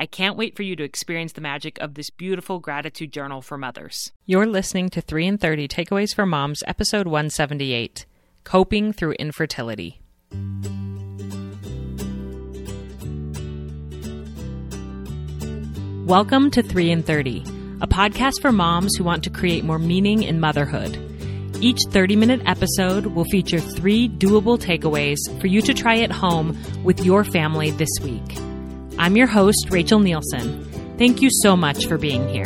I 0.00 0.06
can't 0.06 0.38
wait 0.38 0.56
for 0.56 0.62
you 0.62 0.76
to 0.76 0.82
experience 0.82 1.32
the 1.32 1.42
magic 1.42 1.78
of 1.78 1.92
this 1.92 2.08
beautiful 2.08 2.58
gratitude 2.58 3.12
journal 3.12 3.42
for 3.42 3.58
mothers. 3.58 4.12
You're 4.24 4.46
listening 4.46 4.88
to 4.90 5.02
3 5.02 5.26
in 5.26 5.36
30 5.36 5.68
Takeaways 5.68 6.14
for 6.14 6.24
Moms, 6.24 6.62
episode 6.66 7.06
178 7.06 8.06
Coping 8.42 8.94
Through 8.94 9.12
Infertility. 9.18 10.00
Welcome 16.06 16.50
to 16.52 16.62
3 16.62 16.90
in 16.90 17.02
30, 17.02 17.40
a 17.82 17.86
podcast 17.86 18.40
for 18.40 18.52
moms 18.52 18.96
who 18.96 19.04
want 19.04 19.22
to 19.24 19.30
create 19.30 19.64
more 19.64 19.78
meaning 19.78 20.22
in 20.22 20.40
motherhood. 20.40 20.96
Each 21.60 21.82
30 21.90 22.16
minute 22.16 22.40
episode 22.46 23.04
will 23.04 23.26
feature 23.26 23.60
three 23.60 24.08
doable 24.08 24.58
takeaways 24.58 25.18
for 25.42 25.46
you 25.46 25.60
to 25.60 25.74
try 25.74 25.98
at 25.98 26.10
home 26.10 26.58
with 26.84 27.04
your 27.04 27.22
family 27.22 27.70
this 27.72 27.90
week. 28.02 28.49
I'm 29.00 29.16
your 29.16 29.28
host, 29.28 29.68
Rachel 29.70 29.98
Nielsen. 29.98 30.62
Thank 30.98 31.22
you 31.22 31.30
so 31.30 31.56
much 31.56 31.86
for 31.86 31.96
being 31.96 32.28
here. 32.28 32.44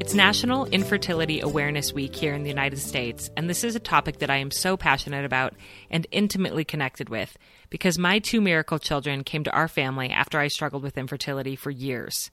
It's 0.00 0.14
National 0.14 0.64
Infertility 0.64 1.40
Awareness 1.40 1.92
Week 1.92 2.16
here 2.16 2.32
in 2.32 2.42
the 2.42 2.48
United 2.48 2.78
States, 2.78 3.28
and 3.36 3.50
this 3.50 3.64
is 3.64 3.76
a 3.76 3.80
topic 3.80 4.20
that 4.20 4.30
I 4.30 4.38
am 4.38 4.50
so 4.50 4.78
passionate 4.78 5.26
about 5.26 5.52
and 5.90 6.06
intimately 6.10 6.64
connected 6.64 7.10
with 7.10 7.36
because 7.68 7.98
my 7.98 8.18
two 8.18 8.40
miracle 8.40 8.78
children 8.78 9.22
came 9.22 9.44
to 9.44 9.52
our 9.52 9.68
family 9.68 10.08
after 10.08 10.40
I 10.40 10.48
struggled 10.48 10.82
with 10.82 10.96
infertility 10.96 11.54
for 11.54 11.70
years. 11.70 12.30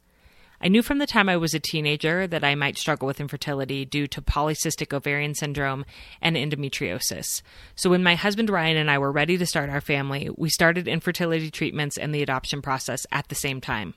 I 0.59 0.69
knew 0.69 0.81
from 0.81 0.97
the 0.97 1.05
time 1.05 1.29
I 1.29 1.37
was 1.37 1.53
a 1.53 1.59
teenager 1.59 2.25
that 2.25 2.43
I 2.43 2.55
might 2.55 2.77
struggle 2.77 3.05
with 3.05 3.19
infertility 3.19 3.85
due 3.85 4.07
to 4.07 4.21
polycystic 4.23 4.91
ovarian 4.91 5.35
syndrome 5.35 5.85
and 6.19 6.35
endometriosis. 6.35 7.43
So, 7.75 7.91
when 7.91 8.01
my 8.01 8.15
husband 8.15 8.49
Ryan 8.49 8.77
and 8.77 8.89
I 8.89 8.97
were 8.97 9.11
ready 9.11 9.37
to 9.37 9.45
start 9.45 9.69
our 9.69 9.81
family, 9.81 10.29
we 10.35 10.49
started 10.49 10.87
infertility 10.87 11.51
treatments 11.51 11.97
and 11.97 12.13
the 12.13 12.23
adoption 12.23 12.63
process 12.63 13.05
at 13.11 13.27
the 13.27 13.35
same 13.35 13.61
time. 13.61 13.93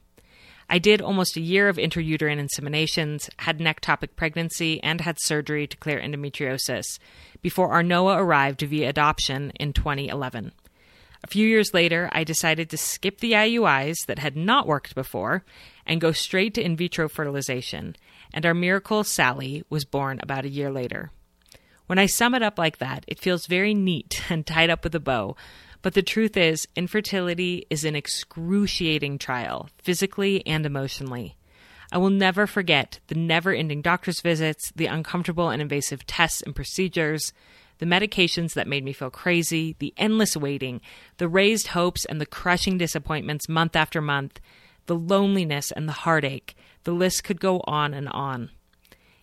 I 0.68 0.78
did 0.78 1.00
almost 1.00 1.36
a 1.36 1.40
year 1.40 1.68
of 1.68 1.78
intrauterine 1.78 2.46
inseminations, 2.46 3.28
had 3.38 3.58
an 3.58 3.66
ectopic 3.66 4.10
pregnancy, 4.14 4.82
and 4.82 5.00
had 5.00 5.16
surgery 5.18 5.66
to 5.66 5.76
clear 5.78 5.98
endometriosis 5.98 6.84
before 7.42 7.72
our 7.72 7.82
Noah 7.82 8.22
arrived 8.22 8.60
via 8.60 8.90
adoption 8.90 9.50
in 9.58 9.72
2011. 9.72 10.52
A 11.22 11.26
few 11.26 11.46
years 11.46 11.74
later, 11.74 12.08
I 12.12 12.24
decided 12.24 12.70
to 12.70 12.78
skip 12.78 13.18
the 13.18 13.32
IUIs 13.32 14.06
that 14.06 14.20
had 14.20 14.36
not 14.36 14.66
worked 14.66 14.94
before 14.94 15.44
and 15.90 16.00
go 16.00 16.12
straight 16.12 16.54
to 16.54 16.62
in 16.62 16.76
vitro 16.76 17.08
fertilization, 17.08 17.96
and 18.32 18.46
our 18.46 18.54
miracle 18.54 19.02
Sally 19.02 19.64
was 19.68 19.84
born 19.84 20.20
about 20.22 20.44
a 20.44 20.48
year 20.48 20.70
later. 20.70 21.10
When 21.88 21.98
I 21.98 22.06
sum 22.06 22.32
it 22.36 22.44
up 22.44 22.60
like 22.60 22.78
that, 22.78 23.04
it 23.08 23.18
feels 23.18 23.46
very 23.46 23.74
neat 23.74 24.22
and 24.30 24.46
tied 24.46 24.70
up 24.70 24.84
with 24.84 24.94
a 24.94 25.00
bow, 25.00 25.34
but 25.82 25.94
the 25.94 26.02
truth 26.02 26.36
is, 26.36 26.68
infertility 26.76 27.66
is 27.70 27.84
an 27.84 27.96
excruciating 27.96 29.18
trial, 29.18 29.68
physically 29.78 30.46
and 30.46 30.64
emotionally. 30.64 31.36
I 31.90 31.98
will 31.98 32.10
never 32.10 32.46
forget 32.46 33.00
the 33.08 33.16
never 33.16 33.52
ending 33.52 33.82
doctor's 33.82 34.20
visits, 34.20 34.70
the 34.76 34.86
uncomfortable 34.86 35.50
and 35.50 35.60
invasive 35.60 36.06
tests 36.06 36.40
and 36.40 36.54
procedures, 36.54 37.32
the 37.78 37.86
medications 37.86 38.54
that 38.54 38.68
made 38.68 38.84
me 38.84 38.92
feel 38.92 39.10
crazy, 39.10 39.74
the 39.80 39.92
endless 39.96 40.36
waiting, 40.36 40.82
the 41.16 41.26
raised 41.26 41.68
hopes 41.68 42.04
and 42.04 42.20
the 42.20 42.26
crushing 42.26 42.78
disappointments 42.78 43.48
month 43.48 43.74
after 43.74 44.00
month, 44.00 44.38
the 44.90 44.96
loneliness 44.96 45.70
and 45.70 45.88
the 45.88 45.92
heartache. 45.92 46.56
The 46.82 46.90
list 46.90 47.22
could 47.22 47.40
go 47.40 47.60
on 47.60 47.94
and 47.94 48.08
on. 48.08 48.50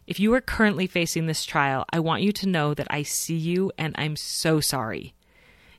If 0.05 0.17
you 0.17 0.33
are 0.33 0.39
currently 0.39 0.87
facing 0.87 1.25
this 1.25 1.43
trial, 1.43 1.83
I 1.91 1.99
want 1.99 2.21
you 2.21 2.31
to 2.31 2.47
know 2.47 2.73
that 2.73 2.87
I 2.89 3.03
see 3.03 3.35
you 3.35 3.73
and 3.77 3.93
I'm 3.97 4.15
so 4.15 4.61
sorry. 4.61 5.13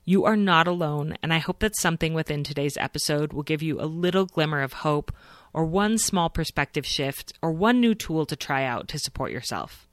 You 0.05 0.27
are 0.27 0.37
not 0.37 0.69
alone, 0.69 1.17
and 1.23 1.33
I 1.33 1.39
hope 1.39 1.61
that 1.61 1.75
something 1.75 2.13
within 2.13 2.45
today's 2.45 2.77
episode 2.77 3.33
will 3.33 3.43
give 3.43 3.63
you 3.63 3.81
a 3.81 3.89
little 3.89 4.27
glimmer 4.27 4.61
of 4.61 4.75
hope 4.75 5.11
or 5.55 5.65
one 5.65 5.97
small 5.97 6.29
perspective 6.29 6.85
shift 6.85 7.33
or 7.41 7.51
one 7.51 7.81
new 7.81 7.95
tool 7.95 8.27
to 8.27 8.37
try 8.37 8.65
out 8.65 8.89
to 8.89 8.99
support 8.99 9.33
yourself. 9.33 9.89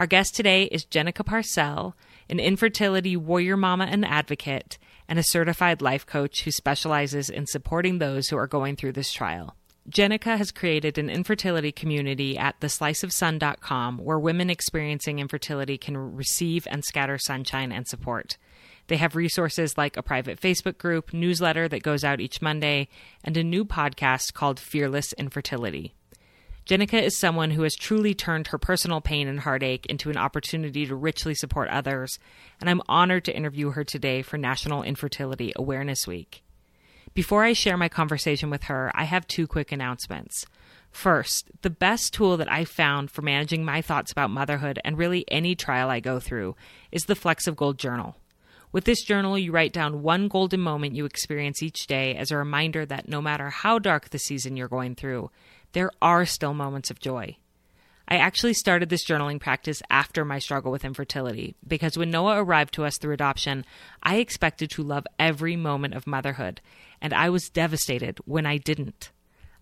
Our 0.00 0.06
guest 0.06 0.34
today 0.34 0.62
is 0.62 0.86
Jenica 0.86 1.26
Parcell, 1.26 1.94
an 2.30 2.40
infertility 2.40 3.18
warrior 3.18 3.58
mama 3.58 3.84
and 3.84 4.02
advocate, 4.02 4.78
and 5.08 5.18
a 5.18 5.24
certified 5.24 5.82
life 5.82 6.06
coach 6.06 6.42
who 6.42 6.50
specializes 6.50 7.30
in 7.30 7.46
supporting 7.46 7.98
those 7.98 8.28
who 8.28 8.36
are 8.36 8.46
going 8.46 8.76
through 8.76 8.92
this 8.92 9.12
trial. 9.12 9.56
Jenica 9.90 10.36
has 10.36 10.50
created 10.50 10.98
an 10.98 11.08
infertility 11.08 11.70
community 11.70 12.36
at 12.36 12.58
thesliceofsun.com 12.60 13.98
where 13.98 14.18
women 14.18 14.50
experiencing 14.50 15.20
infertility 15.20 15.78
can 15.78 15.96
receive 15.96 16.66
and 16.70 16.84
scatter 16.84 17.18
sunshine 17.18 17.70
and 17.70 17.86
support. 17.86 18.36
They 18.88 18.96
have 18.96 19.16
resources 19.16 19.76
like 19.76 19.96
a 19.96 20.02
private 20.02 20.40
Facebook 20.40 20.78
group, 20.78 21.12
newsletter 21.12 21.68
that 21.68 21.82
goes 21.82 22.04
out 22.04 22.20
each 22.20 22.42
Monday, 22.42 22.88
and 23.22 23.36
a 23.36 23.44
new 23.44 23.64
podcast 23.64 24.32
called 24.34 24.60
Fearless 24.60 25.12
Infertility. 25.14 25.95
Jenica 26.66 27.00
is 27.00 27.16
someone 27.16 27.52
who 27.52 27.62
has 27.62 27.76
truly 27.76 28.12
turned 28.12 28.48
her 28.48 28.58
personal 28.58 29.00
pain 29.00 29.28
and 29.28 29.38
heartache 29.38 29.86
into 29.86 30.10
an 30.10 30.16
opportunity 30.16 30.84
to 30.84 30.96
richly 30.96 31.32
support 31.32 31.68
others, 31.68 32.18
and 32.60 32.68
I'm 32.68 32.82
honored 32.88 33.24
to 33.26 33.36
interview 33.36 33.70
her 33.70 33.84
today 33.84 34.20
for 34.22 34.36
National 34.36 34.82
Infertility 34.82 35.52
Awareness 35.54 36.08
Week. 36.08 36.42
Before 37.14 37.44
I 37.44 37.52
share 37.52 37.76
my 37.76 37.88
conversation 37.88 38.50
with 38.50 38.64
her, 38.64 38.90
I 38.96 39.04
have 39.04 39.28
two 39.28 39.46
quick 39.46 39.70
announcements. 39.70 40.44
First, 40.90 41.52
the 41.62 41.70
best 41.70 42.12
tool 42.12 42.36
that 42.36 42.50
I've 42.50 42.68
found 42.68 43.12
for 43.12 43.22
managing 43.22 43.64
my 43.64 43.80
thoughts 43.80 44.10
about 44.10 44.30
motherhood 44.30 44.80
and 44.84 44.98
really 44.98 45.24
any 45.28 45.54
trial 45.54 45.88
I 45.88 46.00
go 46.00 46.18
through 46.18 46.56
is 46.90 47.04
the 47.04 47.14
Flecks 47.14 47.46
of 47.46 47.54
Gold 47.54 47.78
Journal. 47.78 48.16
With 48.72 48.84
this 48.84 49.04
journal, 49.04 49.38
you 49.38 49.52
write 49.52 49.72
down 49.72 50.02
one 50.02 50.26
golden 50.26 50.60
moment 50.60 50.96
you 50.96 51.04
experience 51.04 51.62
each 51.62 51.86
day 51.86 52.16
as 52.16 52.32
a 52.32 52.36
reminder 52.36 52.84
that 52.84 53.08
no 53.08 53.22
matter 53.22 53.50
how 53.50 53.78
dark 53.78 54.10
the 54.10 54.18
season 54.18 54.56
you're 54.56 54.68
going 54.68 54.96
through, 54.96 55.30
there 55.76 55.90
are 56.00 56.24
still 56.24 56.54
moments 56.54 56.90
of 56.90 56.98
joy. 56.98 57.36
I 58.08 58.16
actually 58.16 58.54
started 58.54 58.88
this 58.88 59.04
journaling 59.04 59.38
practice 59.38 59.82
after 59.90 60.24
my 60.24 60.38
struggle 60.38 60.72
with 60.72 60.86
infertility 60.86 61.54
because 61.68 61.98
when 61.98 62.10
Noah 62.10 62.42
arrived 62.42 62.72
to 62.74 62.86
us 62.86 62.96
through 62.96 63.12
adoption, 63.12 63.62
I 64.02 64.16
expected 64.16 64.70
to 64.70 64.82
love 64.82 65.06
every 65.18 65.54
moment 65.54 65.92
of 65.92 66.06
motherhood, 66.06 66.62
and 67.02 67.12
I 67.12 67.28
was 67.28 67.50
devastated 67.50 68.20
when 68.24 68.46
I 68.46 68.56
didn't. 68.56 69.10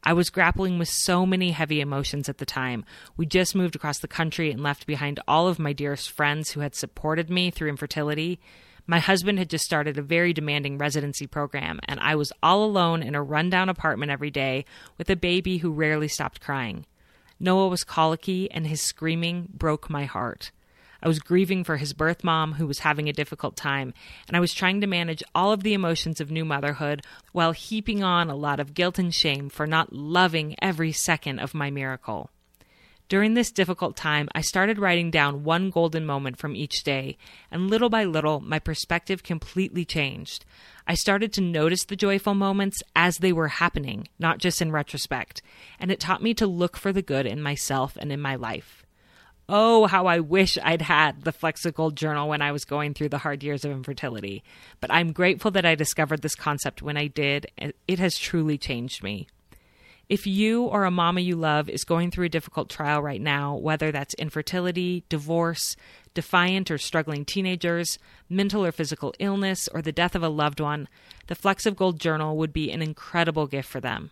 I 0.05 0.13
was 0.13 0.31
grappling 0.31 0.79
with 0.79 0.89
so 0.89 1.27
many 1.27 1.51
heavy 1.51 1.81
emotions 1.81 2.29
at 2.29 2.39
the 2.39 2.47
time. 2.47 2.85
We 3.17 3.27
just 3.27 3.57
moved 3.57 3.75
across 3.75 3.99
the 3.99 4.07
country 4.07 4.53
and 4.53 4.63
left 4.63 4.87
behind 4.87 5.19
all 5.27 5.49
of 5.49 5.59
my 5.59 5.73
dearest 5.73 6.13
friends 6.13 6.53
who 6.53 6.61
had 6.61 6.77
supported 6.77 7.29
me 7.29 7.51
through 7.51 7.71
infertility. 7.71 8.39
My 8.87 8.99
husband 8.99 9.39
had 9.39 9.49
just 9.49 9.65
started 9.65 9.97
a 9.97 10.03
very 10.03 10.35
demanding 10.35 10.77
residency 10.77 11.27
program, 11.27 11.81
and 11.89 11.99
I 12.01 12.17
was 12.17 12.33
all 12.43 12.65
alone 12.65 13.03
in 13.03 13.15
a 13.15 13.23
rundown 13.23 13.71
apartment 13.71 14.13
every 14.13 14.31
day 14.31 14.67
with 14.99 15.09
a 15.09 15.17
baby 15.17 15.59
who 15.59 15.73
rarely 15.73 16.09
stopped 16.09 16.43
crying. 16.43 16.85
Noah 17.41 17.69
was 17.69 17.83
colicky, 17.83 18.51
and 18.51 18.67
his 18.67 18.83
screaming 18.83 19.49
broke 19.55 19.89
my 19.89 20.05
heart. 20.05 20.51
I 21.03 21.09
was 21.09 21.19
grieving 21.19 21.65
for 21.65 21.79
his 21.79 21.95
birth 21.95 22.25
mom, 22.25 22.55
who 22.55 22.67
was 22.67 22.81
having 22.81 23.09
a 23.09 23.13
difficult 23.13 23.57
time, 23.57 23.95
and 24.29 24.37
I 24.37 24.41
was 24.41 24.53
trying 24.53 24.81
to 24.83 24.87
manage 24.87 25.23
all 25.35 25.53
of 25.53 25.63
the 25.63 25.75
emotions 25.75 26.21
of 26.21 26.31
new 26.31 26.45
motherhood 26.45 27.03
while 27.33 27.53
heaping 27.53 28.05
on 28.05 28.29
a 28.29 28.37
lot 28.37 28.61
of 28.61 28.75
guilt 28.75 28.99
and 28.99 29.15
shame 29.15 29.49
for 29.49 29.67
not 29.67 29.95
loving 29.95 30.57
every 30.61 30.93
second 30.93 31.39
of 31.39 31.55
my 31.55 31.71
miracle. 31.71 32.31
During 33.09 33.35
this 33.35 33.53
difficult 33.53 33.97
time, 33.97 34.29
I 34.35 34.41
started 34.41 34.79
writing 34.79 35.11
down 35.11 35.45
one 35.45 35.69
golden 35.69 36.07
moment 36.07 36.39
from 36.39 36.57
each 36.57 36.83
day, 36.85 37.19
and 37.51 37.69
little 37.69 37.91
by 37.91 38.05
little, 38.05 38.41
my 38.41 38.59
perspective 38.59 39.23
completely 39.23 39.85
changed. 39.85 40.47
I 40.87 40.95
started 40.95 41.31
to 41.35 41.43
notice 41.43 41.85
the 41.85 41.97
joyful 41.97 42.35
moments 42.35 42.83
as 42.97 43.19
they 43.19 43.33
were 43.33 43.49
happening, 43.49 44.09
not 44.19 44.39
just 44.39 44.63
in 44.63 44.73
retrospect, 44.73 45.43
and 45.79 45.91
it 45.91 46.01
taught 46.01 46.23
me 46.23 46.33
to 46.35 46.47
look 46.47 46.79
for 46.79 46.93
the 46.93 47.03
good 47.03 47.27
in 47.27 47.43
myself 47.43 47.95
and 47.99 48.11
in 48.11 48.23
my 48.23 48.37
life. 48.37 48.87
Oh, 49.51 49.87
how 49.87 50.07
I 50.07 50.21
wish 50.21 50.57
I'd 50.63 50.81
had 50.81 51.25
the 51.25 51.33
Flecks 51.33 51.67
of 51.67 51.75
Gold 51.75 51.97
journal 51.97 52.31
when 52.31 52.41
I 52.41 52.53
was 52.53 52.65
going 52.65 52.95
through 52.95 53.11
the 53.11 53.19
hard 53.19 53.43
years 53.43 53.67
of 53.67 53.73
infertility. 53.73 54.43
But 54.81 54.91
I'm 54.91 55.13
grateful 55.13 55.51
that 55.51 55.67
I 55.67 55.75
discovered 55.75 56.23
this 56.23 56.35
concept 56.35 56.81
when 56.81 56.97
I 56.97 57.09
did, 57.09 57.49
it 57.59 57.99
has 57.99 58.17
truly 58.17 58.57
changed 58.57 59.03
me. 59.03 59.29
If 60.09 60.27
you 60.27 60.65
or 60.65 60.85
a 60.85 60.91
mama 60.91 61.21
you 61.21 61.35
love 61.35 61.71
is 61.71 61.85
going 61.85 62.11
through 62.11 62.27
a 62.27 62.31
difficult 62.31 62.69
trial 62.69 63.01
right 63.01 63.21
now, 63.21 63.55
whether 63.57 63.91
that's 63.91 64.13
infertility, 64.15 65.05
divorce, 65.09 65.77
defiant 66.13 66.71
or 66.71 66.77
struggling 66.77 67.25
teenagers, 67.25 67.99
mental 68.29 68.65
or 68.65 68.73
physical 68.73 69.15
illness, 69.19 69.67
or 69.73 69.81
the 69.81 69.93
death 69.93 70.15
of 70.15 70.23
a 70.23 70.29
loved 70.29 70.61
one, 70.61 70.89
the 71.29 71.35
Flecks 71.35 71.65
of 71.65 71.77
Gold 71.77 71.99
Journal 71.99 72.37
would 72.37 72.53
be 72.53 72.71
an 72.71 72.83
incredible 72.83 73.47
gift 73.47 73.69
for 73.69 73.81
them. 73.81 74.11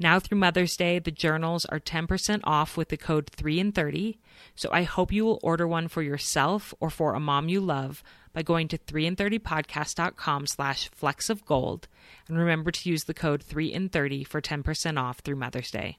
Now 0.00 0.20
through 0.20 0.38
Mother's 0.38 0.76
Day, 0.76 1.00
the 1.00 1.10
journals 1.10 1.64
are 1.64 1.80
10% 1.80 2.40
off 2.44 2.76
with 2.76 2.88
the 2.88 2.96
code 2.96 3.28
3 3.30 3.58
and 3.58 3.74
30. 3.74 4.20
So 4.54 4.68
I 4.72 4.84
hope 4.84 5.12
you 5.12 5.24
will 5.24 5.40
order 5.42 5.66
one 5.66 5.88
for 5.88 6.02
yourself 6.02 6.72
or 6.78 6.88
for 6.88 7.14
a 7.14 7.20
mom 7.20 7.48
you 7.48 7.60
love 7.60 8.04
by 8.32 8.42
going 8.42 8.68
to 8.68 8.78
3in30podcast.com 8.78 10.46
slash 10.46 10.88
flecks 10.90 11.28
of 11.28 11.44
gold. 11.44 11.88
And 12.28 12.38
remember 12.38 12.70
to 12.70 12.88
use 12.88 13.04
the 13.04 13.14
code 13.14 13.42
3 13.42 13.72
and 13.72 13.90
30 13.90 14.22
for 14.22 14.40
10% 14.40 15.00
off 15.00 15.18
through 15.18 15.36
Mother's 15.36 15.72
Day. 15.72 15.98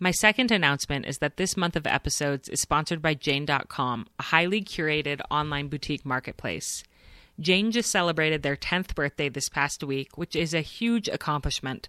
My 0.00 0.12
second 0.12 0.50
announcement 0.50 1.06
is 1.06 1.18
that 1.18 1.36
this 1.36 1.56
month 1.56 1.74
of 1.76 1.86
episodes 1.86 2.48
is 2.48 2.60
sponsored 2.60 3.02
by 3.02 3.14
Jane.com, 3.14 4.06
a 4.18 4.22
highly 4.22 4.62
curated 4.62 5.20
online 5.30 5.68
boutique 5.68 6.06
marketplace. 6.06 6.84
Jane 7.40 7.70
just 7.70 7.90
celebrated 7.90 8.42
their 8.42 8.56
10th 8.56 8.94
birthday 8.94 9.28
this 9.28 9.48
past 9.48 9.84
week, 9.84 10.16
which 10.16 10.34
is 10.34 10.54
a 10.54 10.60
huge 10.60 11.08
accomplishment. 11.08 11.88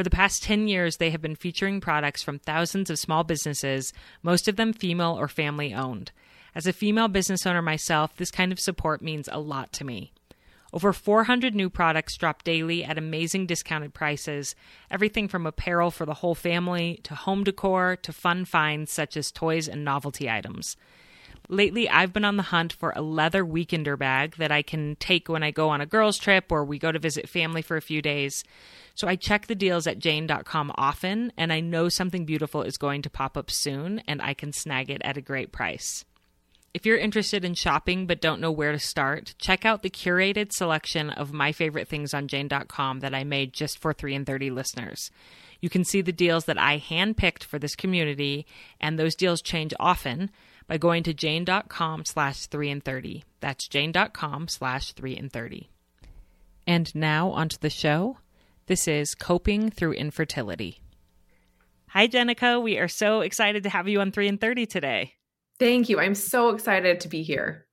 For 0.00 0.04
the 0.04 0.08
past 0.08 0.42
10 0.44 0.66
years, 0.66 0.96
they 0.96 1.10
have 1.10 1.20
been 1.20 1.36
featuring 1.36 1.78
products 1.78 2.22
from 2.22 2.38
thousands 2.38 2.88
of 2.88 2.98
small 2.98 3.22
businesses, 3.22 3.92
most 4.22 4.48
of 4.48 4.56
them 4.56 4.72
female 4.72 5.14
or 5.20 5.28
family 5.28 5.74
owned. 5.74 6.10
As 6.54 6.66
a 6.66 6.72
female 6.72 7.08
business 7.08 7.44
owner 7.44 7.60
myself, 7.60 8.16
this 8.16 8.30
kind 8.30 8.50
of 8.50 8.58
support 8.58 9.02
means 9.02 9.28
a 9.30 9.38
lot 9.38 9.74
to 9.74 9.84
me. 9.84 10.10
Over 10.72 10.94
400 10.94 11.54
new 11.54 11.68
products 11.68 12.16
drop 12.16 12.44
daily 12.44 12.82
at 12.82 12.96
amazing 12.96 13.44
discounted 13.44 13.92
prices, 13.92 14.54
everything 14.90 15.28
from 15.28 15.44
apparel 15.44 15.90
for 15.90 16.06
the 16.06 16.14
whole 16.14 16.34
family 16.34 17.00
to 17.02 17.14
home 17.14 17.44
decor 17.44 17.94
to 17.96 18.10
fun 18.10 18.46
finds 18.46 18.90
such 18.90 19.18
as 19.18 19.30
toys 19.30 19.68
and 19.68 19.84
novelty 19.84 20.30
items. 20.30 20.78
Lately, 21.50 21.90
I've 21.90 22.12
been 22.12 22.24
on 22.24 22.36
the 22.36 22.44
hunt 22.44 22.72
for 22.72 22.92
a 22.94 23.02
leather 23.02 23.44
weekender 23.44 23.98
bag 23.98 24.36
that 24.36 24.52
I 24.52 24.62
can 24.62 24.94
take 25.00 25.28
when 25.28 25.42
I 25.42 25.50
go 25.50 25.68
on 25.70 25.80
a 25.80 25.86
girls' 25.86 26.16
trip 26.16 26.52
or 26.52 26.64
we 26.64 26.78
go 26.78 26.92
to 26.92 26.98
visit 27.00 27.28
family 27.28 27.60
for 27.60 27.76
a 27.76 27.82
few 27.82 28.00
days. 28.00 28.44
So 28.94 29.08
I 29.08 29.16
check 29.16 29.48
the 29.48 29.56
deals 29.56 29.88
at 29.88 29.98
jane.com 29.98 30.70
often, 30.76 31.32
and 31.36 31.52
I 31.52 31.58
know 31.58 31.88
something 31.88 32.24
beautiful 32.24 32.62
is 32.62 32.76
going 32.76 33.02
to 33.02 33.10
pop 33.10 33.36
up 33.36 33.50
soon, 33.50 34.00
and 34.06 34.22
I 34.22 34.32
can 34.32 34.52
snag 34.52 34.90
it 34.90 35.02
at 35.04 35.16
a 35.16 35.20
great 35.20 35.50
price. 35.50 36.04
If 36.72 36.86
you're 36.86 36.96
interested 36.96 37.44
in 37.44 37.54
shopping 37.54 38.06
but 38.06 38.20
don't 38.20 38.40
know 38.40 38.52
where 38.52 38.70
to 38.70 38.78
start, 38.78 39.34
check 39.38 39.64
out 39.64 39.82
the 39.82 39.90
curated 39.90 40.52
selection 40.52 41.10
of 41.10 41.32
my 41.32 41.50
favorite 41.50 41.88
things 41.88 42.14
on 42.14 42.28
jane.com 42.28 43.00
that 43.00 43.12
I 43.12 43.24
made 43.24 43.54
just 43.54 43.80
for 43.80 43.92
3 43.92 44.14
and 44.14 44.24
30 44.24 44.52
listeners. 44.52 45.10
You 45.60 45.68
can 45.68 45.82
see 45.82 46.00
the 46.00 46.12
deals 46.12 46.44
that 46.44 46.58
I 46.58 46.78
handpicked 46.78 47.42
for 47.42 47.58
this 47.58 47.74
community, 47.74 48.46
and 48.80 48.96
those 48.96 49.16
deals 49.16 49.42
change 49.42 49.74
often 49.80 50.30
by 50.70 50.78
going 50.78 51.02
to 51.02 51.12
jane.com 51.12 52.04
slash 52.04 52.46
3 52.46 52.70
and 52.70 52.84
30. 52.84 53.24
That's 53.40 53.66
jane.com 53.66 54.46
slash 54.46 54.92
3 54.92 55.16
and 55.16 55.32
30. 55.32 55.68
And 56.64 56.94
now 56.94 57.30
onto 57.30 57.56
the 57.58 57.68
show. 57.68 58.18
This 58.66 58.86
is 58.86 59.16
Coping 59.16 59.70
Through 59.70 59.94
Infertility. 59.94 60.80
Hi, 61.88 62.06
Jenica. 62.06 62.62
We 62.62 62.78
are 62.78 62.86
so 62.86 63.22
excited 63.22 63.64
to 63.64 63.68
have 63.68 63.88
you 63.88 64.00
on 64.00 64.12
3 64.12 64.28
and 64.28 64.40
30 64.40 64.66
today. 64.66 65.14
Thank 65.58 65.88
you. 65.88 65.98
I'm 65.98 66.14
so 66.14 66.50
excited 66.50 67.00
to 67.00 67.08
be 67.08 67.24
here. 67.24 67.66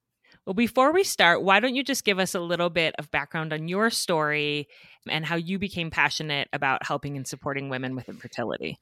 Well, 0.48 0.56
before 0.56 0.92
we 0.92 1.04
start, 1.04 1.44
why 1.44 1.60
don't 1.60 1.76
you 1.76 1.84
just 1.84 2.04
give 2.04 2.18
us 2.18 2.34
a 2.34 2.40
little 2.40 2.72
bit 2.72 2.96
of 2.98 3.12
background 3.12 3.54
on 3.54 3.68
your 3.68 3.92
story 3.92 4.70
and 5.08 5.24
how 5.24 5.36
you 5.36 5.60
became 5.60 5.92
passionate 5.92 6.48
about 6.52 6.84
helping 6.84 7.16
and 7.16 7.28
supporting 7.28 7.70
women 7.70 7.96
with 7.96 8.10
infertility? 8.10 8.80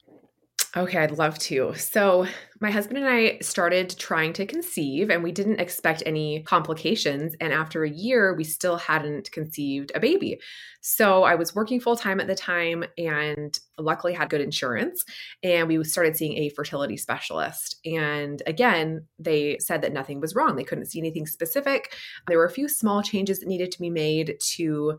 Okay, 0.76 0.98
I'd 0.98 1.16
love 1.16 1.38
to. 1.38 1.72
So, 1.74 2.26
my 2.60 2.70
husband 2.70 2.98
and 2.98 3.08
I 3.08 3.38
started 3.40 3.96
trying 3.98 4.34
to 4.34 4.44
conceive, 4.44 5.08
and 5.08 5.22
we 5.22 5.32
didn't 5.32 5.58
expect 5.58 6.02
any 6.04 6.42
complications. 6.42 7.34
And 7.40 7.50
after 7.50 7.84
a 7.84 7.90
year, 7.90 8.34
we 8.34 8.44
still 8.44 8.76
hadn't 8.76 9.32
conceived 9.32 9.90
a 9.94 10.00
baby. 10.00 10.38
So, 10.82 11.22
I 11.24 11.34
was 11.34 11.54
working 11.54 11.80
full 11.80 11.96
time 11.96 12.20
at 12.20 12.26
the 12.26 12.34
time 12.34 12.84
and 12.98 13.58
luckily 13.78 14.12
had 14.12 14.28
good 14.28 14.42
insurance. 14.42 15.02
And 15.42 15.66
we 15.66 15.82
started 15.82 16.14
seeing 16.14 16.36
a 16.36 16.50
fertility 16.50 16.98
specialist. 16.98 17.76
And 17.86 18.42
again, 18.46 19.06
they 19.18 19.56
said 19.60 19.80
that 19.80 19.94
nothing 19.94 20.20
was 20.20 20.34
wrong. 20.34 20.56
They 20.56 20.64
couldn't 20.64 20.90
see 20.90 20.98
anything 20.98 21.26
specific. 21.26 21.94
There 22.26 22.36
were 22.36 22.44
a 22.44 22.50
few 22.50 22.68
small 22.68 23.02
changes 23.02 23.40
that 23.40 23.48
needed 23.48 23.72
to 23.72 23.80
be 23.80 23.90
made 23.90 24.36
to 24.56 24.98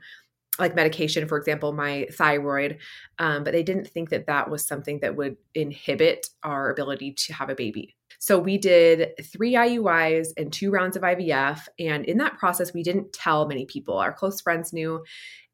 like 0.59 0.75
medication, 0.75 1.27
for 1.27 1.37
example, 1.37 1.73
my 1.73 2.07
thyroid, 2.11 2.77
um, 3.19 3.43
but 3.43 3.53
they 3.53 3.63
didn't 3.63 3.87
think 3.87 4.09
that 4.09 4.27
that 4.27 4.49
was 4.49 4.65
something 4.65 4.99
that 5.01 5.15
would 5.15 5.37
inhibit 5.53 6.27
our 6.43 6.69
ability 6.69 7.13
to 7.13 7.33
have 7.33 7.49
a 7.49 7.55
baby. 7.55 7.95
So 8.19 8.39
we 8.39 8.57
did 8.57 9.11
three 9.23 9.53
IUIs 9.53 10.29
and 10.37 10.51
two 10.51 10.71
rounds 10.71 10.95
of 10.95 11.03
IVF. 11.03 11.67
And 11.79 12.05
in 12.05 12.17
that 12.17 12.37
process, 12.37 12.73
we 12.73 12.83
didn't 12.83 13.13
tell 13.13 13.47
many 13.47 13.65
people. 13.65 13.97
Our 13.97 14.11
close 14.11 14.41
friends 14.41 14.73
knew 14.73 15.03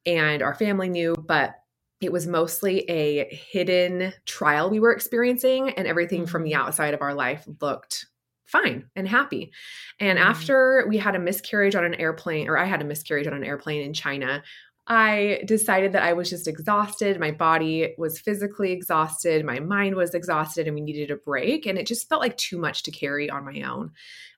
and 0.05 0.41
our 0.41 0.53
family 0.53 0.89
knew, 0.89 1.15
but 1.15 1.55
it 2.01 2.11
was 2.11 2.27
mostly 2.27 2.79
a 2.89 3.33
hidden 3.33 4.13
trial 4.25 4.69
we 4.69 4.79
were 4.79 4.91
experiencing, 4.91 5.69
and 5.71 5.87
everything 5.87 6.25
from 6.25 6.43
the 6.43 6.51
mm-hmm. 6.51 6.61
outside 6.61 6.93
of 6.93 7.01
our 7.01 7.13
life 7.13 7.47
looked 7.61 8.05
fine 8.45 8.89
and 8.95 9.07
happy. 9.07 9.51
And 9.99 10.19
mm-hmm. 10.19 10.27
after 10.27 10.85
we 10.87 10.97
had 10.97 11.15
a 11.15 11.19
miscarriage 11.19 11.75
on 11.75 11.85
an 11.85 11.95
airplane, 11.95 12.49
or 12.49 12.57
I 12.57 12.65
had 12.65 12.81
a 12.81 12.85
miscarriage 12.85 13.27
on 13.27 13.33
an 13.33 13.43
airplane 13.43 13.81
in 13.81 13.93
China, 13.93 14.43
I 14.87 15.41
decided 15.45 15.93
that 15.93 16.03
I 16.03 16.13
was 16.13 16.29
just 16.29 16.47
exhausted. 16.47 17.19
My 17.19 17.31
body 17.31 17.93
was 17.97 18.19
physically 18.19 18.71
exhausted. 18.73 19.45
My 19.45 19.59
mind 19.59 19.95
was 19.95 20.13
exhausted, 20.13 20.67
and 20.67 20.75
we 20.75 20.81
needed 20.81 21.09
a 21.09 21.15
break. 21.15 21.65
And 21.65 21.77
it 21.77 21.87
just 21.87 22.09
felt 22.09 22.21
like 22.21 22.35
too 22.35 22.57
much 22.57 22.83
to 22.83 22.91
carry 22.91 23.29
on 23.29 23.45
my 23.45 23.61
own. 23.61 23.91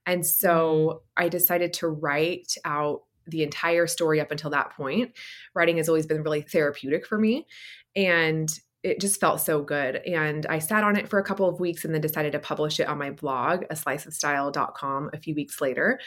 And 0.06 0.26
so 0.26 1.02
mm. 1.18 1.24
I 1.24 1.30
decided 1.30 1.74
to 1.74 1.88
write 1.88 2.56
out 2.64 3.02
the 3.28 3.42
entire 3.42 3.88
story 3.88 4.22
up 4.22 4.30
until 4.32 4.52
that 4.52 4.72
point. 4.72 5.14
Writing 5.56 5.78
has 5.78 5.90
always 5.90 6.06
been 6.06 6.22
really 6.22 6.42
therapeutic 6.42 7.08
for 7.08 7.18
me. 7.18 7.48
And 7.96 8.48
it 8.84 9.02
just 9.02 9.20
felt 9.20 9.42
so 9.42 9.64
good. 9.64 9.96
And 9.96 10.46
I 10.46 10.60
sat 10.60 10.84
on 10.84 10.96
it 10.96 11.10
for 11.10 11.18
a 11.18 11.24
couple 11.24 11.50
of 11.50 11.60
weeks 11.60 11.86
and 11.86 11.94
then 11.94 12.02
decided 12.02 12.34
to 12.34 12.40
publish 12.40 12.80
it 12.80 12.88
on 12.88 13.00
my 13.00 13.10
blog, 13.10 13.64
a 13.72 13.74
sliceofstyle.com, 13.74 15.10
a 15.12 15.18
few 15.18 15.34
weeks 15.34 15.60
later. 15.60 16.00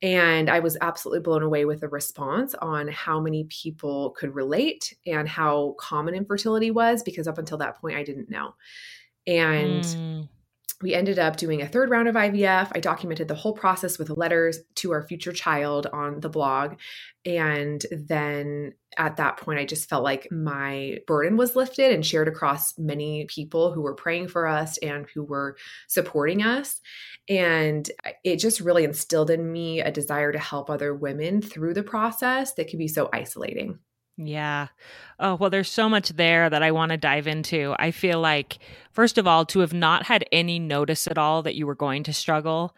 And 0.00 0.48
I 0.48 0.60
was 0.60 0.76
absolutely 0.80 1.20
blown 1.20 1.42
away 1.42 1.64
with 1.64 1.80
the 1.80 1.88
response 1.88 2.54
on 2.54 2.86
how 2.88 3.18
many 3.18 3.44
people 3.44 4.10
could 4.10 4.34
relate 4.34 4.96
and 5.06 5.28
how 5.28 5.74
common 5.78 6.14
infertility 6.14 6.70
was, 6.70 7.02
because 7.02 7.26
up 7.26 7.38
until 7.38 7.58
that 7.58 7.80
point, 7.80 7.96
I 7.96 8.04
didn't 8.04 8.30
know. 8.30 8.54
And 9.26 9.82
mm. 9.82 10.28
We 10.80 10.94
ended 10.94 11.18
up 11.18 11.36
doing 11.36 11.60
a 11.60 11.68
third 11.68 11.90
round 11.90 12.06
of 12.06 12.14
IVF. 12.14 12.70
I 12.72 12.80
documented 12.80 13.26
the 13.26 13.34
whole 13.34 13.52
process 13.52 13.98
with 13.98 14.10
letters 14.10 14.60
to 14.76 14.92
our 14.92 15.02
future 15.02 15.32
child 15.32 15.88
on 15.92 16.20
the 16.20 16.28
blog. 16.28 16.76
And 17.26 17.84
then 17.90 18.74
at 18.96 19.16
that 19.16 19.38
point, 19.38 19.58
I 19.58 19.64
just 19.64 19.88
felt 19.88 20.04
like 20.04 20.30
my 20.30 20.98
burden 21.06 21.36
was 21.36 21.56
lifted 21.56 21.92
and 21.92 22.06
shared 22.06 22.28
across 22.28 22.78
many 22.78 23.26
people 23.26 23.72
who 23.72 23.82
were 23.82 23.94
praying 23.94 24.28
for 24.28 24.46
us 24.46 24.78
and 24.78 25.06
who 25.12 25.24
were 25.24 25.56
supporting 25.88 26.42
us. 26.42 26.80
And 27.28 27.90
it 28.22 28.36
just 28.36 28.60
really 28.60 28.84
instilled 28.84 29.30
in 29.30 29.50
me 29.50 29.80
a 29.80 29.90
desire 29.90 30.30
to 30.30 30.38
help 30.38 30.70
other 30.70 30.94
women 30.94 31.42
through 31.42 31.74
the 31.74 31.82
process 31.82 32.54
that 32.54 32.68
can 32.68 32.78
be 32.78 32.88
so 32.88 33.08
isolating. 33.12 33.80
Yeah. 34.18 34.68
Oh, 35.20 35.36
well, 35.36 35.48
there's 35.48 35.70
so 35.70 35.88
much 35.88 36.08
there 36.10 36.50
that 36.50 36.62
I 36.62 36.72
want 36.72 36.90
to 36.90 36.96
dive 36.96 37.28
into. 37.28 37.74
I 37.78 37.92
feel 37.92 38.20
like, 38.20 38.58
first 38.90 39.16
of 39.16 39.28
all, 39.28 39.46
to 39.46 39.60
have 39.60 39.72
not 39.72 40.06
had 40.06 40.24
any 40.32 40.58
notice 40.58 41.06
at 41.06 41.18
all 41.18 41.42
that 41.44 41.54
you 41.54 41.66
were 41.66 41.76
going 41.76 42.02
to 42.02 42.12
struggle 42.12 42.74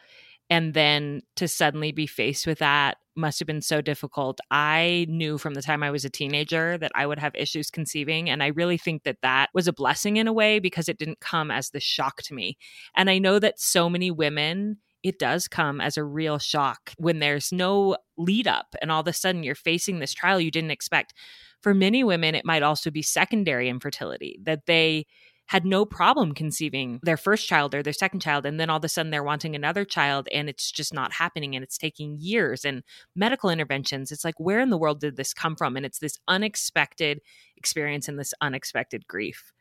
and 0.50 0.75
then 0.75 1.23
to 1.37 1.49
suddenly 1.49 1.92
be 1.92 2.06
faced 2.06 2.47
with 2.47 2.59
that 2.59 2.99
must 3.16 3.38
have 3.38 3.47
been 3.47 3.62
so 3.62 3.80
difficult. 3.80 4.38
I 4.50 5.06
knew 5.09 5.38
from 5.38 5.54
the 5.54 5.62
time 5.62 5.82
I 5.82 5.90
was 5.90 6.04
a 6.04 6.11
teenager 6.11 6.76
that 6.78 6.92
I 6.94 7.06
would 7.06 7.18
have 7.18 7.35
issues 7.35 7.70
conceiving. 7.70 8.28
And 8.28 8.42
I 8.42 8.49
really 8.49 8.78
think 8.78 9.04
that 9.04 9.18
that 9.23 9.50
was 9.54 9.68
a 9.68 9.73
blessing 9.73 10.16
in 10.16 10.28
a 10.28 10.32
way 10.32 10.59
because 10.59 10.88
it 10.88 10.99
didn't 10.99 11.20
come 11.20 11.50
as 11.50 11.70
the 11.70 11.80
shock 11.80 12.23
to 12.23 12.35
me. 12.35 12.56
And 12.94 13.09
I 13.09 13.18
know 13.18 13.38
that 13.38 13.61
so 13.61 13.88
many 13.88 14.11
women, 14.11 14.78
it 15.02 15.19
does 15.19 15.49
come 15.49 15.80
as 15.80 15.97
a 15.97 16.04
real 16.04 16.38
shock 16.38 16.92
when 16.99 17.19
there's 17.19 17.52
no 17.52 17.97
lead 18.19 18.47
up 18.47 18.75
and 18.83 18.92
all 18.92 19.00
of 19.00 19.07
a 19.07 19.12
sudden 19.12 19.42
you're 19.42 19.54
facing 19.54 19.99
this 19.99 20.12
trial 20.12 20.40
you 20.40 20.50
didn't 20.50 20.71
expect. 20.71 21.14
For 21.62 21.75
many 21.75 22.04
women, 22.04 22.35
it 22.35 22.45
might 22.45 22.62
also 22.62 22.90
be 22.90 23.02
secondary 23.02 23.69
infertility 23.69 24.38
that 24.45 24.66
they 24.66 25.07
had 25.50 25.66
no 25.66 25.85
problem 25.85 26.33
conceiving 26.33 27.00
their 27.02 27.16
first 27.16 27.49
child 27.49 27.75
or 27.75 27.83
their 27.83 27.92
second 27.92 28.21
child. 28.21 28.47
And 28.47 28.61
then 28.61 28.71
all 28.71 28.76
of 28.76 28.85
a 28.85 28.88
sudden 28.88 29.11
they're 29.11 29.25
wanting 29.25 29.57
another 29.57 29.85
child 29.85 30.28
and 30.33 30.49
it's 30.49 30.71
just 30.71 30.95
not 30.95 31.12
happening 31.12 31.57
and 31.57 31.64
it's 31.64 31.76
taking 31.76 32.16
years 32.21 32.64
and 32.64 32.85
medical 33.16 33.50
interventions. 33.50 34.12
It's 34.12 34.25
like, 34.25 34.38
where 34.38 34.61
in 34.61 34.71
the 34.71 34.78
world 34.78 35.00
did 35.00 35.16
this 35.16 35.35
come 35.35 35.57
from? 35.57 35.76
And 35.76 35.85
it's 35.85 35.99
this 35.99 36.19
unexpected 36.28 37.21
experience 37.57 38.07
and 38.07 38.16
this 38.16 38.33
unexpected 38.40 39.09
grief. 39.09 39.52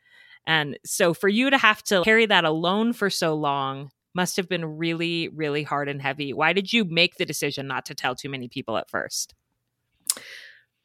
And 0.46 0.78
so 0.86 1.12
for 1.12 1.28
you 1.28 1.50
to 1.50 1.58
have 1.58 1.82
to 1.84 2.02
carry 2.04 2.26
that 2.26 2.44
alone 2.44 2.92
for 2.92 3.10
so 3.10 3.34
long 3.34 3.90
must 4.14 4.36
have 4.36 4.48
been 4.48 4.78
really, 4.78 5.28
really 5.28 5.62
hard 5.62 5.88
and 5.88 6.02
heavy. 6.02 6.32
Why 6.32 6.52
did 6.52 6.72
you 6.72 6.84
make 6.84 7.16
the 7.16 7.26
decision 7.26 7.66
not 7.66 7.86
to 7.86 7.94
tell 7.94 8.14
too 8.14 8.28
many 8.28 8.48
people 8.48 8.76
at 8.76 8.90
first? 8.90 9.34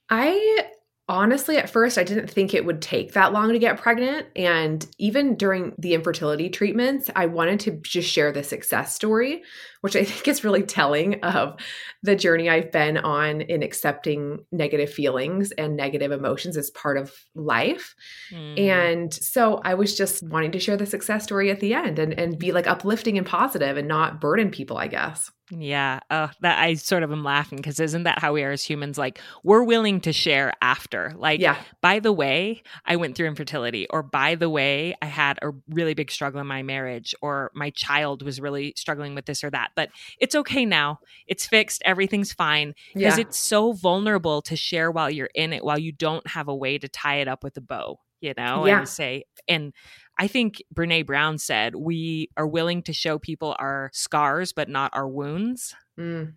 I 0.10 0.66
honestly, 1.08 1.58
at 1.58 1.70
first, 1.70 1.98
I 1.98 2.04
didn't 2.04 2.30
think 2.30 2.54
it 2.54 2.66
would 2.66 2.82
take 2.82 3.14
that 3.14 3.32
long 3.32 3.52
to 3.52 3.60
get 3.60 3.80
pregnant. 3.80 4.28
And 4.36 4.86
even 4.98 5.36
during 5.36 5.74
the 5.78 5.94
infertility 5.94 6.50
treatments, 6.50 7.10
I 7.16 7.28
wanted 7.28 7.60
to 7.62 7.72
just 7.84 8.10
share 8.10 8.32
the 8.32 8.44
success 8.44 8.96
story, 8.96 9.44
which 9.86 9.96
I 9.96 10.04
think 10.04 10.28
is 10.28 10.44
really 10.44 10.64
telling 10.64 11.24
of 11.24 11.60
the 12.02 12.16
journey 12.16 12.50
I've 12.50 12.72
been 12.72 12.98
on 12.98 13.42
in 13.42 13.62
accepting 13.62 14.40
negative 14.52 14.92
feelings 14.92 15.52
and 15.52 15.76
negative 15.76 16.12
emotions 16.12 16.58
as 16.58 16.72
part 16.72 16.98
of 16.98 17.14
life. 17.36 17.94
Mm. 18.32 18.60
And 18.60 19.14
so 19.14 19.62
I 19.64 19.76
was 19.76 19.96
just 19.96 20.28
wanting 20.28 20.54
to 20.54 20.60
share 20.60 20.76
the 20.76 20.88
success 20.88 21.24
story 21.24 21.52
at 21.52 21.60
the 21.60 21.76
end 21.76 22.00
and, 22.00 22.20
and 22.20 22.40
be 22.40 22.52
like 22.52 22.66
uplifting 22.66 23.16
and 23.16 23.28
positive 23.28 23.78
and 23.78 23.88
not 23.88 24.20
burden 24.20 24.50
people, 24.50 24.80
I 24.80 24.88
guess. 24.88 25.30
Yeah, 25.52 26.00
uh, 26.10 26.30
that 26.42 26.58
I 26.58 26.74
sort 26.74 27.04
of 27.04 27.12
am 27.12 27.24
laughing 27.24 27.58
because 27.58 27.80
isn't 27.80 28.04
that 28.04 28.18
how 28.18 28.34
we 28.34 28.44
are 28.44 28.52
as 28.52 28.64
humans? 28.64 28.98
Like 28.98 29.20
we're 29.44 29.64
willing 29.64 30.02
to 30.02 30.12
share 30.12 30.54
after. 30.60 31.14
Like, 31.16 31.40
yeah. 31.40 31.58
by 31.82 32.00
the 32.00 32.12
way, 32.12 32.64
I 32.84 32.96
went 32.96 33.16
through 33.16 33.28
infertility, 33.28 33.86
or 33.92 34.02
by 34.02 34.34
the 34.34 34.50
way, 34.50 34.96
I 35.04 35.06
had 35.06 35.38
a 35.44 35.52
really 35.70 35.94
big 35.94 36.10
struggle 36.10 36.42
in 36.42 36.48
my 36.48 36.64
marriage, 36.64 37.14
or 37.22 37.52
my 37.54 37.70
child 37.70 38.24
was 38.24 38.42
really 38.42 38.74
struggling 38.76 39.14
with 39.14 39.28
this 39.28 39.44
or 39.44 39.52
that. 39.52 39.70
But 39.76 39.90
it's 40.20 40.36
okay 40.36 40.66
now. 40.66 41.00
It's 41.28 41.46
fixed. 41.46 41.82
Everything's 41.86 42.34
fine 42.34 42.74
because 42.94 43.18
yeah. 43.18 43.22
it's 43.22 43.38
so 43.38 43.74
vulnerable 43.74 44.42
to 44.44 44.56
share 44.56 44.92
while 44.92 45.10
you're 45.10 45.30
in 45.36 45.54
it, 45.54 45.64
while 45.64 45.80
you 45.80 45.92
don't 45.92 46.26
have 46.28 46.48
a 46.48 46.56
way 46.56 46.78
to 46.78 46.88
tie 46.88 47.18
it 47.18 47.28
up 47.28 47.44
with 47.44 47.58
a 47.58 47.62
bow. 47.62 48.00
You 48.22 48.34
know, 48.38 48.66
yeah. 48.66 48.80
and 48.80 48.90
say 48.90 49.26
and 49.48 49.74
I 50.18 50.28
think 50.28 50.64
Brene 50.74 51.06
Brown 51.06 51.38
said 51.38 51.76
we 51.76 52.30
are 52.38 52.48
willing 52.48 52.82
to 52.84 52.94
show 52.94 53.20
people 53.20 53.56
our 53.60 53.92
scars, 53.94 54.54
but 54.54 54.70
not 54.70 54.92
our 54.94 55.08
wounds. 55.08 55.76
Mm. 56.00 56.34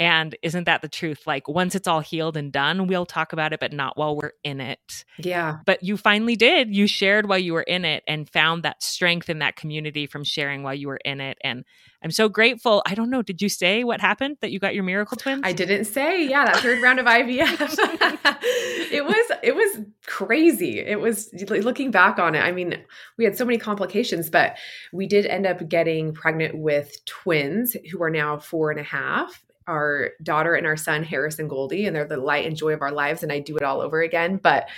And 0.00 0.36
isn't 0.42 0.64
that 0.64 0.80
the 0.82 0.88
truth? 0.88 1.26
Like 1.26 1.48
once 1.48 1.74
it's 1.74 1.88
all 1.88 2.00
healed 2.00 2.36
and 2.36 2.52
done, 2.52 2.86
we'll 2.86 3.06
talk 3.06 3.32
about 3.32 3.52
it, 3.52 3.60
but 3.60 3.72
not 3.72 3.96
while 3.96 4.16
we're 4.16 4.32
in 4.44 4.60
it. 4.60 5.04
Yeah. 5.18 5.58
But 5.66 5.82
you 5.82 5.96
finally 5.96 6.36
did. 6.36 6.74
You 6.74 6.86
shared 6.86 7.28
while 7.28 7.38
you 7.38 7.52
were 7.52 7.62
in 7.62 7.84
it 7.84 8.04
and 8.06 8.28
found 8.28 8.62
that 8.62 8.82
strength 8.82 9.28
in 9.28 9.40
that 9.40 9.56
community 9.56 10.06
from 10.06 10.22
sharing 10.22 10.62
while 10.62 10.74
you 10.74 10.88
were 10.88 11.00
in 11.04 11.20
it. 11.20 11.38
And 11.42 11.64
I'm 12.02 12.12
so 12.12 12.28
grateful. 12.28 12.80
I 12.86 12.94
don't 12.94 13.10
know. 13.10 13.22
Did 13.22 13.42
you 13.42 13.48
say 13.48 13.82
what 13.82 14.00
happened 14.00 14.36
that 14.40 14.52
you 14.52 14.60
got 14.60 14.74
your 14.74 14.84
miracle 14.84 15.16
twins? 15.16 15.42
I 15.44 15.52
didn't 15.52 15.86
say. 15.86 16.28
Yeah, 16.28 16.44
that 16.44 16.58
third 16.58 16.80
round 16.80 17.00
of 17.00 17.06
IVF. 17.06 17.58
it 18.92 19.04
was 19.04 19.38
it 19.42 19.56
was 19.56 19.84
crazy. 20.06 20.78
It 20.78 21.00
was 21.00 21.30
looking 21.48 21.90
back 21.90 22.20
on 22.20 22.36
it. 22.36 22.40
I 22.40 22.52
mean, 22.52 22.76
we 23.16 23.24
had 23.24 23.36
so 23.36 23.44
many 23.44 23.58
complications, 23.58 24.30
but 24.30 24.56
we 24.92 25.08
did 25.08 25.26
end 25.26 25.44
up 25.44 25.68
getting 25.68 26.14
pregnant 26.14 26.56
with 26.56 27.04
twins 27.04 27.76
who 27.90 28.00
are 28.04 28.10
now 28.10 28.38
four 28.38 28.70
and 28.70 28.78
a 28.78 28.84
half 28.84 29.42
our 29.68 30.10
daughter 30.22 30.54
and 30.54 30.66
our 30.66 30.76
son, 30.76 31.04
Harris 31.04 31.38
and 31.38 31.48
Goldie, 31.48 31.86
and 31.86 31.94
they're 31.94 32.04
the 32.04 32.16
light 32.16 32.46
and 32.46 32.56
joy 32.56 32.72
of 32.72 32.82
our 32.82 32.90
lives. 32.90 33.22
And 33.22 33.30
I 33.30 33.38
do 33.38 33.56
it 33.56 33.62
all 33.62 33.80
over 33.80 34.00
again. 34.00 34.38
But 34.38 34.68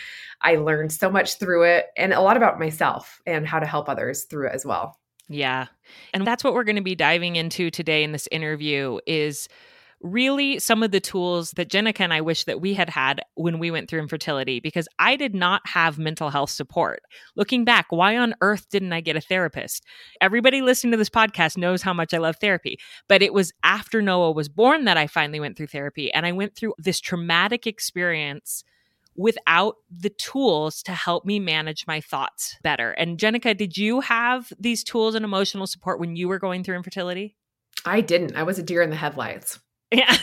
I 0.42 0.56
learned 0.56 0.92
so 0.92 1.10
much 1.10 1.38
through 1.38 1.64
it 1.64 1.86
and 1.96 2.12
a 2.12 2.20
lot 2.20 2.36
about 2.36 2.58
myself 2.58 3.22
and 3.26 3.46
how 3.46 3.60
to 3.60 3.66
help 3.66 3.88
others 3.88 4.24
through 4.24 4.48
it 4.48 4.54
as 4.54 4.66
well. 4.66 4.98
Yeah. 5.28 5.66
And 6.12 6.26
that's 6.26 6.42
what 6.42 6.54
we're 6.54 6.64
going 6.64 6.76
to 6.76 6.82
be 6.82 6.96
diving 6.96 7.36
into 7.36 7.70
today 7.70 8.02
in 8.02 8.12
this 8.12 8.28
interview 8.32 8.98
is 9.06 9.48
really 10.02 10.58
some 10.58 10.82
of 10.82 10.90
the 10.90 11.00
tools 11.00 11.50
that 11.52 11.68
Jenica 11.68 12.00
and 12.00 12.12
I 12.12 12.20
wish 12.20 12.44
that 12.44 12.60
we 12.60 12.74
had 12.74 12.88
had 12.88 13.20
when 13.34 13.58
we 13.58 13.70
went 13.70 13.88
through 13.88 14.00
infertility 14.00 14.60
because 14.60 14.88
I 14.98 15.16
did 15.16 15.34
not 15.34 15.62
have 15.66 15.98
mental 15.98 16.30
health 16.30 16.50
support. 16.50 17.02
Looking 17.36 17.64
back, 17.64 17.86
why 17.90 18.16
on 18.16 18.34
earth 18.40 18.68
didn't 18.70 18.92
I 18.92 19.00
get 19.00 19.16
a 19.16 19.20
therapist? 19.20 19.84
Everybody 20.20 20.62
listening 20.62 20.92
to 20.92 20.96
this 20.96 21.10
podcast 21.10 21.56
knows 21.56 21.82
how 21.82 21.92
much 21.92 22.14
I 22.14 22.18
love 22.18 22.36
therapy, 22.40 22.78
but 23.08 23.22
it 23.22 23.34
was 23.34 23.52
after 23.62 24.00
Noah 24.00 24.32
was 24.32 24.48
born 24.48 24.84
that 24.86 24.96
I 24.96 25.06
finally 25.06 25.40
went 25.40 25.56
through 25.56 25.68
therapy 25.68 26.12
and 26.12 26.24
I 26.24 26.32
went 26.32 26.56
through 26.56 26.74
this 26.78 27.00
traumatic 27.00 27.66
experience 27.66 28.64
without 29.16 29.74
the 29.90 30.10
tools 30.10 30.82
to 30.84 30.92
help 30.92 31.26
me 31.26 31.38
manage 31.38 31.86
my 31.86 32.00
thoughts 32.00 32.56
better. 32.62 32.92
And 32.92 33.18
Jenica, 33.18 33.56
did 33.56 33.76
you 33.76 34.00
have 34.00 34.50
these 34.58 34.82
tools 34.82 35.14
and 35.14 35.24
emotional 35.24 35.66
support 35.66 36.00
when 36.00 36.16
you 36.16 36.26
were 36.26 36.38
going 36.38 36.64
through 36.64 36.76
infertility? 36.76 37.36
I 37.84 38.00
didn't. 38.00 38.36
I 38.36 38.44
was 38.44 38.58
a 38.58 38.62
deer 38.62 38.82
in 38.82 38.90
the 38.90 38.96
headlights. 38.96 39.58
Yeah. 39.90 40.16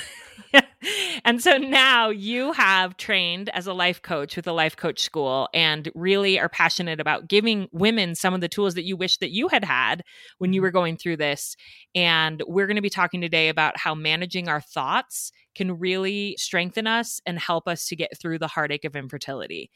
and 1.26 1.42
so 1.42 1.58
now 1.58 2.10
you 2.10 2.54
have 2.54 2.98
trained 2.98 3.50
as 3.50 3.68
a 3.68 3.74
life 3.74 4.02
coach 4.02 4.36
with 4.36 4.48
a 4.48 4.54
life 4.54 4.76
coach 4.76 5.02
school 5.02 5.50
and 5.54 5.90
really 5.96 6.40
are 6.40 6.50
passionate 6.50 7.00
about 7.00 7.28
giving 7.28 7.68
women 7.72 8.16
some 8.16 8.34
of 8.34 8.42
the 8.42 8.48
tools 8.48 8.76
that 8.76 8.86
you 8.86 8.96
wish 8.96 9.18
that 9.18 9.32
you 9.32 9.48
had 9.48 9.64
had 9.64 10.04
when 10.38 10.54
you 10.54 10.60
mm-hmm. 10.60 10.66
were 10.66 10.72
going 10.72 10.98
through 10.98 11.18
this. 11.18 11.56
And 11.96 12.42
we're 12.48 12.68
going 12.68 12.76
to 12.76 12.82
be 12.82 12.90
talking 12.90 13.22
today 13.22 13.50
about 13.50 13.78
how 13.78 13.96
managing 13.96 14.48
our 14.48 14.62
thoughts 14.62 15.32
can 15.58 15.80
really 15.80 16.36
strengthen 16.38 16.86
us 16.86 17.20
and 17.26 17.40
help 17.40 17.68
us 17.68 17.88
to 17.88 17.96
get 17.96 18.18
through 18.18 18.38
the 18.38 18.48
heartache 18.48 18.86
of 18.86 18.96
infertility. 18.96 19.72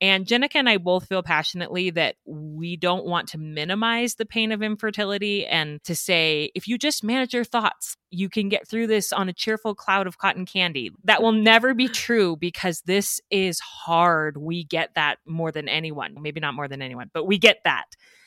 And 0.00 0.26
Jenica 0.26 0.56
and 0.56 0.68
I 0.68 0.78
both 0.78 1.08
feel 1.08 1.22
passionately 1.22 1.90
that 1.90 2.16
we 2.26 2.76
don't 2.76 3.06
want 3.06 3.28
to 3.28 3.38
minimize 3.38 4.14
the 4.14 4.26
pain 4.26 4.52
of 4.52 4.62
infertility 4.62 5.46
and 5.46 5.82
to 5.84 5.94
say, 5.94 6.50
if 6.54 6.68
you 6.68 6.76
just 6.76 7.04
manage 7.04 7.32
your 7.32 7.44
thoughts, 7.44 7.96
you 8.10 8.28
can 8.28 8.48
get 8.48 8.68
through 8.68 8.88
this 8.88 9.12
on 9.12 9.28
a 9.28 9.32
cheerful 9.32 9.74
cloud 9.74 10.06
of 10.06 10.18
cotton 10.18 10.44
candy. 10.44 10.90
That 11.04 11.22
will 11.22 11.32
never 11.32 11.74
be 11.74 11.88
true 11.88 12.36
because 12.36 12.82
this 12.82 13.20
is 13.30 13.60
hard. 13.60 14.36
We 14.36 14.64
get 14.64 14.94
that 14.94 15.18
more 15.26 15.52
than 15.52 15.68
anyone. 15.68 16.16
Maybe 16.20 16.40
not 16.40 16.54
more 16.54 16.68
than 16.68 16.82
anyone, 16.82 17.10
but 17.14 17.24
we 17.24 17.38
get 17.38 17.58
that. 17.64 17.86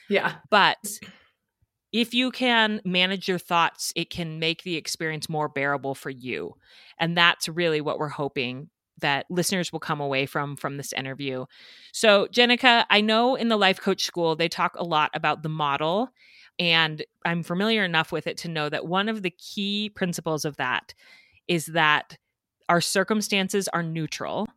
Yeah. 0.09 0.35
But 0.49 0.77
if 1.91 2.13
you 2.13 2.31
can 2.31 2.81
manage 2.85 3.27
your 3.27 3.39
thoughts, 3.39 3.91
it 3.95 4.09
can 4.09 4.39
make 4.39 4.63
the 4.63 4.75
experience 4.75 5.29
more 5.29 5.49
bearable 5.49 5.95
for 5.95 6.09
you. 6.09 6.55
And 6.99 7.17
that's 7.17 7.49
really 7.49 7.81
what 7.81 7.99
we're 7.99 8.09
hoping 8.09 8.69
that 8.99 9.25
listeners 9.29 9.71
will 9.71 9.79
come 9.79 10.01
away 10.01 10.25
from 10.25 10.55
from 10.57 10.77
this 10.77 10.93
interview. 10.93 11.45
So, 11.93 12.27
Jenica, 12.27 12.85
I 12.89 13.01
know 13.01 13.35
in 13.35 13.47
the 13.47 13.57
life 13.57 13.79
coach 13.79 14.03
school 14.03 14.35
they 14.35 14.49
talk 14.49 14.75
a 14.75 14.83
lot 14.83 15.09
about 15.13 15.41
the 15.41 15.49
model 15.49 16.09
and 16.59 17.03
I'm 17.25 17.41
familiar 17.41 17.85
enough 17.85 18.11
with 18.11 18.27
it 18.27 18.37
to 18.39 18.49
know 18.49 18.67
that 18.69 18.85
one 18.85 19.07
of 19.07 19.21
the 19.23 19.29
key 19.31 19.89
principles 19.89 20.43
of 20.43 20.57
that 20.57 20.93
is 21.47 21.67
that 21.67 22.17
our 22.67 22.81
circumstances 22.81 23.67
are 23.69 23.81
neutral 23.81 24.47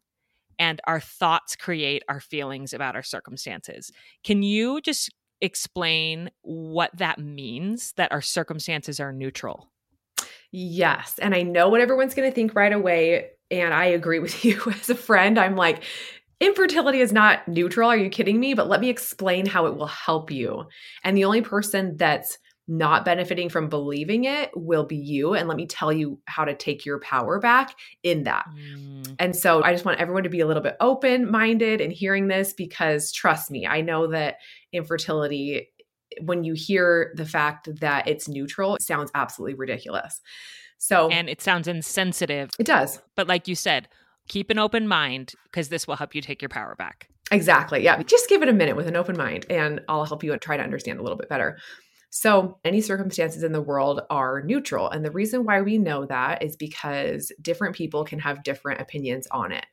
and 0.58 0.80
our 0.86 1.00
thoughts 1.00 1.56
create 1.56 2.02
our 2.08 2.20
feelings 2.20 2.72
about 2.72 2.96
our 2.96 3.02
circumstances. 3.02 3.90
Can 4.24 4.42
you 4.42 4.80
just 4.80 5.10
explain 5.42 6.30
what 6.40 6.96
that 6.96 7.18
means 7.18 7.92
that 7.96 8.12
our 8.12 8.22
circumstances 8.22 9.00
are 9.00 9.12
neutral? 9.12 9.68
Yes. 10.52 11.18
And 11.20 11.34
I 11.34 11.42
know 11.42 11.68
what 11.68 11.80
everyone's 11.80 12.14
going 12.14 12.30
to 12.30 12.34
think 12.34 12.54
right 12.54 12.72
away. 12.72 13.30
And 13.50 13.74
I 13.74 13.86
agree 13.86 14.18
with 14.20 14.44
you 14.44 14.62
as 14.68 14.88
a 14.88 14.94
friend. 14.94 15.38
I'm 15.38 15.56
like, 15.56 15.82
infertility 16.40 17.00
is 17.00 17.12
not 17.12 17.46
neutral. 17.48 17.90
Are 17.90 17.96
you 17.96 18.08
kidding 18.08 18.40
me? 18.40 18.54
But 18.54 18.68
let 18.68 18.80
me 18.80 18.88
explain 18.88 19.46
how 19.46 19.66
it 19.66 19.76
will 19.76 19.86
help 19.86 20.30
you. 20.30 20.64
And 21.04 21.16
the 21.16 21.24
only 21.24 21.42
person 21.42 21.96
that's 21.96 22.38
not 22.68 23.04
benefiting 23.04 23.48
from 23.48 23.68
believing 23.68 24.24
it 24.24 24.50
will 24.54 24.84
be 24.84 24.96
you. 24.96 25.34
And 25.34 25.48
let 25.48 25.56
me 25.56 25.66
tell 25.66 25.92
you 25.92 26.20
how 26.26 26.44
to 26.44 26.54
take 26.54 26.86
your 26.86 27.00
power 27.00 27.40
back 27.40 27.74
in 28.02 28.24
that. 28.24 28.46
Mm. 28.54 29.16
And 29.18 29.36
so 29.36 29.62
I 29.62 29.72
just 29.72 29.84
want 29.84 29.98
everyone 29.98 30.22
to 30.22 30.28
be 30.28 30.40
a 30.40 30.46
little 30.46 30.62
bit 30.62 30.76
open 30.80 31.30
minded 31.30 31.80
and 31.80 31.92
hearing 31.92 32.28
this 32.28 32.52
because 32.52 33.10
trust 33.12 33.50
me, 33.50 33.66
I 33.66 33.80
know 33.80 34.06
that 34.08 34.36
infertility 34.72 35.68
when 36.20 36.44
you 36.44 36.54
hear 36.54 37.12
the 37.16 37.24
fact 37.24 37.68
that 37.80 38.06
it's 38.06 38.28
neutral, 38.28 38.76
it 38.76 38.82
sounds 38.82 39.10
absolutely 39.14 39.54
ridiculous. 39.54 40.20
So, 40.78 41.08
and 41.08 41.28
it 41.28 41.40
sounds 41.40 41.68
insensitive. 41.68 42.50
It 42.58 42.66
does. 42.66 43.00
But 43.16 43.28
like 43.28 43.48
you 43.48 43.54
said, 43.54 43.88
keep 44.28 44.50
an 44.50 44.58
open 44.58 44.88
mind 44.88 45.32
because 45.44 45.68
this 45.68 45.86
will 45.86 45.96
help 45.96 46.14
you 46.14 46.20
take 46.20 46.42
your 46.42 46.48
power 46.48 46.74
back. 46.76 47.08
Exactly. 47.30 47.82
Yeah. 47.82 48.02
Just 48.02 48.28
give 48.28 48.42
it 48.42 48.48
a 48.48 48.52
minute 48.52 48.76
with 48.76 48.86
an 48.86 48.96
open 48.96 49.16
mind 49.16 49.46
and 49.48 49.80
I'll 49.88 50.04
help 50.04 50.22
you 50.22 50.36
try 50.38 50.56
to 50.56 50.62
understand 50.62 50.98
a 50.98 51.02
little 51.02 51.16
bit 51.16 51.28
better. 51.28 51.58
So, 52.14 52.58
any 52.62 52.82
circumstances 52.82 53.42
in 53.42 53.52
the 53.52 53.62
world 53.62 54.02
are 54.10 54.42
neutral. 54.42 54.90
And 54.90 55.02
the 55.02 55.10
reason 55.10 55.46
why 55.46 55.62
we 55.62 55.78
know 55.78 56.04
that 56.04 56.42
is 56.42 56.56
because 56.56 57.32
different 57.40 57.74
people 57.74 58.04
can 58.04 58.18
have 58.18 58.42
different 58.42 58.82
opinions 58.82 59.26
on 59.30 59.50
it. 59.50 59.64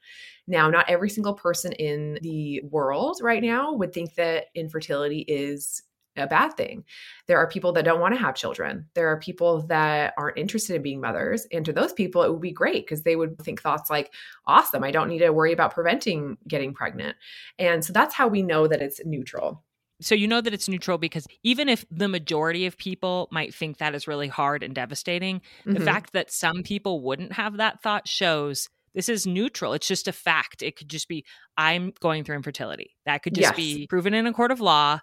Now, 0.47 0.69
not 0.69 0.89
every 0.89 1.09
single 1.09 1.33
person 1.33 1.73
in 1.73 2.17
the 2.21 2.61
world 2.61 3.19
right 3.21 3.43
now 3.43 3.73
would 3.73 3.91
think 3.91 4.15
that 4.15 4.45
infertility 4.55 5.19
is 5.27 5.83
a 6.15 6.27
bad 6.27 6.55
thing. 6.55 6.85
There 7.27 7.37
are 7.37 7.49
people 7.49 7.73
that 7.73 7.83
don't 7.83 7.99
want 7.99 8.13
to 8.13 8.21
have 8.21 8.35
children. 8.35 8.87
There 8.93 9.09
are 9.09 9.19
people 9.19 9.63
that 9.67 10.13
aren't 10.17 10.37
interested 10.37 10.77
in 10.77 10.81
being 10.81 11.01
mothers. 11.01 11.45
And 11.51 11.65
to 11.65 11.73
those 11.73 11.91
people, 11.91 12.23
it 12.23 12.31
would 12.31 12.41
be 12.41 12.53
great 12.53 12.85
because 12.85 13.03
they 13.03 13.17
would 13.17 13.37
think 13.39 13.61
thoughts 13.61 13.89
like, 13.89 14.13
awesome, 14.47 14.85
I 14.85 14.91
don't 14.91 15.09
need 15.09 15.19
to 15.19 15.31
worry 15.31 15.51
about 15.51 15.73
preventing 15.73 16.37
getting 16.47 16.73
pregnant. 16.73 17.17
And 17.57 17.83
so 17.83 17.91
that's 17.91 18.15
how 18.15 18.29
we 18.29 18.43
know 18.43 18.65
that 18.65 18.81
it's 18.81 19.01
neutral. 19.05 19.61
So 20.01 20.15
you 20.15 20.27
know 20.27 20.41
that 20.41 20.53
it's 20.53 20.69
neutral 20.69 20.97
because 20.97 21.27
even 21.43 21.67
if 21.67 21.85
the 21.91 22.07
majority 22.07 22.65
of 22.65 22.77
people 22.77 23.27
might 23.31 23.53
think 23.53 23.77
that 23.77 23.95
is 23.95 24.07
really 24.07 24.27
hard 24.27 24.63
and 24.63 24.73
devastating, 24.73 25.39
mm-hmm. 25.39 25.73
the 25.73 25.81
fact 25.81 26.13
that 26.13 26.31
some 26.31 26.63
people 26.63 27.01
wouldn't 27.01 27.33
have 27.33 27.57
that 27.57 27.81
thought 27.81 28.07
shows 28.07 28.69
this 28.93 29.09
is 29.09 29.27
neutral. 29.27 29.73
It's 29.73 29.87
just 29.87 30.07
a 30.07 30.11
fact. 30.11 30.63
It 30.63 30.75
could 30.75 30.89
just 30.89 31.07
be, 31.07 31.23
I'm 31.57 31.93
going 31.99 32.23
through 32.23 32.37
infertility. 32.37 32.95
That 33.05 33.21
could 33.21 33.35
just 33.35 33.49
yes. 33.49 33.55
be 33.55 33.87
proven 33.87 34.13
in 34.13 34.25
a 34.25 34.33
court 34.33 34.51
of 34.51 34.61
law. 34.61 34.99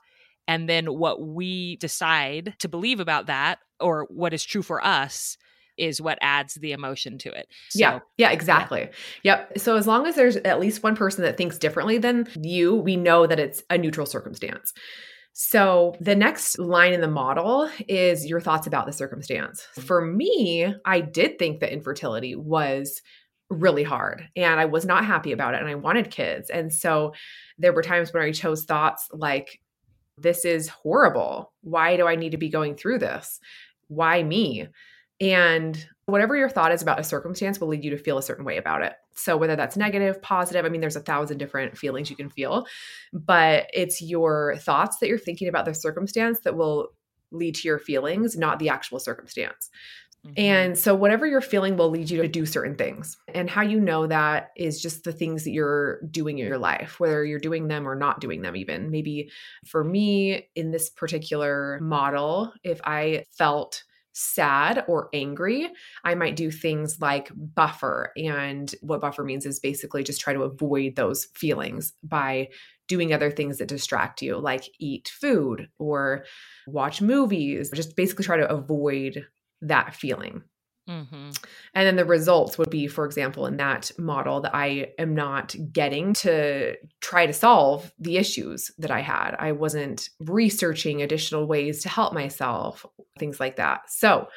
And 0.49 0.69
then 0.69 0.87
what 0.87 1.21
we 1.21 1.77
decide 1.77 2.55
to 2.61 2.69
believe 2.69 3.01
about 3.01 3.27
that 3.27 3.59
or 3.81 4.07
what 4.11 4.33
is 4.33 4.45
true 4.45 4.63
for 4.63 4.85
us 4.85 5.37
is 5.79 6.01
what 6.01 6.19
adds 6.21 6.55
the 6.55 6.73
emotion 6.73 7.19
to 7.19 7.31
it. 7.31 7.49
So, 7.71 7.79
yeah. 7.79 7.99
Yeah, 8.17 8.31
exactly. 8.31 8.89
Yeah. 9.23 9.39
Yep. 9.39 9.59
So 9.59 9.77
as 9.77 9.87
long 9.87 10.07
as 10.07 10.15
there's 10.15 10.37
at 10.37 10.61
least 10.61 10.83
one 10.83 10.97
person 10.97 11.23
that 11.23 11.37
thinks 11.37 11.59
differently 11.59 11.99
than 11.99 12.29
you, 12.41 12.75
we 12.75 12.97
know 12.97 13.27
that 13.27 13.41
it's 13.41 13.63
a 13.71 13.79
neutral 13.79 14.07
circumstance. 14.07 14.73
So, 15.39 15.95
the 16.01 16.17
next 16.17 16.59
line 16.59 16.95
in 16.95 17.03
the 17.03 17.09
model 17.09 17.69
is 17.89 18.25
your 18.25 18.41
thoughts 18.41 18.67
about 18.67 18.87
the 18.87 18.93
circumstance. 18.93 19.67
For 19.79 20.01
me, 20.01 20.75
I 20.87 21.03
did 21.03 21.39
think 21.39 21.61
that 21.61 21.75
infertility 21.75 22.35
was 22.35 23.03
really 23.51 23.83
hard 23.83 24.29
and 24.35 24.59
I 24.59 24.65
was 24.65 24.87
not 24.87 25.05
happy 25.05 25.33
about 25.33 25.55
it 25.55 25.61
and 25.61 25.69
I 25.69 25.75
wanted 25.75 26.11
kids. 26.11 26.51
And 26.51 26.73
so 26.73 27.13
there 27.59 27.73
were 27.73 27.83
times 27.83 28.13
when 28.13 28.23
I 28.23 28.33
chose 28.33 28.65
thoughts 28.65 29.09
like, 29.13 29.61
this 30.19 30.45
is 30.45 30.69
horrible. 30.69 31.53
Why 31.61 31.97
do 31.97 32.07
I 32.07 32.17
need 32.17 32.31
to 32.31 32.39
be 32.39 32.49
going 32.49 32.75
through 32.75 33.01
this? 33.01 33.39
Why 33.89 34.23
me? 34.23 34.69
And 35.21 35.87
whatever 36.07 36.37
your 36.37 36.49
thought 36.49 36.73
is 36.73 36.83
about 36.83 37.01
a 37.01 37.05
circumstance 37.05 37.61
will 37.61 37.69
lead 37.69 37.85
you 37.85 37.91
to 37.91 37.99
feel 37.99 38.19
a 38.19 38.23
certain 38.23 38.45
way 38.45 38.57
about 38.57 38.83
it. 38.83 38.95
So, 39.15 39.37
whether 39.37 39.57
that's 39.57 39.77
negative, 39.77 40.21
positive, 40.23 40.65
I 40.65 40.69
mean, 40.69 40.81
there's 40.81 40.97
a 40.97 41.01
thousand 41.01 41.39
different 41.39 41.77
feelings 41.77 42.11
you 42.11 42.17
can 42.17 42.31
feel, 42.31 42.67
but 43.13 43.69
it's 43.73 44.03
your 44.03 44.57
thoughts 44.59 44.99
that 44.99 45.09
you're 45.09 45.19
thinking 45.19 45.49
about 45.49 45.65
the 45.65 45.75
circumstance 45.75 46.41
that 46.41 46.57
will 46.57 46.89
lead 47.33 47.55
to 47.57 47.69
your 47.69 47.79
feelings, 47.79 48.37
not 48.37 48.59
the 48.59 48.69
actual 48.69 48.99
circumstance. 48.99 49.71
Mm-hmm. 50.27 50.35
And 50.37 50.79
so, 50.79 50.95
whatever 50.95 51.27
you're 51.27 51.41
feeling 51.41 51.77
will 51.77 51.91
lead 51.91 52.11
you 52.11 52.21
to 52.23 52.29
do 52.29 52.45
certain 52.45 52.77
things. 52.77 53.17
And 53.35 53.49
how 53.49 53.63
you 53.63 53.81
know 53.81 54.07
that 54.07 54.51
is 54.55 54.83
just 54.83 55.05
the 55.05 55.13
things 55.13 55.45
that 55.45 55.53
you're 55.53 56.01
doing 56.11 56.39
in 56.39 56.47
your 56.47 56.59
life, 56.59 57.01
whether 57.01 57.25
you're 57.25 57.39
doing 57.39 57.69
them 57.69 57.89
or 57.89 57.95
not 57.95 58.21
doing 58.21 58.43
them, 58.43 58.55
even. 58.55 58.91
Maybe 58.91 59.31
for 59.65 59.83
me, 59.83 60.49
in 60.55 60.73
this 60.73 60.91
particular 60.91 61.79
model, 61.81 62.53
if 62.63 62.81
I 62.85 63.25
felt 63.33 63.83
sad 64.17 64.85
or 64.89 65.11
angry, 65.13 65.69
I 66.03 66.15
might 66.15 66.37
do 66.37 66.51
things 66.51 67.01
like 67.01 67.31
buffer. 67.35 68.13
And 68.17 68.75
what 68.81 69.03
buffer 69.03 69.23
means 69.23 69.45
is 69.45 69.61
basically 69.61 70.03
just 70.03 70.21
try 70.21 70.33
to 70.33 70.43
avoid 70.43 70.97
those 70.97 71.27
feelings 71.35 71.93
by 72.03 72.49
doing 72.89 73.13
other 73.13 73.31
things 73.31 73.59
that 73.59 73.69
distract 73.69 74.23
you, 74.23 74.39
like 74.39 74.71
eat 74.79 75.09
food 75.21 75.69
or 75.79 76.25
watch 76.67 77.03
movies, 77.03 77.71
just 77.75 77.95
basically 77.95 78.25
try 78.25 78.39
to 78.39 78.51
avoid 78.51 79.27
that 79.61 79.95
feeling. 79.95 80.43
Mm-hmm. 80.89 81.31
And 81.75 81.87
then 81.87 81.97
the 81.97 82.05
results 82.05 82.59
would 82.59 82.71
be, 82.71 82.87
for 82.87 83.05
example, 83.05 83.47
in 83.47 83.57
that 83.57 83.91
model, 83.99 84.41
that 84.43 84.55
I 84.55 84.93
am 84.99 85.15
not 85.15 85.55
getting 85.73 86.13
to 86.15 86.77
try 87.01 87.27
to 87.27 87.33
solve 87.33 87.93
the 87.99 88.19
issues 88.19 88.71
that 88.79 88.93
I 88.93 89.01
had. 89.01 89.35
I 89.37 89.51
wasn't 89.51 90.09
researching 90.21 91.03
additional 91.03 91.47
ways 91.47 91.83
to 91.83 91.89
help 91.89 92.13
myself, 92.13 92.87
things 93.19 93.41
like 93.41 93.57
that. 93.57 93.91
So, 93.91 94.29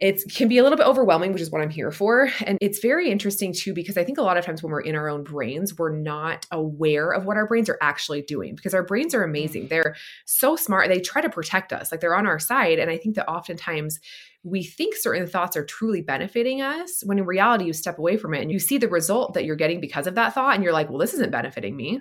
it 0.00 0.22
can 0.32 0.48
be 0.48 0.56
a 0.56 0.62
little 0.62 0.78
bit 0.78 0.86
overwhelming, 0.86 1.32
which 1.32 1.42
is 1.42 1.50
what 1.50 1.60
I'm 1.60 1.68
here 1.68 1.92
for. 1.92 2.30
And 2.46 2.56
it's 2.62 2.78
very 2.78 3.10
interesting 3.10 3.52
too, 3.52 3.74
because 3.74 3.98
I 3.98 4.04
think 4.04 4.16
a 4.16 4.22
lot 4.22 4.38
of 4.38 4.44
times 4.44 4.62
when 4.62 4.72
we're 4.72 4.80
in 4.80 4.96
our 4.96 5.10
own 5.10 5.24
brains, 5.24 5.76
we're 5.76 5.94
not 5.94 6.46
aware 6.50 7.10
of 7.10 7.26
what 7.26 7.36
our 7.36 7.46
brains 7.46 7.68
are 7.68 7.78
actually 7.82 8.22
doing 8.22 8.54
because 8.54 8.72
our 8.72 8.82
brains 8.82 9.14
are 9.14 9.22
amazing. 9.22 9.66
Mm. 9.66 9.68
They're 9.68 9.96
so 10.24 10.56
smart. 10.56 10.88
They 10.88 11.00
try 11.00 11.20
to 11.20 11.28
protect 11.28 11.70
us, 11.72 11.92
like 11.92 12.00
they're 12.00 12.16
on 12.16 12.26
our 12.26 12.38
side. 12.38 12.78
And 12.78 12.90
I 12.90 12.96
think 12.96 13.14
that 13.16 13.28
oftentimes 13.28 14.00
we 14.42 14.64
think 14.64 14.96
certain 14.96 15.26
thoughts 15.26 15.54
are 15.54 15.66
truly 15.66 16.00
benefiting 16.00 16.62
us 16.62 17.02
when 17.04 17.18
in 17.18 17.26
reality 17.26 17.66
you 17.66 17.74
step 17.74 17.98
away 17.98 18.16
from 18.16 18.32
it 18.32 18.40
and 18.40 18.50
you 18.50 18.58
see 18.58 18.78
the 18.78 18.88
result 18.88 19.34
that 19.34 19.44
you're 19.44 19.54
getting 19.54 19.82
because 19.82 20.06
of 20.06 20.14
that 20.14 20.32
thought. 20.32 20.54
And 20.54 20.64
you're 20.64 20.72
like, 20.72 20.88
well, 20.88 20.98
this 20.98 21.12
isn't 21.12 21.30
benefiting 21.30 21.76
me. 21.76 22.00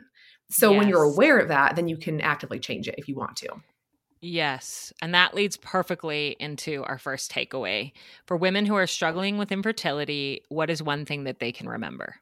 So 0.50 0.72
yes. 0.72 0.80
when 0.80 0.88
you're 0.88 1.04
aware 1.04 1.38
of 1.38 1.50
that, 1.50 1.76
then 1.76 1.90
you 1.90 1.98
can 1.98 2.22
actively 2.22 2.60
change 2.60 2.88
it 2.88 2.96
if 2.98 3.10
you 3.10 3.16
want 3.18 3.36
to. 3.38 3.50
Yes. 4.22 4.92
And 5.02 5.14
that 5.14 5.34
leads 5.34 5.56
perfectly 5.58 6.36
into 6.40 6.84
our 6.84 6.98
first 6.98 7.32
takeaway. 7.32 7.94
For 8.26 8.36
women 8.36 8.66
who 8.66 8.76
are 8.76 8.88
struggling 8.88 9.38
with 9.38 9.52
infertility, 9.52 10.44
what 10.50 10.70
is 10.70 10.84
one 10.84 11.06
thing 11.06 11.24
that 11.24 11.40
they 11.40 11.52
can 11.52 11.70
remember? 11.70 12.16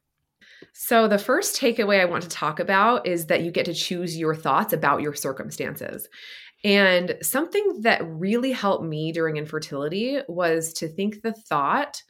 So, 0.74 1.08
the 1.08 1.20
first 1.20 1.60
takeaway 1.60 2.00
I 2.00 2.06
want 2.06 2.24
to 2.24 2.30
talk 2.30 2.60
about 2.60 3.06
is 3.06 3.28
that 3.28 3.44
you 3.44 3.52
get 3.52 3.66
to 3.66 3.74
choose 3.74 4.18
your 4.18 4.36
thoughts 4.36 4.74
about 4.74 5.02
your 5.02 5.14
circumstances. 5.14 6.08
And 6.64 7.16
something 7.22 7.82
that 7.82 8.02
really 8.04 8.52
helped 8.52 8.84
me 8.84 9.12
during 9.12 9.38
infertility 9.38 10.20
was 10.28 10.74
to 10.74 10.88
think 10.88 11.22
the 11.22 11.34
thought 11.34 12.02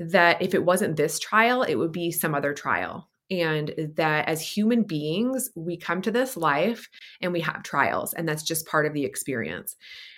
that 0.00 0.42
if 0.42 0.54
it 0.54 0.64
wasn't 0.64 0.96
this 0.96 1.20
trial, 1.20 1.62
it 1.62 1.76
would 1.76 1.92
be 1.92 2.10
some 2.10 2.34
other 2.34 2.52
trial 2.52 3.08
and 3.30 3.74
that 3.96 4.28
as 4.28 4.40
human 4.40 4.82
beings, 4.82 5.50
we 5.54 5.76
come 5.76 6.02
to 6.02 6.10
this 6.10 6.36
life 6.36 6.88
and 7.20 7.32
we 7.32 7.40
have 7.40 7.62
trials, 7.62 8.14
and 8.14 8.28
that's 8.28 8.42
just 8.42 8.66
part 8.66 8.86
of 8.86 8.92
the 8.92 9.04
experience. 9.04 9.76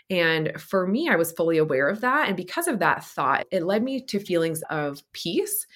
And 0.09 0.61
for 0.61 0.87
me, 0.87 1.09
I 1.09 1.17
was 1.17 1.33
fully 1.33 1.59
aware 1.59 1.89
of 1.89 2.01
that. 2.03 2.29
And 2.29 2.37
because 2.37 2.69
of 2.69 2.79
that 2.79 3.05
thought, 3.05 3.47
it 3.51 3.65
led 3.65 3.83
me 3.83 4.05
to 4.07 4.21
feelings 4.21 4.63
of 4.71 5.03
peace 5.13 5.67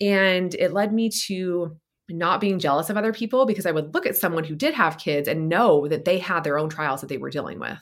and 0.00 0.54
it 0.54 0.72
led 0.72 0.92
me 0.92 1.10
to 1.26 1.76
not 2.08 2.40
being 2.40 2.58
jealous 2.58 2.90
of 2.90 2.96
other 2.96 3.12
people 3.12 3.46
because 3.46 3.66
I 3.66 3.70
would 3.70 3.94
look 3.94 4.04
at 4.04 4.16
someone 4.16 4.44
who 4.44 4.56
did 4.56 4.74
have 4.74 4.98
kids 4.98 5.28
and 5.28 5.48
know 5.48 5.86
that 5.88 6.04
they 6.04 6.18
had 6.18 6.42
their 6.42 6.58
own 6.58 6.68
trials 6.68 7.00
that 7.00 7.06
they 7.06 7.18
were 7.18 7.30
dealing 7.30 7.60
with. 7.60 7.78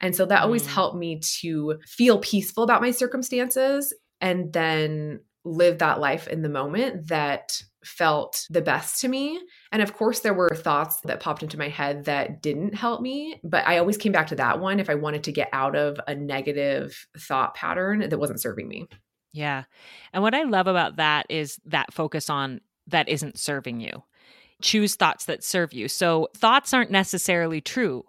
And 0.00 0.14
so 0.14 0.26
that 0.26 0.42
always 0.42 0.64
mm. 0.64 0.68
helped 0.68 0.96
me 0.96 1.20
to 1.40 1.78
feel 1.86 2.18
peaceful 2.18 2.62
about 2.62 2.82
my 2.82 2.90
circumstances 2.90 3.94
and 4.20 4.52
then 4.52 5.20
live 5.44 5.78
that 5.78 6.00
life 6.00 6.28
in 6.28 6.42
the 6.42 6.48
moment 6.48 7.08
that 7.08 7.62
felt 7.84 8.46
the 8.50 8.60
best 8.60 9.00
to 9.00 9.08
me. 9.08 9.40
And 9.72 9.80
of 9.82 9.94
course, 9.94 10.20
there 10.20 10.34
were 10.34 10.50
thoughts 10.54 10.98
that 11.04 11.20
popped 11.20 11.42
into 11.42 11.58
my 11.58 11.68
head 11.68 12.04
that 12.04 12.42
didn't 12.42 12.74
help 12.74 13.00
me, 13.00 13.40
but 13.42 13.66
I 13.66 13.78
always 13.78 13.96
came 13.96 14.12
back 14.12 14.26
to 14.28 14.34
that 14.36 14.60
one 14.60 14.80
if 14.80 14.90
I 14.90 14.94
wanted 14.94 15.24
to 15.24 15.32
get 15.32 15.48
out 15.52 15.76
of 15.76 15.98
a 16.06 16.14
negative 16.14 17.06
thought 17.18 17.54
pattern 17.54 18.08
that 18.08 18.18
wasn't 18.18 18.40
serving 18.40 18.68
me. 18.68 18.86
Yeah. 19.32 19.64
And 20.12 20.22
what 20.22 20.34
I 20.34 20.42
love 20.42 20.66
about 20.66 20.96
that 20.96 21.26
is 21.28 21.58
that 21.66 21.94
focus 21.94 22.28
on 22.28 22.60
that 22.88 23.08
isn't 23.08 23.38
serving 23.38 23.80
you. 23.80 24.02
Choose 24.60 24.94
thoughts 24.94 25.24
that 25.24 25.42
serve 25.42 25.72
you. 25.72 25.88
So 25.88 26.28
thoughts 26.36 26.74
aren't 26.74 26.90
necessarily 26.90 27.62
true. 27.62 28.04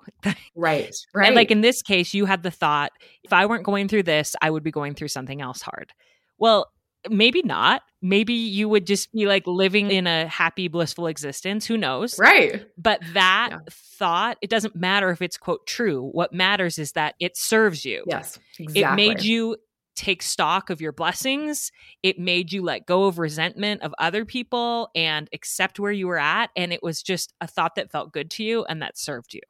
right. 0.56 0.94
Right. 1.14 1.28
And 1.28 1.36
like 1.36 1.52
in 1.52 1.62
this 1.62 1.82
case, 1.82 2.14
you 2.14 2.26
had 2.26 2.44
the 2.44 2.52
thought, 2.52 2.92
if 3.24 3.32
I 3.32 3.46
weren't 3.46 3.64
going 3.64 3.88
through 3.88 4.04
this, 4.04 4.36
I 4.42 4.50
would 4.50 4.64
be 4.64 4.72
going 4.72 4.96
through 4.96 5.10
something 5.10 5.42
else 5.42 5.62
hard. 5.62 5.94
Well, 6.38 6.72
maybe 7.10 7.42
not. 7.44 7.82
Maybe 8.02 8.34
you 8.34 8.68
would 8.70 8.88
just 8.88 9.12
be 9.12 9.26
like 9.26 9.46
living 9.46 9.92
in 9.92 10.08
a 10.08 10.28
happy, 10.28 10.68
blissful 10.68 11.08
existence. 11.08 11.66
Who 11.66 11.78
knows? 11.78 12.18
Right. 12.18 12.66
But 12.78 13.02
that 13.14 13.50
yeah. 13.52 13.60
thought, 13.70 14.38
it 14.42 14.50
doesn't 14.50 14.76
matter 14.76 15.10
if 15.12 15.22
it's 15.22 15.38
quote 15.38 15.68
true. 15.68 16.10
What 16.12 16.34
matters 16.34 16.80
is 16.80 16.94
that 16.94 17.16
it 17.20 17.38
serves 17.38 17.86
you. 17.86 18.04
Yes. 18.08 18.40
Exactly. 18.60 18.82
It 18.82 18.96
made 18.96 19.22
you 19.22 19.58
take 19.96 20.24
stock 20.24 20.70
of 20.70 20.82
your 20.82 20.92
blessings. 20.92 21.72
It 22.02 22.18
made 22.18 22.52
you 22.52 22.64
let 22.64 22.86
go 22.86 23.06
of 23.06 23.20
resentment 23.20 23.84
of 23.84 23.94
other 24.00 24.26
people 24.26 24.90
and 24.96 25.30
accept 25.34 25.80
where 25.80 25.92
you 25.92 26.08
were 26.08 26.18
at. 26.18 26.50
And 26.56 26.74
it 26.74 26.82
was 26.82 27.04
just 27.04 27.34
a 27.42 27.48
thought 27.48 27.76
that 27.76 27.92
felt 27.92 28.12
good 28.12 28.32
to 28.32 28.44
you 28.44 28.66
and 28.66 28.82
that 28.82 28.98
served 28.98 29.34
you. 29.34 29.42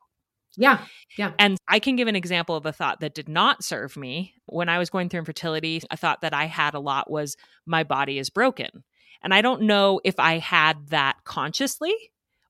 Yeah. 0.58 0.86
Yeah. 1.18 1.32
And 1.40 1.58
I 1.68 1.80
can 1.80 1.96
give 1.96 2.08
an 2.08 2.16
example 2.16 2.56
of 2.56 2.66
a 2.66 2.74
thought 2.74 3.00
that 3.00 3.14
did 3.14 3.30
not 3.30 3.64
serve 3.64 3.96
me. 3.96 4.34
When 4.48 4.70
I 4.70 4.80
was 4.80 4.90
going 4.90 5.10
through 5.10 5.20
infertility, 5.20 5.82
a 5.90 5.98
thought 5.98 6.22
that 6.22 6.34
I 6.34 6.46
had 6.46 6.74
a 6.74 6.80
lot 6.80 7.10
was 7.10 7.38
my 7.66 7.84
body 7.84 8.18
is 8.20 8.30
broken. 8.30 8.84
And 9.24 9.34
I 9.34 9.42
don't 9.42 9.64
know 9.64 10.02
if 10.04 10.20
I 10.20 10.40
had 10.40 10.90
that 10.90 11.18
consciously 11.24 11.94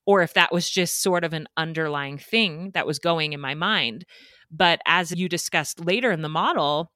or 0.05 0.21
if 0.21 0.33
that 0.33 0.51
was 0.51 0.69
just 0.69 1.01
sort 1.01 1.23
of 1.23 1.33
an 1.33 1.47
underlying 1.57 2.17
thing 2.17 2.71
that 2.73 2.87
was 2.87 2.97
going 2.97 3.33
in 3.33 3.39
my 3.39 3.53
mind. 3.53 4.05
But 4.49 4.81
as 4.85 5.11
you 5.11 5.29
discussed 5.29 5.85
later 5.85 6.11
in 6.11 6.21
the 6.21 6.29
model, 6.29 6.91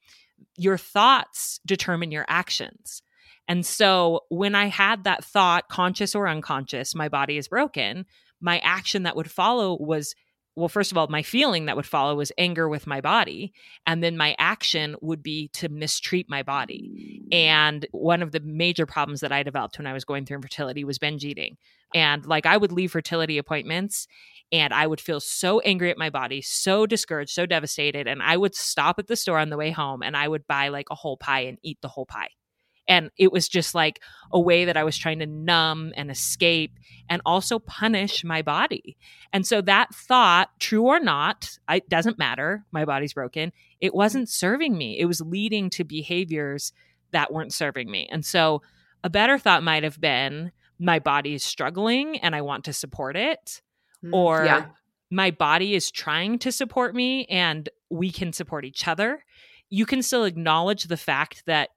your 0.57 0.77
thoughts 0.77 1.59
determine 1.65 2.11
your 2.11 2.25
actions. 2.27 3.01
And 3.47 3.65
so 3.65 4.21
when 4.29 4.55
I 4.55 4.67
had 4.67 5.03
that 5.03 5.23
thought, 5.23 5.69
conscious 5.69 6.15
or 6.15 6.27
unconscious, 6.27 6.95
my 6.95 7.09
body 7.09 7.37
is 7.37 7.47
broken, 7.47 8.05
my 8.41 8.59
action 8.59 9.03
that 9.03 9.15
would 9.15 9.29
follow 9.29 9.77
was 9.79 10.15
well, 10.55 10.69
first 10.69 10.91
of 10.91 10.97
all, 10.97 11.07
my 11.07 11.21
feeling 11.21 11.65
that 11.65 11.75
would 11.75 11.85
follow 11.85 12.15
was 12.15 12.31
anger 12.37 12.69
with 12.69 12.87
my 12.87 13.01
body. 13.01 13.53
And 13.85 14.01
then 14.01 14.15
my 14.15 14.35
action 14.39 14.95
would 15.01 15.21
be 15.21 15.49
to 15.49 15.67
mistreat 15.67 16.29
my 16.29 16.43
body. 16.43 17.27
Mm. 17.29 17.35
And 17.35 17.87
one 17.91 18.21
of 18.21 18.31
the 18.31 18.39
major 18.39 18.85
problems 18.85 19.19
that 19.19 19.33
I 19.33 19.43
developed 19.43 19.77
when 19.77 19.87
I 19.87 19.93
was 19.93 20.05
going 20.05 20.25
through 20.25 20.37
infertility 20.37 20.85
was 20.85 20.97
binge 20.97 21.25
eating. 21.25 21.57
And 21.93 22.25
like 22.25 22.45
I 22.45 22.55
would 22.55 22.71
leave 22.71 22.91
fertility 22.91 23.37
appointments 23.37 24.07
and 24.51 24.73
I 24.73 24.87
would 24.87 25.01
feel 25.01 25.19
so 25.19 25.59
angry 25.61 25.91
at 25.91 25.97
my 25.97 26.09
body, 26.09 26.41
so 26.41 26.85
discouraged, 26.85 27.31
so 27.31 27.45
devastated. 27.45 28.07
And 28.07 28.23
I 28.23 28.37
would 28.37 28.55
stop 28.55 28.97
at 28.97 29.07
the 29.07 29.15
store 29.15 29.39
on 29.39 29.49
the 29.49 29.57
way 29.57 29.71
home 29.71 30.01
and 30.03 30.15
I 30.15 30.27
would 30.27 30.47
buy 30.47 30.69
like 30.69 30.87
a 30.89 30.95
whole 30.95 31.17
pie 31.17 31.41
and 31.41 31.57
eat 31.63 31.79
the 31.81 31.89
whole 31.89 32.05
pie. 32.05 32.29
And 32.87 33.09
it 33.17 33.31
was 33.31 33.47
just 33.47 33.73
like 33.73 34.01
a 34.31 34.39
way 34.39 34.65
that 34.65 34.77
I 34.77 34.83
was 34.83 34.97
trying 34.97 35.19
to 35.19 35.25
numb 35.25 35.93
and 35.95 36.11
escape 36.11 36.77
and 37.09 37.21
also 37.25 37.59
punish 37.59 38.23
my 38.23 38.41
body. 38.41 38.97
And 39.33 39.45
so 39.45 39.61
that 39.61 39.93
thought, 39.93 40.49
true 40.59 40.83
or 40.83 40.99
not, 40.99 41.57
it 41.69 41.89
doesn't 41.89 42.17
matter, 42.17 42.65
my 42.71 42.85
body's 42.85 43.13
broken, 43.13 43.51
it 43.79 43.93
wasn't 43.93 44.29
serving 44.29 44.77
me. 44.77 44.99
It 44.99 45.05
was 45.05 45.21
leading 45.21 45.69
to 45.71 45.83
behaviors 45.83 46.73
that 47.11 47.31
weren't 47.31 47.53
serving 47.53 47.89
me. 47.89 48.07
And 48.11 48.25
so 48.25 48.61
a 49.03 49.09
better 49.09 49.37
thought 49.37 49.63
might 49.63 49.83
have 49.83 50.01
been 50.01 50.51
my 50.79 50.99
body 50.99 51.33
is 51.33 51.43
struggling 51.43 52.17
and 52.19 52.35
I 52.35 52.41
want 52.41 52.65
to 52.65 52.73
support 52.73 53.15
it. 53.15 53.61
Mm, 54.03 54.13
or 54.13 54.45
yeah. 54.45 54.65
my 55.09 55.31
body 55.31 55.73
is 55.73 55.91
trying 55.91 56.39
to 56.39 56.51
support 56.51 56.93
me 56.93 57.25
and 57.25 57.69
we 57.89 58.11
can 58.11 58.33
support 58.33 58.65
each 58.65 58.87
other. 58.87 59.23
You 59.69 59.85
can 59.85 60.01
still 60.01 60.25
acknowledge 60.25 60.85
the 60.85 60.97
fact 60.97 61.43
that 61.45 61.69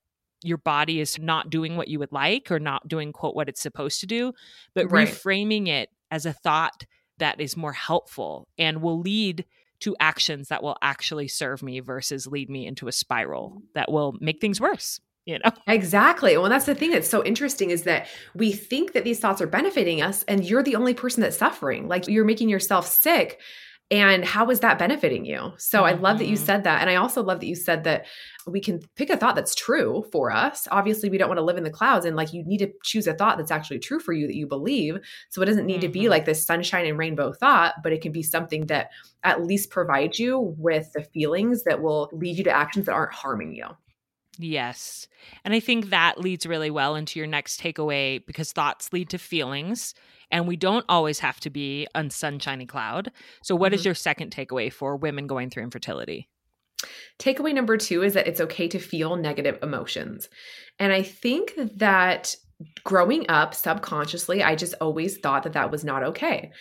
your 0.43 0.59
body 0.59 1.01
is 1.01 1.19
not 1.19 1.51
doing 1.51 1.77
what 1.77 1.89
you 1.89 1.99
would 1.99 2.13
like 2.13 2.51
or 2.51 2.61
not 2.61 2.87
doing 2.87 3.13
quote 3.13 3.35
what 3.35 3.49
it's 3.49 3.63
supposed 3.63 4.01
to 4.01 4.07
do 4.07 4.33
but 4.75 4.91
right. 4.91 5.09
reframing 5.09 5.69
it 5.69 5.91
as 6.11 6.27
a 6.27 6.33
thought 6.33 6.85
that 7.19 7.41
is 7.41 7.57
more 7.57 7.73
helpful 7.73 8.49
and 8.59 8.81
will 8.83 9.01
lead 9.01 9.45
to 9.81 9.97
actions 10.01 10.49
that 10.49 10.63
will 10.63 10.77
actually 10.83 11.29
serve 11.29 11.63
me 11.63 11.81
versus 11.81 12.27
lead 12.27 12.51
me 12.51 12.67
into 12.67 12.89
a 12.89 12.93
spiral 12.93 13.63
that 13.75 13.91
will 13.91 14.15
make 14.21 14.41
things 14.41 14.61
worse 14.61 15.01
you 15.25 15.39
know 15.39 15.51
exactly 15.67 16.37
well 16.37 16.49
that's 16.49 16.67
the 16.67 16.75
thing 16.75 16.91
that's 16.91 17.09
so 17.09 17.25
interesting 17.25 17.71
is 17.71 17.83
that 17.83 18.07
we 18.35 18.51
think 18.51 18.93
that 18.93 19.05
these 19.05 19.21
thoughts 19.21 19.43
are 19.43 19.47
benefiting 19.47 20.01
us 20.01 20.25
and 20.25 20.45
you're 20.45 20.63
the 20.63 20.77
only 20.77 20.95
person 20.95 21.21
that's 21.21 21.37
suffering 21.37 21.87
like 21.87 22.09
you're 22.09 22.25
making 22.25 22.49
yourself 22.49 22.87
sick 22.87 23.41
and 23.91 24.25
how 24.25 24.51
is 24.51 24.61
that 24.61 24.79
benefiting 24.79 25.25
you 25.25 25.53
so 25.57 25.83
mm-hmm. 25.83 25.97
i 25.97 26.01
love 26.01 26.19
that 26.19 26.27
you 26.27 26.37
mm-hmm. 26.37 26.45
said 26.45 26.65
that 26.65 26.81
and 26.81 26.91
i 26.91 26.95
also 26.95 27.23
love 27.23 27.41
that 27.41 27.47
you 27.47 27.55
said 27.55 27.85
that 27.85 28.07
we 28.47 28.61
can 28.61 28.81
pick 28.97 29.11
a 29.11 29.17
thought 29.17 29.35
that's 29.35 29.55
true 29.55 30.05
for 30.13 30.31
us 30.31 30.69
obviously 30.71 31.09
we 31.09 31.19
don't 31.19 31.29
want 31.29 31.39
to 31.39 31.45
live 31.45 31.57
in 31.57 31.65
the 31.65 31.71
clouds 31.71 32.05
and 32.05 32.17
like 32.17 32.33
you 32.33 32.45
need 32.45 32.59
to 32.59 32.71
choose 32.83 33.07
a 33.07 33.15
thought 33.15 33.39
that's 33.39 33.51
actually 33.51 33.79
true 33.79 33.99
for 34.01 34.13
you 34.13 34.27
that 34.27 34.37
you 34.37 34.47
believe 34.47 34.99
so 35.31 35.41
it 35.41 35.47
doesn't 35.47 35.67
need 35.67 35.75
mm-hmm. 35.75 35.83
to 35.83 35.89
be 35.89 36.01
mm-hmm. 36.01 36.11
like 36.11 36.25
this 36.25 36.45
sunshine 36.45 36.87
and 36.87 36.99
rainbow 36.99 37.33
thought 37.33 37.75
but 37.83 37.93
it 37.93 38.03
can 38.03 38.13
be 38.13 38.23
something 38.23 38.67
that 38.67 38.91
at 39.25 39.45
least 39.45 39.71
provides 39.71 40.19
you 40.19 40.55
with 40.59 40.93
the 40.93 41.03
feelings 41.03 41.65
that 41.65 41.83
will 41.83 42.11
lead 42.13 42.37
you 42.37 42.45
to 42.45 42.51
actions 42.51 42.87
that 42.87 42.93
aren't 42.93 43.13
harming 43.13 43.55
you 43.55 43.67
Yes. 44.41 45.09
And 45.45 45.53
I 45.53 45.59
think 45.59 45.91
that 45.91 46.21
leads 46.21 46.47
really 46.47 46.71
well 46.71 46.95
into 46.95 47.19
your 47.19 47.27
next 47.27 47.61
takeaway 47.61 48.25
because 48.25 48.53
thoughts 48.53 48.93
lead 48.93 49.11
to 49.11 49.19
feelings 49.19 49.95
and 50.31 50.47
we 50.47 50.57
don't 50.57 50.85
always 50.89 51.19
have 51.21 51.41
to 51.41 51.51
be 51.51 51.87
on 51.95 52.11
sunshiny 52.11 52.67
cloud. 52.67 53.11
So, 53.43 53.55
what 53.55 53.73
mm-hmm. 53.73 53.77
is 53.77 53.85
your 53.85 53.95
second 53.95 54.35
takeaway 54.35 54.73
for 54.73 54.97
women 54.97 55.27
going 55.27 55.51
through 55.51 55.65
infertility? 55.65 56.29
Takeaway 57.19 57.55
number 57.55 57.77
two 57.77 58.03
is 58.03 58.15
that 58.15 58.29
it's 58.29 58.41
okay 58.41 58.69
to 58.69 58.79
feel 58.79 59.17
negative 59.17 59.59
emotions. 59.63 60.29
And 60.79 60.93
I 60.93 61.03
think 61.03 61.55
that 61.77 62.37
growing 62.85 63.29
up 63.29 63.55
subconsciously, 63.55 64.43
I 64.43 64.55
just 64.55 64.75
always 64.81 65.19
thought 65.19 65.45
that 65.45 65.53
that 65.55 65.71
was 65.71 65.85
not 65.85 66.03
okay. 66.03 66.53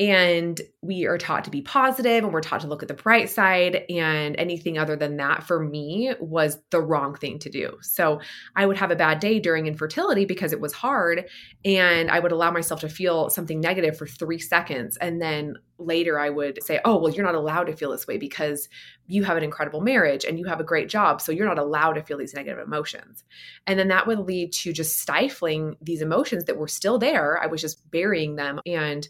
And 0.00 0.58
we 0.80 1.04
are 1.04 1.18
taught 1.18 1.44
to 1.44 1.50
be 1.50 1.60
positive 1.60 2.24
and 2.24 2.32
we're 2.32 2.40
taught 2.40 2.62
to 2.62 2.66
look 2.66 2.80
at 2.82 2.88
the 2.88 2.94
bright 2.94 3.28
side. 3.28 3.84
And 3.90 4.34
anything 4.38 4.78
other 4.78 4.96
than 4.96 5.18
that 5.18 5.42
for 5.42 5.62
me 5.62 6.14
was 6.18 6.58
the 6.70 6.80
wrong 6.80 7.14
thing 7.14 7.38
to 7.40 7.50
do. 7.50 7.76
So 7.82 8.20
I 8.56 8.64
would 8.64 8.78
have 8.78 8.90
a 8.90 8.96
bad 8.96 9.20
day 9.20 9.40
during 9.40 9.66
infertility 9.66 10.24
because 10.24 10.54
it 10.54 10.60
was 10.60 10.72
hard. 10.72 11.26
And 11.66 12.10
I 12.10 12.18
would 12.18 12.32
allow 12.32 12.50
myself 12.50 12.80
to 12.80 12.88
feel 12.88 13.28
something 13.28 13.60
negative 13.60 13.98
for 13.98 14.06
three 14.06 14.38
seconds. 14.38 14.96
And 14.96 15.20
then 15.20 15.56
later 15.78 16.18
I 16.18 16.30
would 16.30 16.62
say, 16.62 16.80
oh, 16.86 16.96
well, 16.98 17.12
you're 17.12 17.26
not 17.26 17.34
allowed 17.34 17.64
to 17.64 17.76
feel 17.76 17.90
this 17.90 18.06
way 18.06 18.16
because 18.16 18.70
you 19.06 19.24
have 19.24 19.36
an 19.36 19.44
incredible 19.44 19.82
marriage 19.82 20.24
and 20.24 20.38
you 20.38 20.46
have 20.46 20.60
a 20.60 20.64
great 20.64 20.88
job. 20.88 21.20
So 21.20 21.30
you're 21.30 21.46
not 21.46 21.58
allowed 21.58 21.94
to 21.94 22.02
feel 22.02 22.16
these 22.16 22.34
negative 22.34 22.64
emotions. 22.64 23.22
And 23.66 23.78
then 23.78 23.88
that 23.88 24.06
would 24.06 24.20
lead 24.20 24.52
to 24.54 24.72
just 24.72 24.98
stifling 24.98 25.76
these 25.82 26.00
emotions 26.00 26.44
that 26.44 26.56
were 26.56 26.68
still 26.68 26.98
there. 26.98 27.38
I 27.42 27.48
was 27.48 27.60
just 27.60 27.90
burying 27.90 28.36
them. 28.36 28.60
And 28.64 29.06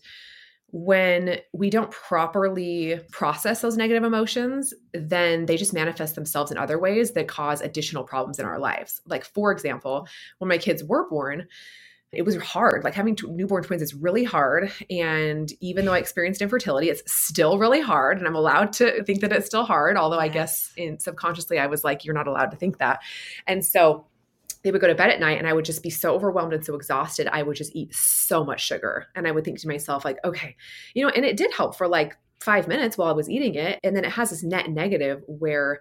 when 0.72 1.38
we 1.52 1.70
don't 1.70 1.90
properly 1.90 3.00
process 3.10 3.60
those 3.60 3.76
negative 3.76 4.04
emotions, 4.04 4.72
then 4.94 5.46
they 5.46 5.56
just 5.56 5.72
manifest 5.72 6.14
themselves 6.14 6.50
in 6.50 6.58
other 6.58 6.78
ways 6.78 7.12
that 7.12 7.28
cause 7.28 7.60
additional 7.60 8.04
problems 8.04 8.38
in 8.38 8.46
our 8.46 8.58
lives. 8.58 9.00
Like, 9.06 9.24
for 9.24 9.52
example, 9.52 10.06
when 10.38 10.48
my 10.48 10.58
kids 10.58 10.84
were 10.84 11.08
born, 11.08 11.48
it 12.12 12.22
was 12.22 12.36
hard. 12.36 12.82
Like 12.82 12.94
having 12.94 13.16
newborn 13.22 13.62
twins 13.62 13.82
is 13.82 13.94
really 13.94 14.24
hard. 14.24 14.72
And 14.90 15.48
even 15.60 15.84
though 15.84 15.92
I 15.92 15.98
experienced 15.98 16.42
infertility, 16.42 16.88
it's 16.88 17.02
still 17.06 17.56
really 17.56 17.80
hard. 17.80 18.18
And 18.18 18.26
I'm 18.26 18.34
allowed 18.34 18.72
to 18.74 19.04
think 19.04 19.20
that 19.20 19.32
it's 19.32 19.46
still 19.46 19.64
hard. 19.64 19.96
Although. 19.96 20.18
I 20.20 20.28
guess 20.28 20.72
in 20.76 20.98
subconsciously, 20.98 21.58
I 21.58 21.66
was 21.66 21.82
like, 21.84 22.04
you're 22.04 22.14
not 22.14 22.26
allowed 22.26 22.50
to 22.50 22.56
think 22.56 22.78
that. 22.78 23.00
And 23.46 23.64
so 23.64 24.06
they 24.62 24.70
would 24.70 24.80
go 24.80 24.86
to 24.86 24.94
bed 24.94 25.10
at 25.10 25.20
night 25.20 25.38
and 25.38 25.48
I 25.48 25.52
would 25.52 25.64
just 25.64 25.82
be 25.82 25.90
so 25.90 26.14
overwhelmed 26.14 26.52
and 26.52 26.64
so 26.64 26.74
exhausted. 26.74 27.28
I 27.32 27.42
would 27.42 27.56
just 27.56 27.74
eat 27.74 27.94
so 27.94 28.44
much 28.44 28.64
sugar. 28.64 29.06
And 29.14 29.26
I 29.26 29.30
would 29.30 29.44
think 29.44 29.58
to 29.60 29.68
myself, 29.68 30.04
like, 30.04 30.18
okay, 30.24 30.56
you 30.94 31.04
know, 31.04 31.12
and 31.14 31.24
it 31.24 31.36
did 31.36 31.52
help 31.52 31.76
for 31.76 31.88
like 31.88 32.16
five 32.40 32.68
minutes 32.68 32.96
while 32.96 33.08
I 33.08 33.12
was 33.12 33.28
eating 33.28 33.54
it. 33.54 33.78
And 33.82 33.96
then 33.96 34.04
it 34.04 34.12
has 34.12 34.30
this 34.30 34.42
net 34.42 34.70
negative 34.70 35.22
where 35.26 35.80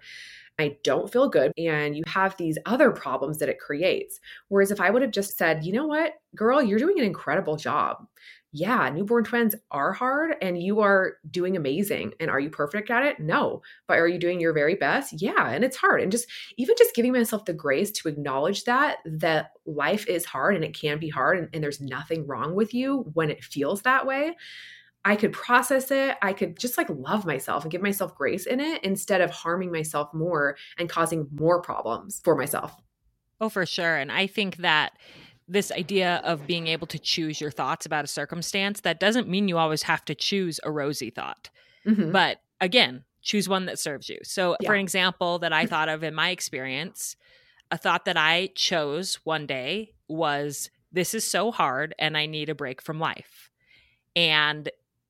I 0.58 0.76
don't 0.84 1.10
feel 1.10 1.28
good. 1.28 1.52
And 1.56 1.96
you 1.96 2.02
have 2.06 2.36
these 2.36 2.58
other 2.66 2.90
problems 2.90 3.38
that 3.38 3.48
it 3.48 3.58
creates. 3.58 4.20
Whereas 4.48 4.70
if 4.70 4.80
I 4.80 4.90
would 4.90 5.02
have 5.02 5.10
just 5.10 5.38
said, 5.38 5.64
you 5.64 5.72
know 5.72 5.86
what, 5.86 6.12
girl, 6.34 6.62
you're 6.62 6.78
doing 6.78 6.98
an 6.98 7.06
incredible 7.06 7.56
job 7.56 8.06
yeah, 8.52 8.90
newborn 8.90 9.24
twins 9.24 9.54
are 9.70 9.92
hard 9.92 10.34
and 10.42 10.60
you 10.60 10.80
are 10.80 11.14
doing 11.30 11.56
amazing. 11.56 12.14
And 12.18 12.30
are 12.30 12.40
you 12.40 12.50
perfect 12.50 12.90
at 12.90 13.04
it? 13.04 13.20
No. 13.20 13.62
But 13.86 13.98
are 13.98 14.08
you 14.08 14.18
doing 14.18 14.40
your 14.40 14.52
very 14.52 14.74
best? 14.74 15.20
Yeah. 15.22 15.50
And 15.50 15.64
it's 15.64 15.76
hard. 15.76 16.02
And 16.02 16.10
just 16.10 16.26
even 16.56 16.74
just 16.76 16.94
giving 16.94 17.12
myself 17.12 17.44
the 17.44 17.52
grace 17.52 17.92
to 17.92 18.08
acknowledge 18.08 18.64
that, 18.64 18.98
that 19.04 19.52
life 19.66 20.06
is 20.08 20.24
hard 20.24 20.56
and 20.56 20.64
it 20.64 20.74
can 20.74 20.98
be 20.98 21.08
hard 21.08 21.38
and, 21.38 21.48
and 21.52 21.62
there's 21.62 21.80
nothing 21.80 22.26
wrong 22.26 22.54
with 22.54 22.74
you 22.74 23.08
when 23.14 23.30
it 23.30 23.44
feels 23.44 23.82
that 23.82 24.06
way. 24.06 24.36
I 25.04 25.16
could 25.16 25.32
process 25.32 25.90
it. 25.90 26.16
I 26.20 26.32
could 26.32 26.58
just 26.58 26.76
like 26.76 26.90
love 26.90 27.24
myself 27.24 27.62
and 27.62 27.70
give 27.70 27.82
myself 27.82 28.14
grace 28.14 28.46
in 28.46 28.60
it 28.60 28.84
instead 28.84 29.20
of 29.20 29.30
harming 29.30 29.72
myself 29.72 30.12
more 30.12 30.56
and 30.76 30.90
causing 30.90 31.28
more 31.32 31.62
problems 31.62 32.20
for 32.22 32.36
myself. 32.36 32.74
Oh, 33.40 33.48
for 33.48 33.64
sure. 33.64 33.96
And 33.96 34.12
I 34.12 34.26
think 34.26 34.56
that 34.56 34.92
this 35.50 35.72
idea 35.72 36.20
of 36.24 36.46
being 36.46 36.68
able 36.68 36.86
to 36.86 36.98
choose 36.98 37.40
your 37.40 37.50
thoughts 37.50 37.84
about 37.84 38.04
a 38.04 38.08
circumstance, 38.08 38.80
that 38.82 39.00
doesn't 39.00 39.28
mean 39.28 39.48
you 39.48 39.58
always 39.58 39.82
have 39.82 40.04
to 40.04 40.14
choose 40.14 40.60
a 40.62 40.70
rosy 40.70 41.10
thought. 41.10 41.50
Mm-hmm. 41.86 42.12
But 42.12 42.40
again, 42.60 43.04
choose 43.20 43.48
one 43.48 43.66
that 43.66 43.78
serves 43.78 44.08
you. 44.08 44.18
So, 44.22 44.56
yeah. 44.60 44.68
for 44.68 44.74
an 44.74 44.80
example 44.80 45.40
that 45.40 45.52
I 45.52 45.66
thought 45.66 45.88
of 45.88 46.04
in 46.04 46.14
my 46.14 46.30
experience, 46.30 47.16
a 47.70 47.76
thought 47.76 48.04
that 48.04 48.16
I 48.16 48.50
chose 48.54 49.16
one 49.24 49.46
day 49.46 49.92
was 50.08 50.70
this 50.92 51.14
is 51.14 51.24
so 51.24 51.50
hard 51.50 51.94
and 51.98 52.16
I 52.16 52.26
need 52.26 52.48
a 52.48 52.54
break 52.54 52.80
from 52.80 53.00
life. 53.00 53.50
And 54.14 54.68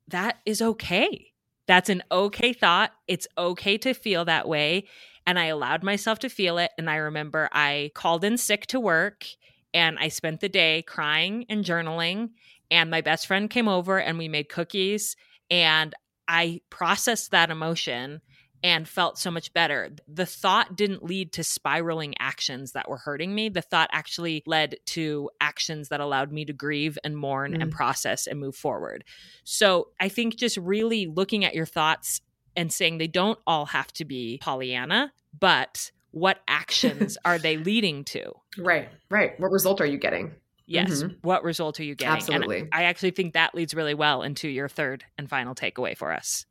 that 0.09 0.39
is 0.45 0.61
okay. 0.63 1.33
That's 1.67 1.89
an 1.89 2.03
okay 2.11 2.53
thought. 2.53 2.93
It's 3.07 3.29
okay 3.39 3.79
to 3.79 3.95
feel 3.95 4.25
that 4.25 4.49
way. 4.49 4.89
And 5.27 5.39
I 5.39 5.47
allowed 5.47 5.83
myself 5.83 6.19
to 6.21 6.29
feel 6.29 6.59
it. 6.59 6.71
And 6.77 6.91
I 6.91 6.97
remember 6.97 7.49
I 7.53 7.93
called 7.95 8.25
in 8.25 8.37
sick 8.37 8.67
to 8.69 8.81
work 8.81 9.27
and 9.73 9.99
I 9.99 10.09
spent 10.09 10.41
the 10.41 10.49
day 10.49 10.83
crying 10.83 11.47
and 11.49 11.65
journaling. 11.65 12.31
And 12.71 12.91
my 12.91 13.01
best 13.01 13.27
friend 13.27 13.51
came 13.51 13.69
over 13.69 13.99
and 13.99 14.19
we 14.19 14.29
made 14.29 14.49
cookies. 14.49 15.17
And 15.51 15.95
I 16.29 16.61
processed 16.71 17.33
that 17.33 17.51
emotion 17.51 18.21
and 18.63 18.87
felt 18.87 19.19
so 19.19 19.31
much 19.31 19.53
better. 19.53 19.91
The 20.07 20.27
thought 20.27 20.77
didn't 20.77 21.03
lead 21.03 21.33
to 21.33 21.45
spiraling 21.45 22.15
actions 22.19 22.73
that 22.73 22.89
were 22.89 22.99
hurting 22.99 23.35
me. 23.35 23.49
The 23.49 23.63
thought 23.63 23.89
actually 23.93 24.43
led 24.47 24.77
to 24.87 25.31
actions 25.41 25.89
that 25.89 26.01
allowed 26.01 26.31
me 26.31 26.45
to 26.45 26.53
grieve 26.53 26.99
and 27.03 27.17
mourn 27.17 27.53
mm. 27.53 27.63
and 27.63 27.73
process 27.73 28.27
and 28.27 28.39
move 28.39 28.55
forward. 28.55 29.05
So 29.45 29.89
I 29.99 30.09
think 30.09 30.37
just 30.37 30.59
really 30.59 31.07
looking 31.07 31.45
at 31.45 31.55
your 31.55 31.67
thoughts 31.67 32.21
and 32.55 32.73
saying 32.73 32.99
they 32.99 33.07
don't 33.07 33.39
all 33.47 33.67
have 33.67 33.93
to 33.95 34.05
be 34.05 34.39
Pollyanna, 34.43 35.13
but 35.39 35.91
what 36.11 36.41
actions 36.49 37.19
are 37.25 37.39
they 37.39 37.57
leading 37.57 38.05
to? 38.05 38.33
Right, 38.59 38.89
right. 39.11 39.39
What 39.39 39.51
result 39.51 39.81
are 39.81 39.87
you 39.87 39.99
getting? 39.99 40.35
Yes. 40.67 41.03
Mm-hmm. 41.03 41.15
What 41.23 41.43
result 41.43 41.81
are 41.81 41.85
you 41.85 41.97
getting? 41.97 42.15
Absolutely. 42.15 42.61
And 42.61 42.69
I 42.73 42.85
actually 42.85 43.11
think 43.11 43.35
that 43.35 43.55
leads 43.57 43.75
really 43.75 43.95
well 43.95 44.23
into 44.23 44.49
your 44.49 44.69
third 44.69 45.05
and 45.19 45.29
final 45.29 45.55
takeaway 45.55 45.97
for 45.97 46.13
us. 46.13 46.47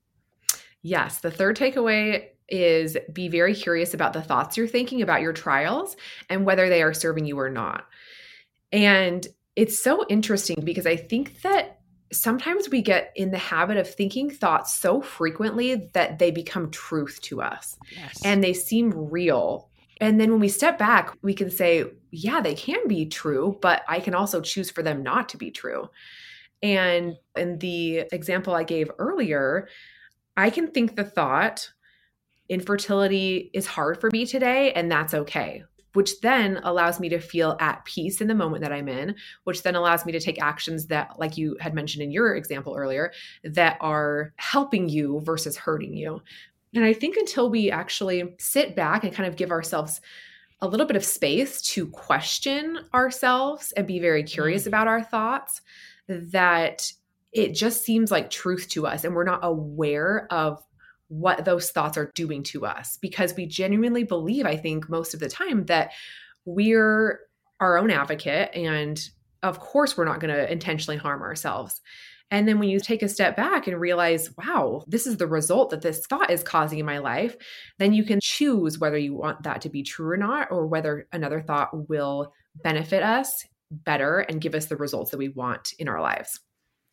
Yes. 0.82 1.19
The 1.19 1.32
third 1.32 1.56
takeaway 1.58 2.28
is 2.50 2.98
be 3.13 3.30
very 3.30 3.56
curious 3.56 3.93
about 3.93 4.13
the 4.13 4.22
thoughts 4.22 4.58
you're 4.58 4.67
thinking 4.67 5.02
about 5.02 5.22
your 5.22 5.34
trials 5.34 5.95
and 6.30 6.45
whether 6.45 6.67
they 6.67 6.82
are 6.82 6.93
serving 6.93 7.26
you 7.26 7.39
or 7.39 7.50
not. 7.50 7.86
And 8.72 9.26
it's 9.56 9.80
so 9.80 10.06
interesting 10.08 10.62
because 10.63 10.86
I 10.86 10.95
think 10.95 11.41
that 11.41 11.79
sometimes 12.12 12.69
we 12.69 12.82
get 12.82 13.12
in 13.15 13.32
the 13.32 13.38
habit 13.38 13.78
of 13.78 13.88
thinking 13.88 14.30
thoughts 14.30 14.74
so 14.74 15.02
frequently 15.02 15.89
that 15.93 16.19
they 16.19 16.32
become 16.32 16.72
truth 16.72 17.19
to 17.22 17.41
us 17.41 17.78
yes. 17.95 18.22
and 18.24 18.43
they 18.43 18.54
seem 18.54 18.91
real. 19.12 19.69
And 20.02 20.19
then 20.19 20.32
when 20.32 20.39
we 20.39 20.50
step 20.50 20.78
back, 20.78 21.13
we 21.22 21.34
can 21.34 21.50
say, 21.50 21.86
yeah, 22.12 22.41
they 22.41 22.56
can 22.56 22.88
be 22.88 23.06
true, 23.06 23.58
but 23.62 23.84
I 23.88 24.00
can 24.00 24.15
also 24.15 24.41
choose 24.41 24.72
for 24.72 24.82
them 24.82 25.04
not 25.04 25.30
to 25.30 25.38
be 25.38 25.52
true. 25.52 25.89
And 26.63 27.15
in 27.36 27.60
the 27.60 28.06
example 28.12 28.54
I 28.54 28.63
gave 28.63 28.91
earlier, 28.98 29.67
I 30.36 30.50
can 30.50 30.72
think 30.72 30.95
the 30.95 31.04
thought, 31.04 31.69
infertility 32.48 33.52
is 33.54 33.67
hard 33.67 34.00
for 34.00 34.10
me 34.12 34.26
today, 34.26 34.72
and 34.74 34.91
that's 34.91 35.13
okay. 35.13 35.63
Which 35.93 36.19
then 36.21 36.60
allows 36.63 36.99
me 36.99 37.10
to 37.10 37.19
feel 37.19 37.58
at 37.60 37.86
peace 37.86 38.21
in 38.21 38.28
the 38.28 38.36
moment 38.36 38.62
that 38.63 38.71
I'm 38.71 38.88
in, 38.88 39.15
which 39.43 39.63
then 39.63 39.75
allows 39.75 40.06
me 40.06 40.12
to 40.12 40.19
take 40.19 40.41
actions 40.41 40.88
that, 40.88 41.19
like 41.19 41.38
you 41.38 41.58
had 41.60 41.73
mentioned 41.73 42.04
in 42.04 42.12
your 42.12 42.36
example 42.36 42.75
earlier, 42.78 43.12
that 43.43 43.78
are 43.82 44.34
helping 44.38 44.89
you 44.89 45.21
versus 45.21 45.58
hurting 45.58 45.95
you. 45.95 46.21
And 46.75 46.84
I 46.84 46.93
think 46.93 47.17
until 47.17 47.49
we 47.49 47.71
actually 47.71 48.36
sit 48.38 48.75
back 48.75 49.04
and 49.04 49.13
kind 49.13 49.28
of 49.28 49.36
give 49.36 49.52
ourselves 49.52 50.02
a 50.62 50.67
little 50.67 50.86
bit 50.86 50.97
of 50.97 51.06
space 51.06 51.62
to 51.62 51.88
question 51.88 52.80
ourselves 52.93 53.71
and 53.71 53.88
be 53.88 53.99
very 53.99 54.23
curious 54.23 54.63
mm-hmm. 54.63 54.69
about 54.69 54.88
our 54.88 55.02
thoughts, 55.02 55.62
that 56.08 56.91
it 57.32 57.54
just 57.54 57.84
seems 57.84 58.12
like 58.12 58.30
truth 58.30 58.67
to 58.69 58.88
us 58.88 59.04
and 59.04 59.15
we're 59.15 59.23
not 59.23 59.39
aware 59.43 60.28
of 60.32 60.63
what 61.10 61.43
those 61.43 61.72
thoughts 61.72 61.98
are 61.98 62.12
doing 62.15 62.43
to 62.43 62.65
us 62.65 62.98
because 63.02 63.36
we 63.36 63.45
genuinely 63.45 64.04
believe, 64.04 64.45
I 64.45 64.56
think, 64.56 64.89
most 64.89 65.13
of 65.13 65.19
the 65.19 65.30
time 65.30 65.65
that 65.65 65.91
we're 66.45 67.19
our 67.60 67.78
own 67.78 67.91
advocate. 67.91 68.52
And 68.56 69.00
of 69.43 69.60
course, 69.60 69.98
we're 69.98 70.06
not 70.06 70.19
going 70.19 70.34
to 70.34 70.52
intentionally 70.52 70.98
harm 70.98 71.22
ourselves. 71.22 71.82
And 72.32 72.48
then 72.48 72.60
when 72.60 72.69
you 72.69 72.80
take 72.80 73.02
a 73.02 73.10
step 73.10 73.36
back 73.36 73.65
and 73.65 73.80
realize, 73.80 74.30
wow, 74.38 74.84
this 74.88 75.08
is 75.08 75.17
the 75.17 75.28
result 75.28 75.72
that 75.72 75.82
this 75.82 76.06
thought 76.06 76.30
is 76.30 76.43
causing 76.43 76.78
in 76.80 76.86
my 76.86 77.00
life, 77.00 77.36
then 77.80 77.91
you 77.91 78.04
can 78.04 78.19
choose 78.22 78.78
whether 78.78 78.98
you 78.98 79.15
want 79.15 79.43
that 79.43 79.62
to 79.62 79.69
be 79.69 79.82
true 79.82 80.12
or 80.12 80.17
not, 80.17 80.52
or 80.52 80.67
whether 80.67 81.08
another 81.12 81.41
thought 81.41 81.89
will 81.89 82.32
benefit 82.63 83.02
us 83.02 83.45
better 83.72 84.19
and 84.19 84.41
give 84.41 84.54
us 84.54 84.67
the 84.67 84.78
results 84.78 85.12
that 85.12 85.17
we 85.17 85.30
want 85.30 85.74
in 85.80 85.88
our 85.88 86.02
lives. 86.02 86.39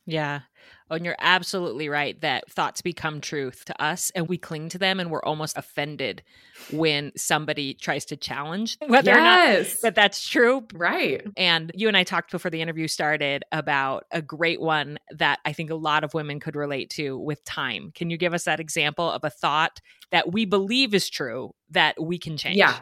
Yeah. 0.06 0.40
Oh, 0.88 0.94
and 0.94 1.04
you're 1.04 1.16
absolutely 1.18 1.88
right 1.88 2.20
that 2.20 2.48
thoughts 2.50 2.80
become 2.80 3.20
truth 3.20 3.64
to 3.64 3.82
us 3.82 4.12
and 4.14 4.28
we 4.28 4.38
cling 4.38 4.68
to 4.68 4.78
them 4.78 5.00
and 5.00 5.10
we're 5.10 5.22
almost 5.22 5.56
offended 5.56 6.22
when 6.70 7.10
somebody 7.16 7.74
tries 7.74 8.04
to 8.06 8.16
challenge 8.16 8.78
whether 8.86 9.10
yes. 9.10 9.18
or 9.18 9.20
not 9.22 9.82
that 9.82 9.94
that's 9.96 10.28
true. 10.28 10.64
Right. 10.72 11.26
And 11.36 11.72
you 11.74 11.88
and 11.88 11.96
I 11.96 12.04
talked 12.04 12.30
before 12.30 12.50
the 12.52 12.62
interview 12.62 12.86
started 12.86 13.42
about 13.50 14.04
a 14.12 14.22
great 14.22 14.60
one 14.60 14.98
that 15.10 15.40
I 15.44 15.52
think 15.52 15.70
a 15.70 15.74
lot 15.74 16.04
of 16.04 16.14
women 16.14 16.38
could 16.38 16.54
relate 16.54 16.90
to 16.90 17.18
with 17.18 17.42
time. 17.44 17.90
Can 17.94 18.08
you 18.08 18.16
give 18.16 18.32
us 18.32 18.44
that 18.44 18.60
example 18.60 19.10
of 19.10 19.24
a 19.24 19.30
thought 19.30 19.80
that 20.12 20.32
we 20.32 20.44
believe 20.44 20.94
is 20.94 21.10
true 21.10 21.52
that 21.70 22.00
we 22.00 22.18
can 22.18 22.36
change? 22.36 22.56
Yeah. 22.56 22.78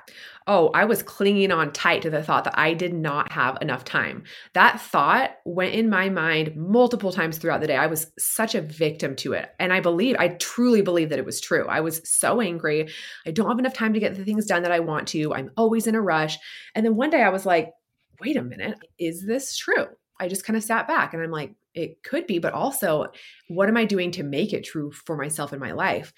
Oh, 0.46 0.68
I 0.74 0.84
was 0.84 1.02
clinging 1.02 1.50
on 1.50 1.72
tight 1.72 2.02
to 2.02 2.10
the 2.10 2.22
thought 2.22 2.44
that 2.44 2.58
I 2.58 2.74
did 2.74 2.92
not 2.92 3.32
have 3.32 3.56
enough 3.62 3.84
time. 3.84 4.24
That 4.52 4.80
thought 4.80 5.36
went 5.44 5.74
in 5.74 5.88
my 5.88 6.10
mind 6.10 6.54
multiple 6.54 7.12
times 7.12 7.38
throughout 7.38 7.62
the 7.62 7.66
day. 7.66 7.76
I 7.76 7.86
was 7.86 8.12
such 8.18 8.54
a 8.54 8.60
victim 8.60 9.16
to 9.16 9.32
it. 9.32 9.50
And 9.58 9.72
I 9.72 9.80
believe, 9.80 10.16
I 10.18 10.28
truly 10.28 10.82
believe 10.82 11.08
that 11.08 11.18
it 11.18 11.24
was 11.24 11.40
true. 11.40 11.66
I 11.66 11.80
was 11.80 12.02
so 12.04 12.40
angry. 12.42 12.90
I 13.26 13.30
don't 13.30 13.48
have 13.48 13.58
enough 13.58 13.72
time 13.74 13.94
to 13.94 14.00
get 14.00 14.16
the 14.16 14.24
things 14.24 14.46
done 14.46 14.62
that 14.64 14.72
I 14.72 14.80
want 14.80 15.08
to. 15.08 15.34
I'm 15.34 15.50
always 15.56 15.86
in 15.86 15.94
a 15.94 16.00
rush. 16.02 16.38
And 16.74 16.84
then 16.84 16.94
one 16.94 17.10
day 17.10 17.22
I 17.22 17.30
was 17.30 17.46
like, 17.46 17.72
wait 18.20 18.36
a 18.36 18.42
minute, 18.42 18.78
is 18.98 19.24
this 19.26 19.56
true? 19.56 19.86
I 20.20 20.28
just 20.28 20.44
kind 20.44 20.56
of 20.56 20.62
sat 20.62 20.86
back 20.86 21.14
and 21.14 21.22
I'm 21.22 21.30
like, 21.30 21.54
it 21.74 22.02
could 22.04 22.26
be, 22.26 22.38
but 22.38 22.52
also, 22.52 23.06
what 23.48 23.68
am 23.68 23.76
I 23.76 23.84
doing 23.84 24.12
to 24.12 24.22
make 24.22 24.52
it 24.52 24.62
true 24.62 24.92
for 24.92 25.16
myself 25.16 25.52
in 25.52 25.58
my 25.58 25.72
life? 25.72 26.12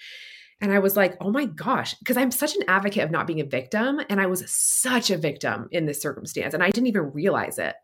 And 0.59 0.71
I 0.71 0.79
was 0.79 0.95
like, 0.95 1.15
oh 1.21 1.31
my 1.31 1.45
gosh, 1.45 1.93
because 1.95 2.17
I'm 2.17 2.31
such 2.31 2.55
an 2.55 2.63
advocate 2.67 3.03
of 3.03 3.11
not 3.11 3.27
being 3.27 3.41
a 3.41 3.45
victim. 3.45 4.01
And 4.09 4.19
I 4.19 4.25
was 4.25 4.43
such 4.47 5.11
a 5.11 5.17
victim 5.17 5.67
in 5.71 5.85
this 5.85 6.01
circumstance. 6.01 6.53
And 6.53 6.63
I 6.63 6.71
didn't 6.71 6.87
even 6.87 7.11
realize 7.13 7.59
it. 7.59 7.75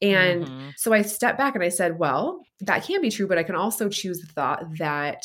And 0.00 0.44
mm-hmm. 0.44 0.68
so 0.76 0.92
I 0.92 1.02
stepped 1.02 1.38
back 1.38 1.54
and 1.54 1.64
I 1.64 1.68
said, 1.68 1.98
well, 1.98 2.40
that 2.60 2.84
can 2.84 3.02
be 3.02 3.10
true, 3.10 3.26
but 3.26 3.38
I 3.38 3.42
can 3.42 3.56
also 3.56 3.88
choose 3.88 4.20
the 4.20 4.32
thought 4.32 4.62
that 4.78 5.24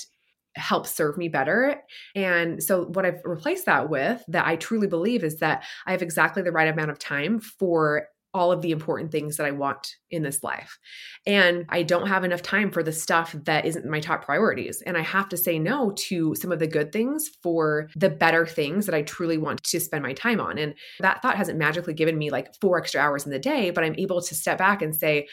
helps 0.56 0.92
serve 0.92 1.18
me 1.18 1.30
better. 1.30 1.82
And 2.16 2.62
so 2.62 2.86
what 2.86 3.06
I've 3.06 3.22
replaced 3.24 3.68
that 3.68 3.90
with 3.90 4.22
that 4.28 4.46
I 4.46 4.58
truly 4.58 4.88
believe 4.88 5.24
is 5.24 5.38
that 5.38 5.64
I 5.86 5.92
have 5.92 6.02
exactly 6.02 6.44
the 6.44 6.52
right 6.52 6.68
amount 6.68 6.92
of 6.92 7.00
time 7.00 7.40
for 7.40 8.08
all 8.34 8.52
of 8.52 8.62
the 8.62 8.72
important 8.72 9.12
things 9.12 9.38
that 9.38 9.46
I 9.46 9.52
want 9.52 9.96
in 10.10 10.24
this 10.24 10.44
life. 10.44 10.78
And 11.26 11.66
I 11.70 11.84
don't 11.84 12.08
have 12.08 12.24
enough 12.24 12.42
time 12.42 12.72
for 12.72 12.84
the 12.84 12.92
stuff 12.92 13.36
that 13.44 13.66
isn't 13.66 13.86
my 13.86 14.00
top 14.00 14.24
priorities. 14.26 14.82
And 14.84 14.98
I 14.98 15.02
have 15.02 15.30
to 15.30 15.38
say 15.38 15.60
no 15.60 15.92
to 15.92 16.34
some 16.36 16.52
of 16.52 16.60
the 16.60 16.68
good 16.68 16.92
things 16.92 17.30
for 17.44 17.90
the 17.96 18.10
better 18.10 18.46
things 18.46 18.86
that 18.86 18.96
I 18.96 19.02
truly 19.02 19.38
want 19.38 19.64
to 19.64 19.80
spend 19.80 20.04
my 20.04 20.14
time 20.14 20.40
on. 20.40 20.58
And 20.58 20.76
that 21.00 21.22
thought 21.22 21.36
hasn't 21.36 21.60
magically 21.60 21.94
given 21.94 22.18
me 22.18 22.30
like 22.30 22.56
four 22.62 22.78
extra 22.78 23.02
hours 23.02 23.26
in 23.26 23.32
the 23.32 23.40
day, 23.40 23.70
but 23.70 23.84
I'm 23.84 23.96
able 23.98 24.22
to 24.22 24.36
step 24.36 24.58
back 24.58 24.82
and 24.82 24.96
say, 24.96 25.28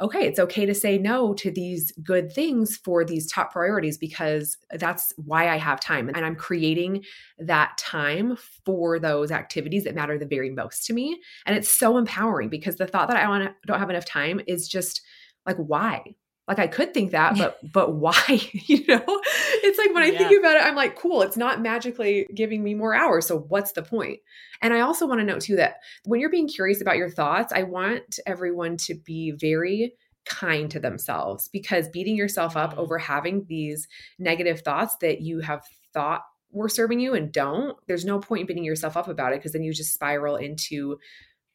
okay, 0.00 0.26
it's 0.26 0.38
okay 0.38 0.66
to 0.66 0.74
say 0.74 0.98
no 0.98 1.32
to 1.34 1.50
these 1.50 1.90
good 2.02 2.30
things 2.32 2.76
for 2.76 3.04
these 3.04 3.30
top 3.30 3.52
priorities 3.52 3.96
because 3.96 4.58
that's 4.72 5.12
why 5.16 5.48
I 5.48 5.56
have 5.56 5.80
time. 5.80 6.08
And 6.14 6.24
I'm 6.24 6.36
creating 6.36 7.04
that 7.38 7.78
time 7.78 8.36
for 8.64 8.98
those 8.98 9.30
activities 9.30 9.84
that 9.84 9.94
matter 9.94 10.18
the 10.18 10.26
very 10.26 10.50
most 10.50 10.84
to 10.86 10.92
me. 10.92 11.18
And 11.46 11.56
it's 11.56 11.68
so 11.68 11.96
empowering 11.96 12.50
because 12.50 12.76
the 12.76 12.86
thought 12.86 13.08
that 13.08 13.16
I 13.16 13.28
want 13.28 13.50
don't 13.66 13.78
have 13.78 13.90
enough 13.90 14.04
time 14.04 14.40
is 14.46 14.68
just 14.68 15.00
like, 15.46 15.56
why? 15.56 16.14
Like 16.48 16.58
i 16.58 16.66
could 16.66 16.92
think 16.94 17.12
that 17.12 17.36
but 17.36 17.58
but 17.72 17.94
why 17.94 18.22
you 18.52 18.84
know 18.86 19.02
it's 19.06 19.78
like 19.78 19.92
when 19.94 20.02
i 20.02 20.06
yeah. 20.06 20.18
think 20.18 20.38
about 20.38 20.56
it 20.56 20.64
i'm 20.64 20.76
like 20.76 20.96
cool 20.96 21.22
it's 21.22 21.36
not 21.36 21.60
magically 21.60 22.26
giving 22.34 22.62
me 22.62 22.74
more 22.74 22.94
hours 22.94 23.26
so 23.26 23.38
what's 23.48 23.72
the 23.72 23.82
point 23.82 24.20
and 24.62 24.72
i 24.72 24.80
also 24.80 25.06
want 25.06 25.20
to 25.20 25.24
note 25.24 25.40
too 25.40 25.56
that 25.56 25.76
when 26.04 26.20
you're 26.20 26.30
being 26.30 26.48
curious 26.48 26.80
about 26.80 26.96
your 26.96 27.10
thoughts 27.10 27.52
i 27.52 27.62
want 27.62 28.18
everyone 28.26 28.76
to 28.76 28.94
be 28.94 29.32
very 29.32 29.92
kind 30.24 30.70
to 30.72 30.80
themselves 30.80 31.48
because 31.48 31.88
beating 31.88 32.16
yourself 32.16 32.56
up 32.56 32.72
mm-hmm. 32.72 32.80
over 32.80 32.98
having 32.98 33.44
these 33.48 33.86
negative 34.18 34.60
thoughts 34.60 34.96
that 35.00 35.20
you 35.20 35.40
have 35.40 35.62
thought 35.94 36.22
were 36.50 36.68
serving 36.68 37.00
you 37.00 37.14
and 37.14 37.32
don't 37.32 37.76
there's 37.86 38.04
no 38.04 38.18
point 38.18 38.42
in 38.42 38.46
beating 38.46 38.64
yourself 38.64 38.96
up 38.96 39.08
about 39.08 39.32
it 39.32 39.38
because 39.38 39.52
then 39.52 39.62
you 39.62 39.72
just 39.72 39.94
spiral 39.94 40.36
into 40.36 40.98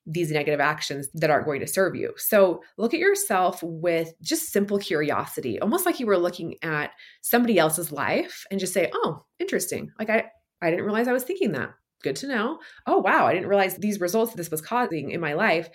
these 0.06 0.32
negative 0.32 0.60
actions 0.60 1.10
that 1.14 1.30
aren't 1.30 1.46
going 1.46 1.60
to 1.62 1.68
serve 1.68 1.96
you. 1.96 2.14
So 2.18 2.62
look 2.78 2.94
at 2.94 3.00
yourself 3.00 3.62
with 3.64 4.14
just 4.22 4.52
simple 4.52 4.80
curiosity, 4.80 5.60
almost 5.60 5.86
like 5.86 6.00
you 6.00 6.08
were 6.08 6.18
looking 6.18 6.56
at 6.64 6.92
somebody 7.22 7.60
else's 7.60 7.92
life 7.92 8.46
and 8.52 8.60
just 8.60 8.74
say, 8.74 8.90
"Oh, 8.94 9.26
interesting. 9.40 9.92
Like 10.00 10.10
I 10.10 10.26
I 10.62 10.70
didn't 10.70 10.86
realize 10.86 11.08
I 11.08 11.14
was 11.14 11.24
thinking 11.24 11.52
that. 11.54 11.72
Good 12.04 12.16
to 12.18 12.28
know. 12.28 12.60
Oh, 12.88 12.98
wow, 12.98 13.28
I 13.28 13.34
didn't 13.34 13.50
realize 13.50 13.76
these 13.78 14.00
results 14.00 14.32
that 14.32 14.38
this 14.38 14.52
was 14.52 14.62
causing 14.62 15.12
in 15.12 15.22
my 15.22 15.34
life." 15.34 15.70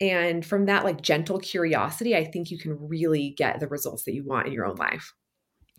And 0.00 0.44
from 0.44 0.66
that 0.66 0.84
like 0.84 1.00
gentle 1.02 1.38
curiosity, 1.38 2.16
I 2.16 2.24
think 2.24 2.50
you 2.50 2.58
can 2.58 2.76
really 2.78 3.34
get 3.36 3.60
the 3.60 3.68
results 3.68 4.04
that 4.04 4.14
you 4.14 4.24
want 4.24 4.48
in 4.48 4.52
your 4.52 4.66
own 4.66 4.76
life. 4.76 5.12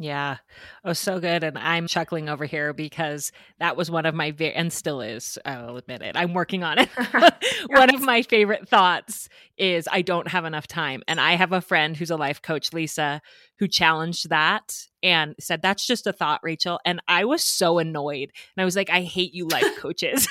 Yeah. 0.04 0.40
Oh, 0.84 0.92
so 0.92 1.22
good. 1.22 1.46
And 1.46 1.58
I'm 1.58 1.88
chuckling 1.88 2.28
over 2.28 2.44
here 2.44 2.74
because 2.74 3.32
that 3.60 3.78
was 3.78 3.90
one 3.90 4.06
of 4.06 4.14
my, 4.14 4.32
ve- 4.32 4.52
and 4.52 4.72
still 4.72 5.00
is, 5.00 5.40
I'll 5.46 5.78
admit 5.78 6.02
it. 6.02 6.18
I'm 6.18 6.34
working 6.34 6.62
on 6.62 6.78
it. 6.78 6.90
one 7.68 7.96
of 7.96 8.02
my 8.02 8.22
favorite 8.22 8.68
thoughts 8.68 9.30
is 9.58 9.88
I 9.90 10.02
don't 10.02 10.28
have 10.28 10.44
enough 10.44 10.68
time. 10.68 11.04
And 11.08 11.22
I 11.22 11.38
have 11.38 11.54
a 11.54 11.62
friend 11.62 11.96
who's 11.96 12.12
a 12.12 12.18
life 12.18 12.42
coach, 12.42 12.74
Lisa, 12.74 13.22
who 13.60 13.68
challenged 13.70 14.28
that 14.28 14.76
and 15.02 15.36
said, 15.40 15.62
That's 15.62 15.88
just 15.88 16.06
a 16.06 16.12
thought, 16.12 16.42
Rachel. 16.44 16.82
And 16.84 17.02
I 17.08 17.24
was 17.24 17.42
so 17.42 17.80
annoyed. 17.80 18.34
And 18.58 18.62
I 18.62 18.66
was 18.66 18.76
like, 18.76 18.90
I 18.90 19.04
hate 19.04 19.34
you, 19.34 19.48
life 19.48 19.78
coaches. 19.78 20.28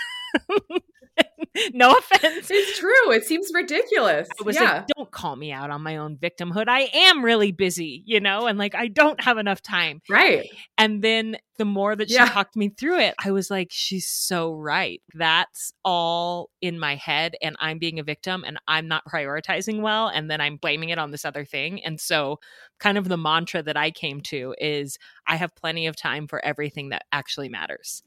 no 1.74 1.92
offense. 1.92 2.50
It's 2.50 2.78
true. 2.78 3.12
It 3.12 3.24
seems 3.24 3.50
ridiculous. 3.52 4.28
I 4.40 4.44
was 4.44 4.56
yeah. 4.56 4.72
like, 4.72 4.86
don't 4.96 5.10
call 5.10 5.36
me 5.36 5.52
out 5.52 5.70
on 5.70 5.82
my 5.82 5.96
own 5.96 6.16
victimhood. 6.16 6.68
I 6.68 6.90
am 6.92 7.24
really 7.24 7.52
busy, 7.52 8.02
you 8.06 8.20
know, 8.20 8.46
and 8.46 8.58
like 8.58 8.74
I 8.74 8.88
don't 8.88 9.20
have 9.22 9.38
enough 9.38 9.62
time. 9.62 10.00
Right. 10.08 10.48
And 10.78 11.02
then 11.02 11.36
the 11.58 11.64
more 11.64 11.94
that 11.94 12.08
she 12.08 12.14
yeah. 12.14 12.26
talked 12.26 12.56
me 12.56 12.70
through 12.70 12.98
it, 13.00 13.14
I 13.22 13.30
was 13.30 13.50
like, 13.50 13.68
she's 13.70 14.08
so 14.08 14.52
right. 14.52 15.02
That's 15.14 15.72
all 15.84 16.50
in 16.60 16.78
my 16.78 16.96
head. 16.96 17.34
And 17.42 17.56
I'm 17.60 17.78
being 17.78 17.98
a 17.98 18.04
victim 18.04 18.44
and 18.46 18.58
I'm 18.66 18.88
not 18.88 19.04
prioritizing 19.06 19.80
well. 19.82 20.08
And 20.08 20.30
then 20.30 20.40
I'm 20.40 20.56
blaming 20.56 20.88
it 20.88 20.98
on 20.98 21.10
this 21.10 21.24
other 21.24 21.44
thing. 21.44 21.84
And 21.84 22.00
so, 22.00 22.40
kind 22.80 22.98
of 22.98 23.08
the 23.08 23.18
mantra 23.18 23.62
that 23.62 23.76
I 23.76 23.90
came 23.92 24.22
to 24.22 24.54
is 24.58 24.98
I 25.26 25.36
have 25.36 25.54
plenty 25.54 25.86
of 25.86 25.94
time 25.94 26.26
for 26.26 26.44
everything 26.44 26.88
that 26.88 27.04
actually 27.12 27.48
matters. 27.48 28.02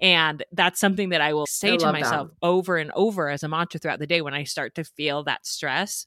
And 0.00 0.44
that's 0.52 0.80
something 0.80 1.10
that 1.10 1.20
I 1.20 1.34
will 1.34 1.46
say 1.46 1.74
I 1.74 1.76
to 1.76 1.92
myself 1.92 2.28
that. 2.28 2.46
over 2.46 2.76
and 2.76 2.90
over 2.94 3.28
as 3.28 3.42
a 3.42 3.48
mantra 3.48 3.80
throughout 3.80 4.00
the 4.00 4.06
day 4.06 4.20
when 4.20 4.34
I 4.34 4.44
start 4.44 4.74
to 4.74 4.84
feel 4.84 5.24
that 5.24 5.46
stress 5.46 6.06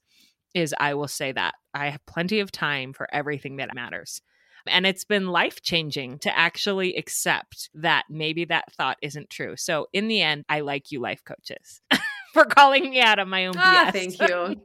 is 0.54 0.74
I 0.80 0.94
will 0.94 1.08
say 1.08 1.32
that 1.32 1.56
I 1.74 1.90
have 1.90 2.06
plenty 2.06 2.40
of 2.40 2.52
time 2.52 2.94
for 2.94 3.08
everything 3.14 3.58
that 3.58 3.74
matters. 3.76 4.22
And 4.66 4.86
it's 4.86 5.06
been 5.06 5.28
life 5.28 5.62
changing 5.62 6.20
to 6.20 6.38
actually 6.38 6.96
accept 6.96 7.70
that 7.76 8.04
maybe 8.10 8.46
that 8.46 8.74
thought 8.74 8.98
isn't 9.02 9.30
true. 9.30 9.56
So, 9.56 9.88
in 9.94 10.10
the 10.10 10.22
end, 10.22 10.44
I 10.50 10.60
like 10.60 10.92
you, 10.92 11.00
life 11.00 11.24
coaches, 11.24 11.82
for 12.34 12.44
calling 12.44 12.90
me 12.90 13.00
out 13.00 13.20
of 13.20 13.30
my 13.30 13.46
own 13.46 13.56
ah, 13.58 13.86
BS. 13.88 13.94
Thank 13.94 14.20
you. 14.20 14.62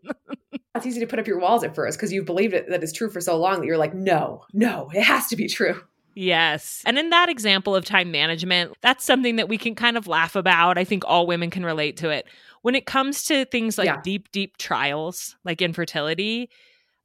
it's 0.74 0.86
easy 0.86 1.00
to 1.00 1.06
put 1.06 1.20
up 1.20 1.26
your 1.28 1.38
walls 1.38 1.62
at 1.62 1.74
first 1.74 1.98
because 1.98 2.12
you've 2.12 2.26
believed 2.26 2.54
it 2.54 2.68
that 2.68 2.82
it's 2.82 2.92
true 2.92 3.10
for 3.10 3.20
so 3.20 3.36
long 3.36 3.60
that 3.60 3.66
you're 3.66 3.78
like, 3.78 3.94
no, 3.94 4.42
no, 4.52 4.90
it 4.92 5.02
has 5.02 5.28
to 5.28 5.36
be 5.36 5.46
true. 5.46 5.80
Yes. 6.14 6.82
And 6.84 6.98
in 6.98 7.10
that 7.10 7.28
example 7.28 7.74
of 7.74 7.84
time 7.84 8.10
management, 8.10 8.74
that's 8.82 9.04
something 9.04 9.36
that 9.36 9.48
we 9.48 9.58
can 9.58 9.74
kind 9.74 9.96
of 9.96 10.06
laugh 10.06 10.36
about. 10.36 10.78
I 10.78 10.84
think 10.84 11.04
all 11.06 11.26
women 11.26 11.50
can 11.50 11.64
relate 11.64 11.96
to 11.98 12.10
it. 12.10 12.26
When 12.62 12.74
it 12.74 12.86
comes 12.86 13.24
to 13.24 13.44
things 13.44 13.78
like 13.78 13.86
yeah. 13.86 14.00
deep, 14.02 14.30
deep 14.30 14.56
trials, 14.56 15.36
like 15.44 15.62
infertility, 15.62 16.50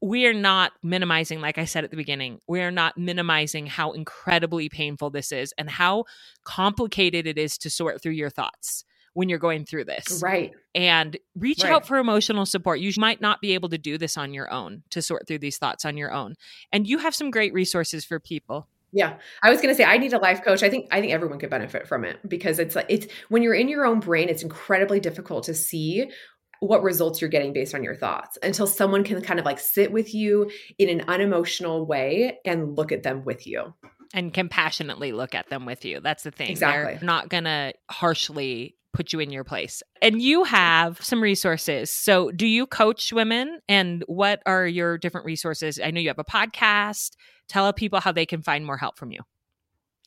we 0.01 0.27
are 0.27 0.33
not 0.33 0.73
minimizing, 0.83 1.41
like 1.41 1.57
I 1.57 1.65
said 1.65 1.83
at 1.83 1.89
the 1.89 1.97
beginning, 1.97 2.39
we 2.47 2.61
are 2.61 2.71
not 2.71 2.97
minimizing 2.97 3.65
how 3.65 3.91
incredibly 3.93 4.69
painful 4.69 5.09
this 5.09 5.31
is 5.31 5.53
and 5.57 5.69
how 5.69 6.05
complicated 6.43 7.25
it 7.25 7.37
is 7.37 7.57
to 7.59 7.69
sort 7.69 8.01
through 8.01 8.11
your 8.11 8.29
thoughts 8.29 8.85
when 9.13 9.29
you're 9.29 9.39
going 9.39 9.65
through 9.65 9.85
this. 9.85 10.21
Right. 10.21 10.51
And 10.75 11.17
reach 11.33 11.63
Right. 11.63 11.73
out 11.73 11.87
for 11.87 11.97
emotional 11.97 12.45
support. 12.45 12.79
You 12.79 12.91
might 12.97 13.19
not 13.19 13.41
be 13.41 13.55
able 13.55 13.69
to 13.69 13.77
do 13.79 13.97
this 13.97 14.15
on 14.15 14.31
your 14.31 14.53
own 14.53 14.83
to 14.91 15.01
sort 15.01 15.27
through 15.27 15.39
these 15.39 15.57
thoughts 15.57 15.85
on 15.85 15.97
your 15.97 16.13
own. 16.13 16.35
And 16.71 16.85
you 16.85 16.99
have 16.99 17.15
some 17.15 17.31
great 17.31 17.51
resources 17.51 18.05
for 18.05 18.19
people. 18.19 18.67
Yeah. 18.97 19.17
I 19.43 19.51
was 19.51 19.61
going 19.61 19.69
to 19.69 19.75
say 19.75 19.83
I 19.83 19.97
need 19.97 20.13
a 20.13 20.17
life 20.17 20.43
coach. 20.43 20.63
I 20.63 20.69
think 20.69 20.87
I 20.91 21.01
think 21.01 21.13
everyone 21.13 21.37
could 21.37 21.51
benefit 21.51 21.87
from 21.87 22.03
it 22.03 22.17
because 22.27 22.57
it's 22.57 22.75
like 22.75 22.87
it's 22.89 23.05
when 23.29 23.43
you're 23.43 23.53
in 23.53 23.69
your 23.69 23.85
own 23.85 23.99
brain 23.99 24.27
it's 24.27 24.41
incredibly 24.41 24.99
difficult 24.99 25.43
to 25.43 25.53
see 25.53 26.09
what 26.61 26.81
results 26.81 27.21
you're 27.21 27.29
getting 27.29 27.53
based 27.53 27.75
on 27.75 27.83
your 27.83 27.95
thoughts 27.95 28.39
until 28.41 28.65
someone 28.65 29.03
can 29.03 29.21
kind 29.21 29.39
of 29.39 29.45
like 29.45 29.59
sit 29.59 29.91
with 29.91 30.15
you 30.15 30.49
in 30.79 30.89
an 30.89 31.01
unemotional 31.07 31.85
way 31.85 32.39
and 32.43 32.75
look 32.75 32.91
at 32.91 33.03
them 33.03 33.23
with 33.23 33.45
you. 33.45 33.75
and 34.13 34.33
compassionately 34.33 35.11
look 35.11 35.35
at 35.35 35.49
them 35.49 35.65
with 35.65 35.85
you. 35.85 35.99
That's 35.99 36.23
the 36.23 36.31
thing. 36.31 36.49
Exactly. 36.49 36.95
They're 36.95 37.03
not 37.03 37.29
going 37.29 37.43
to 37.43 37.73
harshly 37.91 38.76
put 38.97 39.13
you 39.13 39.19
in 39.19 39.29
your 39.29 39.43
place. 39.43 39.83
And 40.01 40.21
you 40.21 40.43
have 40.43 40.99
some 41.03 41.21
resources. 41.21 41.91
So, 41.91 42.31
do 42.31 42.47
you 42.47 42.65
coach 42.65 43.13
women 43.13 43.59
and 43.69 44.03
what 44.07 44.41
are 44.47 44.65
your 44.65 44.97
different 44.97 45.25
resources? 45.25 45.79
I 45.79 45.91
know 45.91 46.01
you 46.01 46.09
have 46.09 46.17
a 46.17 46.23
podcast. 46.23 47.11
Tell 47.47 47.71
people 47.71 47.99
how 47.99 48.11
they 48.11 48.25
can 48.25 48.41
find 48.41 48.65
more 48.65 48.77
help 48.77 48.97
from 48.97 49.11
you. 49.11 49.19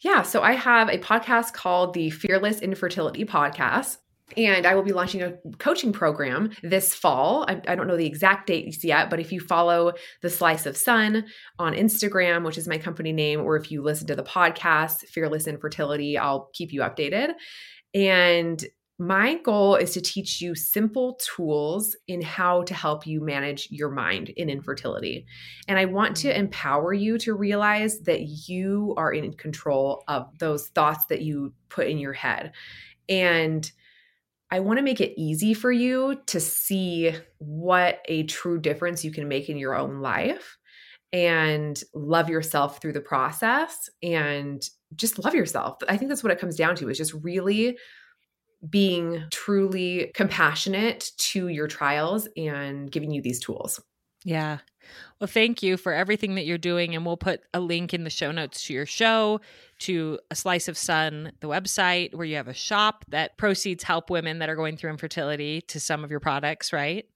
Yeah, 0.03 0.23
so 0.23 0.43
I 0.43 0.53
have 0.53 0.89
a 0.89 0.99
podcast 0.99 1.53
called 1.53 1.95
the 1.95 2.11
Fearless 2.11 2.61
Infertility 2.61 3.25
Podcast. 3.25 3.99
And 4.37 4.67
I 4.67 4.75
will 4.75 4.83
be 4.83 4.93
launching 4.93 5.23
a 5.23 5.35
coaching 5.59 5.93
program 5.93 6.51
this 6.63 6.95
fall. 6.95 7.45
I, 7.49 7.61
I 7.67 7.75
don't 7.75 7.89
know 7.89 7.97
the 7.97 8.07
exact 8.07 8.47
dates 8.47 8.85
yet, 8.85 9.11
but 9.11 9.19
if 9.19 9.33
you 9.33 9.41
follow 9.41 9.93
the 10.23 10.31
Slice 10.31 10.67
of 10.67 10.77
Sun 10.77 11.27
on 11.59 11.75
Instagram, 11.75 12.45
which 12.45 12.57
is 12.57 12.69
my 12.69 12.79
company 12.79 13.13
name, 13.13 13.41
or 13.41 13.57
if 13.57 13.71
you 13.71 13.83
listen 13.83 14.07
to 14.07 14.17
the 14.17 14.23
podcast, 14.23 15.01
Fearless 15.09 15.49
Infertility, 15.49 16.17
I'll 16.17 16.49
keep 16.55 16.73
you 16.73 16.81
updated. 16.81 17.33
And 17.93 18.65
my 19.01 19.37
goal 19.39 19.77
is 19.77 19.95
to 19.95 20.01
teach 20.03 20.43
you 20.43 20.55
simple 20.55 21.15
tools 21.15 21.97
in 22.07 22.21
how 22.21 22.63
to 22.65 22.75
help 22.75 23.07
you 23.07 23.23
manage 23.23 23.67
your 23.71 23.89
mind 23.89 24.29
in 24.29 24.51
infertility. 24.51 25.25
And 25.67 25.79
I 25.79 25.87
want 25.87 26.15
to 26.19 26.29
mm. 26.29 26.37
empower 26.37 26.93
you 26.93 27.17
to 27.21 27.33
realize 27.33 28.01
that 28.01 28.21
you 28.47 28.93
are 28.99 29.11
in 29.11 29.33
control 29.33 30.05
of 30.07 30.39
those 30.39 30.69
thoughts 30.69 31.07
that 31.07 31.23
you 31.23 31.55
put 31.71 31.87
in 31.87 31.97
your 31.97 32.13
head. 32.13 32.53
And 33.09 33.73
I 34.51 34.61
want 34.61 34.79
to 34.79 34.85
make 34.85 35.01
it 35.01 35.19
easy 35.19 35.55
for 35.55 35.73
you 35.73 36.21
to 36.27 36.39
see 36.39 37.15
what 37.39 38.01
a 38.05 38.25
true 38.25 38.61
difference 38.61 39.03
you 39.03 39.13
can 39.13 39.29
make 39.29 39.49
in 39.49 39.57
your 39.57 39.75
own 39.75 40.03
life 40.03 40.59
and 41.11 41.83
love 41.95 42.29
yourself 42.29 42.83
through 42.83 42.93
the 42.93 43.01
process 43.01 43.89
and 44.03 44.69
just 44.95 45.25
love 45.25 45.35
yourself. 45.35 45.79
I 45.89 45.97
think 45.97 46.11
that's 46.11 46.23
what 46.23 46.33
it 46.33 46.39
comes 46.39 46.57
down 46.57 46.77
to 46.77 46.91
is 46.91 46.99
just 46.99 47.15
really 47.15 47.79
being 48.69 49.25
truly 49.31 50.11
compassionate 50.15 51.13
to 51.17 51.49
your 51.49 51.67
trials 51.67 52.29
and 52.37 52.91
giving 52.91 53.11
you 53.11 53.23
these 53.23 53.41
tools. 53.41 53.81
Yeah. 54.25 54.59
Well, 55.19 55.29
thank 55.29 55.63
you 55.63 55.77
for 55.77 55.93
everything 55.93 56.35
that 56.35 56.47
you're 56.47 56.59
doing. 56.59 56.95
And 56.95 57.07
we'll 57.07 57.17
put 57.17 57.43
a 57.55 57.61
link 57.61 57.95
in 57.95 58.05
the 58.05 58.11
show 58.11 58.33
notes 58.33 58.65
to 58.65 58.75
your 58.75 58.87
show, 58.87 59.41
to 59.81 60.19
A 60.31 60.35
Slice 60.35 60.69
of 60.69 60.77
Sun, 60.77 61.33
the 61.41 61.49
website 61.49 62.15
where 62.15 62.27
you 62.27 62.37
have 62.37 62.49
a 62.49 62.55
shop 62.55 63.05
that 63.09 63.39
proceeds 63.39 63.85
help 63.85 64.11
women 64.11 64.39
that 64.41 64.49
are 64.49 64.57
going 64.57 64.77
through 64.77 64.91
infertility 64.91 65.61
to 65.63 65.81
some 65.81 66.05
of 66.05 66.11
your 66.11 66.21
products, 66.21 66.73
right? 66.73 67.07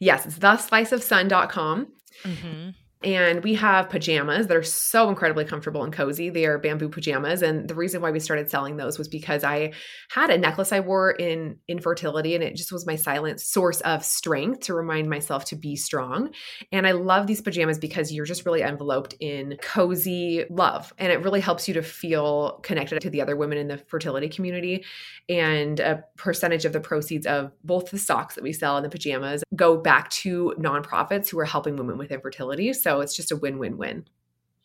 Yes, 0.00 0.26
it's 0.26 0.38
thesliceofsun.com. 0.38 1.92
Mm-hmm. 2.24 2.70
And 3.04 3.44
we 3.44 3.54
have 3.54 3.88
pajamas 3.88 4.48
that 4.48 4.56
are 4.56 4.62
so 4.64 5.08
incredibly 5.08 5.44
comfortable 5.44 5.84
and 5.84 5.92
cozy. 5.92 6.30
They 6.30 6.46
are 6.46 6.58
bamboo 6.58 6.88
pajamas. 6.88 7.42
And 7.42 7.68
the 7.68 7.76
reason 7.76 8.02
why 8.02 8.10
we 8.10 8.18
started 8.18 8.50
selling 8.50 8.76
those 8.76 8.98
was 8.98 9.06
because 9.06 9.44
I 9.44 9.72
had 10.10 10.30
a 10.30 10.38
necklace 10.38 10.72
I 10.72 10.80
wore 10.80 11.12
in 11.12 11.58
infertility, 11.68 12.34
and 12.34 12.42
it 12.42 12.56
just 12.56 12.72
was 12.72 12.86
my 12.86 12.96
silent 12.96 13.40
source 13.40 13.80
of 13.82 14.04
strength 14.04 14.60
to 14.62 14.74
remind 14.74 15.08
myself 15.08 15.44
to 15.46 15.56
be 15.56 15.76
strong. 15.76 16.30
And 16.72 16.88
I 16.88 16.92
love 16.92 17.28
these 17.28 17.40
pajamas 17.40 17.78
because 17.78 18.12
you're 18.12 18.26
just 18.26 18.44
really 18.44 18.62
enveloped 18.62 19.14
in 19.20 19.56
cozy 19.62 20.44
love. 20.50 20.92
And 20.98 21.12
it 21.12 21.22
really 21.22 21.40
helps 21.40 21.68
you 21.68 21.74
to 21.74 21.82
feel 21.82 22.58
connected 22.64 23.00
to 23.02 23.10
the 23.10 23.22
other 23.22 23.36
women 23.36 23.58
in 23.58 23.68
the 23.68 23.78
fertility 23.78 24.28
community. 24.28 24.84
And 25.28 25.78
a 25.78 26.02
percentage 26.16 26.64
of 26.64 26.72
the 26.72 26.80
proceeds 26.80 27.26
of 27.26 27.52
both 27.62 27.90
the 27.90 27.98
socks 27.98 28.34
that 28.34 28.42
we 28.42 28.52
sell 28.52 28.76
and 28.76 28.84
the 28.84 28.90
pajamas 28.90 29.44
go 29.54 29.76
back 29.76 30.08
to 30.10 30.54
nonprofits 30.58 31.28
who 31.28 31.38
are 31.38 31.44
helping 31.44 31.76
women 31.76 31.98
with 31.98 32.10
infertility. 32.10 32.72
So 32.72 32.87
it's 33.00 33.16
just 33.16 33.32
a 33.32 33.36
win 33.36 33.58
win 33.58 33.76
win. 33.76 34.06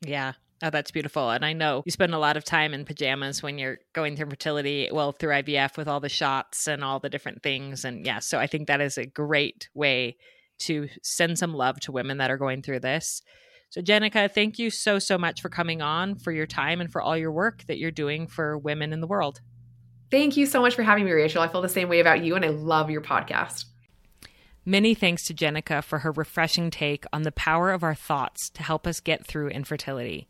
Yeah. 0.06 0.34
Oh, 0.62 0.70
that's 0.70 0.92
beautiful. 0.92 1.30
And 1.30 1.44
I 1.44 1.52
know 1.52 1.84
you 1.86 1.92
spend 1.92 2.14
a 2.14 2.20
lot 2.20 2.38
of 2.38 2.46
time 2.46 2.74
in 2.74 2.86
pajamas 2.86 3.44
when 3.44 3.58
you're 3.58 3.80
going 3.92 4.16
through 4.16 4.30
fertility, 4.30 4.90
well, 4.92 5.12
through 5.12 5.32
IVF 5.32 5.76
with 5.76 5.90
all 5.90 6.00
the 6.00 6.08
shots 6.08 6.68
and 6.68 6.84
all 6.84 7.00
the 7.00 7.10
different 7.10 7.44
things. 7.44 7.84
And 7.84 8.06
yeah, 8.06 8.20
so 8.20 8.40
I 8.40 8.48
think 8.48 8.68
that 8.68 8.80
is 8.80 8.98
a 8.98 9.06
great 9.06 9.68
way 9.74 10.16
to 10.60 10.88
send 11.02 11.38
some 11.38 11.54
love 11.54 11.80
to 11.82 11.92
women 11.92 12.18
that 12.20 12.32
are 12.32 12.38
going 12.38 12.62
through 12.62 12.80
this. 12.80 13.22
So, 13.70 13.82
Jenica, 13.82 14.32
thank 14.32 14.60
you 14.60 14.70
so, 14.70 15.00
so 15.00 15.18
much 15.18 15.42
for 15.42 15.50
coming 15.50 15.82
on, 15.82 16.16
for 16.16 16.32
your 16.32 16.46
time, 16.46 16.80
and 16.80 16.92
for 16.92 17.02
all 17.02 17.18
your 17.18 17.32
work 17.32 17.66
that 17.66 17.80
you're 17.80 17.92
doing 17.92 18.28
for 18.28 18.58
women 18.58 18.94
in 18.94 19.02
the 19.02 19.08
world. 19.08 19.42
Thank 20.12 20.38
you 20.38 20.46
so 20.46 20.62
much 20.62 20.76
for 20.76 20.84
having 20.84 21.06
me, 21.06 21.12
Rachel. 21.12 21.42
I 21.42 21.48
feel 21.48 21.64
the 21.64 21.68
same 21.68 21.90
way 21.90 22.00
about 22.00 22.24
you, 22.24 22.36
and 22.36 22.46
I 22.46 22.50
love 22.50 22.92
your 22.92 23.02
podcast. 23.02 23.66
Many 24.66 24.96
thanks 24.96 25.26
to 25.26 25.34
Jenica 25.34 25.84
for 25.84 26.00
her 26.00 26.12
refreshing 26.14 26.72
take 26.72 27.04
on 27.12 27.24
the 27.24 27.34
power 27.34 27.72
of 27.72 27.84
our 27.84 27.96
thoughts 27.96 28.50
to 28.52 28.64
help 28.64 28.88
us 28.88 29.02
get 29.02 29.28
through 29.28 29.50
infertility. 29.50 30.30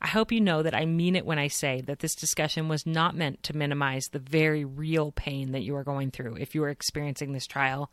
I 0.00 0.06
hope 0.06 0.30
you 0.30 0.40
know 0.40 0.62
that 0.62 0.74
I 0.74 0.86
mean 0.86 1.16
it 1.16 1.26
when 1.26 1.40
I 1.40 1.48
say 1.48 1.80
that 1.82 1.98
this 1.98 2.14
discussion 2.14 2.68
was 2.68 2.86
not 2.86 3.16
meant 3.16 3.42
to 3.44 3.56
minimize 3.56 4.04
the 4.06 4.20
very 4.20 4.64
real 4.64 5.10
pain 5.10 5.50
that 5.50 5.64
you 5.64 5.74
are 5.74 5.82
going 5.82 6.12
through 6.12 6.36
if 6.36 6.54
you 6.54 6.62
are 6.62 6.68
experiencing 6.68 7.32
this 7.32 7.46
trial, 7.46 7.90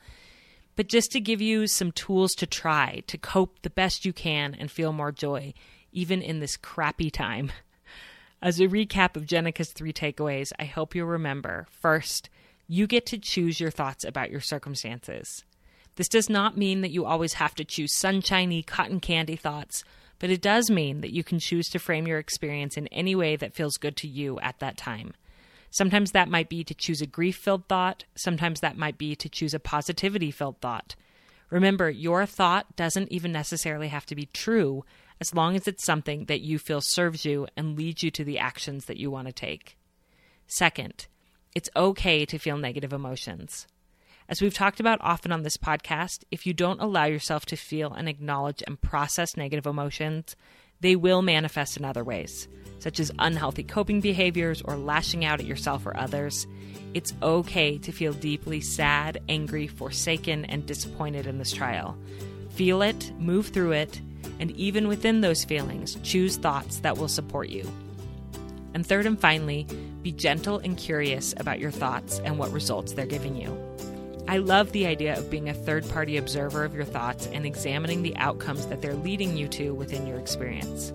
but 0.75 0.87
just 0.87 1.11
to 1.13 1.19
give 1.19 1.41
you 1.41 1.65
some 1.65 1.91
tools 1.91 2.33
to 2.33 2.45
try 2.45 3.01
to 3.07 3.17
cope 3.17 3.63
the 3.63 3.69
best 3.71 4.05
you 4.05 4.13
can 4.13 4.55
and 4.59 4.69
feel 4.69 4.93
more 4.93 5.11
joy, 5.11 5.55
even 5.91 6.21
in 6.21 6.39
this 6.39 6.55
crappy 6.55 7.09
time. 7.09 7.51
As 8.43 8.59
a 8.59 8.67
recap 8.67 9.15
of 9.15 9.25
Jenica's 9.25 9.71
three 9.71 9.91
takeaways, 9.91 10.51
I 10.59 10.65
hope 10.65 10.93
you'll 10.93 11.07
remember 11.07 11.65
first, 11.71 12.29
you 12.67 12.85
get 12.85 13.07
to 13.07 13.17
choose 13.17 13.59
your 13.59 13.71
thoughts 13.71 14.03
about 14.03 14.29
your 14.29 14.39
circumstances. 14.39 15.43
This 15.95 16.07
does 16.07 16.29
not 16.29 16.57
mean 16.57 16.81
that 16.81 16.91
you 16.91 17.05
always 17.05 17.33
have 17.33 17.55
to 17.55 17.65
choose 17.65 17.95
sunshiny, 17.95 18.63
cotton 18.63 18.99
candy 18.99 19.35
thoughts, 19.35 19.83
but 20.19 20.29
it 20.29 20.41
does 20.41 20.69
mean 20.69 21.01
that 21.01 21.13
you 21.13 21.23
can 21.23 21.39
choose 21.39 21.69
to 21.69 21.79
frame 21.79 22.07
your 22.07 22.19
experience 22.19 22.77
in 22.77 22.87
any 22.87 23.15
way 23.15 23.35
that 23.35 23.55
feels 23.55 23.77
good 23.77 23.97
to 23.97 24.07
you 24.07 24.39
at 24.39 24.59
that 24.59 24.77
time. 24.77 25.13
Sometimes 25.71 26.11
that 26.11 26.29
might 26.29 26.49
be 26.49 26.63
to 26.63 26.73
choose 26.73 27.01
a 27.01 27.05
grief 27.05 27.37
filled 27.37 27.67
thought, 27.67 28.05
sometimes 28.15 28.59
that 28.59 28.77
might 28.77 28.97
be 28.97 29.15
to 29.15 29.29
choose 29.29 29.53
a 29.53 29.59
positivity 29.59 30.31
filled 30.31 30.59
thought. 30.61 30.95
Remember, 31.49 31.89
your 31.89 32.25
thought 32.25 32.75
doesn't 32.75 33.11
even 33.11 33.31
necessarily 33.31 33.87
have 33.87 34.05
to 34.07 34.15
be 34.15 34.27
true 34.27 34.83
as 35.21 35.33
long 35.33 35.55
as 35.55 35.67
it's 35.67 35.83
something 35.83 36.25
that 36.25 36.41
you 36.41 36.59
feel 36.59 36.81
serves 36.81 37.25
you 37.25 37.47
and 37.57 37.77
leads 37.77 38.03
you 38.03 38.11
to 38.11 38.23
the 38.23 38.39
actions 38.39 38.85
that 38.85 38.97
you 38.97 39.11
want 39.11 39.27
to 39.27 39.33
take. 39.33 39.77
Second, 40.47 41.07
it's 41.55 41.69
okay 41.75 42.25
to 42.25 42.37
feel 42.37 42.57
negative 42.57 42.93
emotions. 42.93 43.67
As 44.29 44.43
we've 44.43 44.53
talked 44.53 44.79
about 44.79 44.99
often 45.01 45.31
on 45.31 45.41
this 45.41 45.57
podcast, 45.57 46.23
if 46.29 46.45
you 46.45 46.53
don't 46.53 46.79
allow 46.79 47.05
yourself 47.05 47.47
to 47.47 47.55
feel 47.55 47.91
and 47.91 48.07
acknowledge 48.07 48.61
and 48.67 48.79
process 48.79 49.35
negative 49.35 49.65
emotions, 49.65 50.35
they 50.81 50.95
will 50.95 51.23
manifest 51.23 51.77
in 51.77 51.83
other 51.83 52.03
ways, 52.03 52.47
such 52.77 52.99
as 52.99 53.11
unhealthy 53.17 53.63
coping 53.63 54.01
behaviors 54.01 54.61
or 54.61 54.75
lashing 54.77 55.25
out 55.25 55.39
at 55.39 55.47
yourself 55.47 55.83
or 55.83 55.97
others. 55.97 56.45
It's 56.93 57.15
okay 57.23 57.79
to 57.79 57.91
feel 57.91 58.13
deeply 58.13 58.61
sad, 58.61 59.19
angry, 59.27 59.65
forsaken, 59.65 60.45
and 60.45 60.63
disappointed 60.63 61.25
in 61.25 61.39
this 61.39 61.51
trial. 61.51 61.97
Feel 62.51 62.83
it, 62.83 63.11
move 63.17 63.47
through 63.47 63.71
it, 63.71 63.99
and 64.39 64.51
even 64.51 64.87
within 64.87 65.21
those 65.21 65.43
feelings, 65.43 65.97
choose 66.03 66.37
thoughts 66.37 66.81
that 66.81 66.99
will 66.99 67.07
support 67.07 67.49
you. 67.49 67.67
And 68.75 68.85
third 68.85 69.07
and 69.07 69.19
finally, 69.19 69.65
be 70.03 70.11
gentle 70.11 70.59
and 70.59 70.77
curious 70.77 71.33
about 71.37 71.59
your 71.59 71.71
thoughts 71.71 72.19
and 72.19 72.37
what 72.37 72.51
results 72.51 72.91
they're 72.91 73.07
giving 73.07 73.35
you. 73.35 73.57
I 74.27 74.37
love 74.37 74.71
the 74.71 74.85
idea 74.85 75.17
of 75.17 75.29
being 75.29 75.49
a 75.49 75.53
third 75.53 75.87
party 75.89 76.17
observer 76.17 76.63
of 76.63 76.75
your 76.75 76.85
thoughts 76.85 77.27
and 77.27 77.45
examining 77.45 78.03
the 78.03 78.15
outcomes 78.17 78.67
that 78.67 78.81
they're 78.81 78.93
leading 78.93 79.35
you 79.35 79.47
to 79.49 79.73
within 79.73 80.05
your 80.05 80.19
experience. 80.19 80.93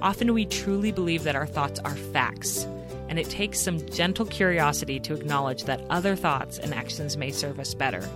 Often 0.00 0.34
we 0.34 0.46
truly 0.46 0.90
believe 0.90 1.22
that 1.22 1.36
our 1.36 1.46
thoughts 1.46 1.78
are 1.80 1.94
facts, 1.94 2.64
and 3.08 3.18
it 3.18 3.30
takes 3.30 3.60
some 3.60 3.86
gentle 3.90 4.26
curiosity 4.26 4.98
to 5.00 5.14
acknowledge 5.14 5.64
that 5.64 5.84
other 5.90 6.16
thoughts 6.16 6.58
and 6.58 6.74
actions 6.74 7.16
may 7.16 7.30
serve 7.30 7.60
us 7.60 7.74
better. 7.74 8.08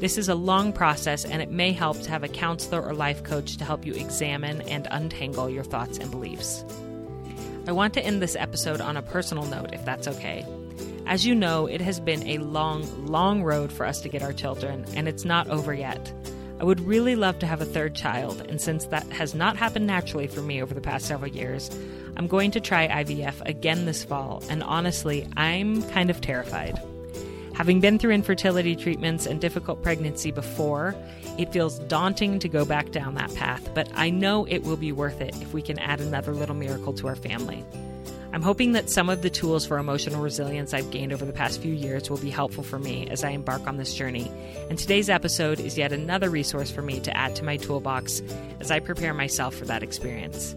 This 0.00 0.18
is 0.18 0.28
a 0.28 0.34
long 0.34 0.72
process, 0.72 1.24
and 1.24 1.40
it 1.40 1.50
may 1.50 1.70
help 1.70 2.00
to 2.00 2.10
have 2.10 2.24
a 2.24 2.28
counselor 2.28 2.82
or 2.82 2.94
life 2.94 3.22
coach 3.22 3.56
to 3.58 3.64
help 3.64 3.86
you 3.86 3.94
examine 3.94 4.62
and 4.62 4.88
untangle 4.90 5.48
your 5.48 5.62
thoughts 5.62 5.98
and 5.98 6.10
beliefs. 6.10 6.64
I 7.68 7.72
want 7.72 7.94
to 7.94 8.04
end 8.04 8.20
this 8.20 8.34
episode 8.34 8.80
on 8.80 8.96
a 8.96 9.02
personal 9.02 9.44
note, 9.46 9.72
if 9.72 9.84
that's 9.84 10.08
okay. 10.08 10.44
As 11.12 11.26
you 11.26 11.34
know, 11.34 11.66
it 11.66 11.82
has 11.82 12.00
been 12.00 12.26
a 12.26 12.38
long, 12.38 13.04
long 13.04 13.42
road 13.42 13.70
for 13.70 13.84
us 13.84 14.00
to 14.00 14.08
get 14.08 14.22
our 14.22 14.32
children, 14.32 14.86
and 14.96 15.06
it's 15.06 15.26
not 15.26 15.46
over 15.48 15.74
yet. 15.74 16.10
I 16.58 16.64
would 16.64 16.80
really 16.80 17.16
love 17.16 17.38
to 17.40 17.46
have 17.46 17.60
a 17.60 17.66
third 17.66 17.94
child, 17.94 18.40
and 18.48 18.58
since 18.58 18.86
that 18.86 19.04
has 19.08 19.34
not 19.34 19.58
happened 19.58 19.86
naturally 19.86 20.26
for 20.26 20.40
me 20.40 20.62
over 20.62 20.72
the 20.72 20.80
past 20.80 21.04
several 21.04 21.30
years, 21.30 21.70
I'm 22.16 22.28
going 22.28 22.50
to 22.52 22.60
try 22.60 22.88
IVF 22.88 23.46
again 23.46 23.84
this 23.84 24.02
fall, 24.02 24.42
and 24.48 24.62
honestly, 24.62 25.28
I'm 25.36 25.82
kind 25.90 26.08
of 26.08 26.22
terrified. 26.22 26.80
Having 27.52 27.80
been 27.80 27.98
through 27.98 28.12
infertility 28.12 28.74
treatments 28.74 29.26
and 29.26 29.38
difficult 29.38 29.82
pregnancy 29.82 30.30
before, 30.30 30.94
it 31.36 31.52
feels 31.52 31.78
daunting 31.80 32.38
to 32.38 32.48
go 32.48 32.64
back 32.64 32.90
down 32.90 33.16
that 33.16 33.34
path, 33.34 33.68
but 33.74 33.86
I 33.94 34.08
know 34.08 34.46
it 34.46 34.62
will 34.62 34.78
be 34.78 34.92
worth 34.92 35.20
it 35.20 35.36
if 35.42 35.52
we 35.52 35.60
can 35.60 35.78
add 35.78 36.00
another 36.00 36.32
little 36.32 36.56
miracle 36.56 36.94
to 36.94 37.08
our 37.08 37.16
family. 37.16 37.66
I'm 38.32 38.40
hoping 38.40 38.72
that 38.72 38.88
some 38.88 39.10
of 39.10 39.20
the 39.20 39.28
tools 39.28 39.66
for 39.66 39.76
emotional 39.76 40.22
resilience 40.22 40.72
I've 40.72 40.90
gained 40.90 41.12
over 41.12 41.26
the 41.26 41.34
past 41.34 41.60
few 41.60 41.74
years 41.74 42.08
will 42.08 42.16
be 42.16 42.30
helpful 42.30 42.64
for 42.64 42.78
me 42.78 43.06
as 43.10 43.22
I 43.24 43.28
embark 43.28 43.66
on 43.66 43.76
this 43.76 43.92
journey. 43.92 44.32
And 44.70 44.78
today's 44.78 45.10
episode 45.10 45.60
is 45.60 45.76
yet 45.76 45.92
another 45.92 46.30
resource 46.30 46.70
for 46.70 46.80
me 46.80 46.98
to 47.00 47.14
add 47.14 47.36
to 47.36 47.44
my 47.44 47.58
toolbox 47.58 48.22
as 48.58 48.70
I 48.70 48.80
prepare 48.80 49.12
myself 49.12 49.54
for 49.54 49.66
that 49.66 49.82
experience. 49.82 50.56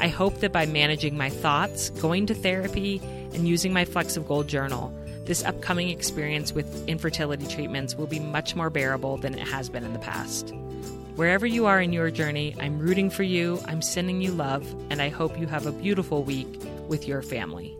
I 0.00 0.08
hope 0.08 0.40
that 0.40 0.52
by 0.52 0.66
managing 0.66 1.16
my 1.16 1.30
thoughts, 1.30 1.88
going 1.88 2.26
to 2.26 2.34
therapy, 2.34 3.00
and 3.32 3.48
using 3.48 3.72
my 3.72 3.86
Flecks 3.86 4.18
of 4.18 4.28
Gold 4.28 4.46
journal, 4.46 4.92
this 5.24 5.42
upcoming 5.44 5.88
experience 5.88 6.52
with 6.52 6.86
infertility 6.86 7.46
treatments 7.46 7.94
will 7.94 8.06
be 8.06 8.20
much 8.20 8.54
more 8.54 8.68
bearable 8.68 9.16
than 9.16 9.32
it 9.32 9.48
has 9.48 9.70
been 9.70 9.84
in 9.84 9.94
the 9.94 9.98
past. 9.98 10.52
Wherever 11.16 11.46
you 11.46 11.64
are 11.64 11.80
in 11.80 11.94
your 11.94 12.10
journey, 12.10 12.54
I'm 12.60 12.78
rooting 12.78 13.08
for 13.08 13.22
you, 13.22 13.60
I'm 13.64 13.80
sending 13.80 14.20
you 14.20 14.32
love, 14.32 14.66
and 14.90 15.00
I 15.00 15.08
hope 15.08 15.38
you 15.38 15.46
have 15.46 15.64
a 15.64 15.72
beautiful 15.72 16.22
week 16.22 16.60
with 16.88 17.08
your 17.08 17.22
family. 17.22 17.78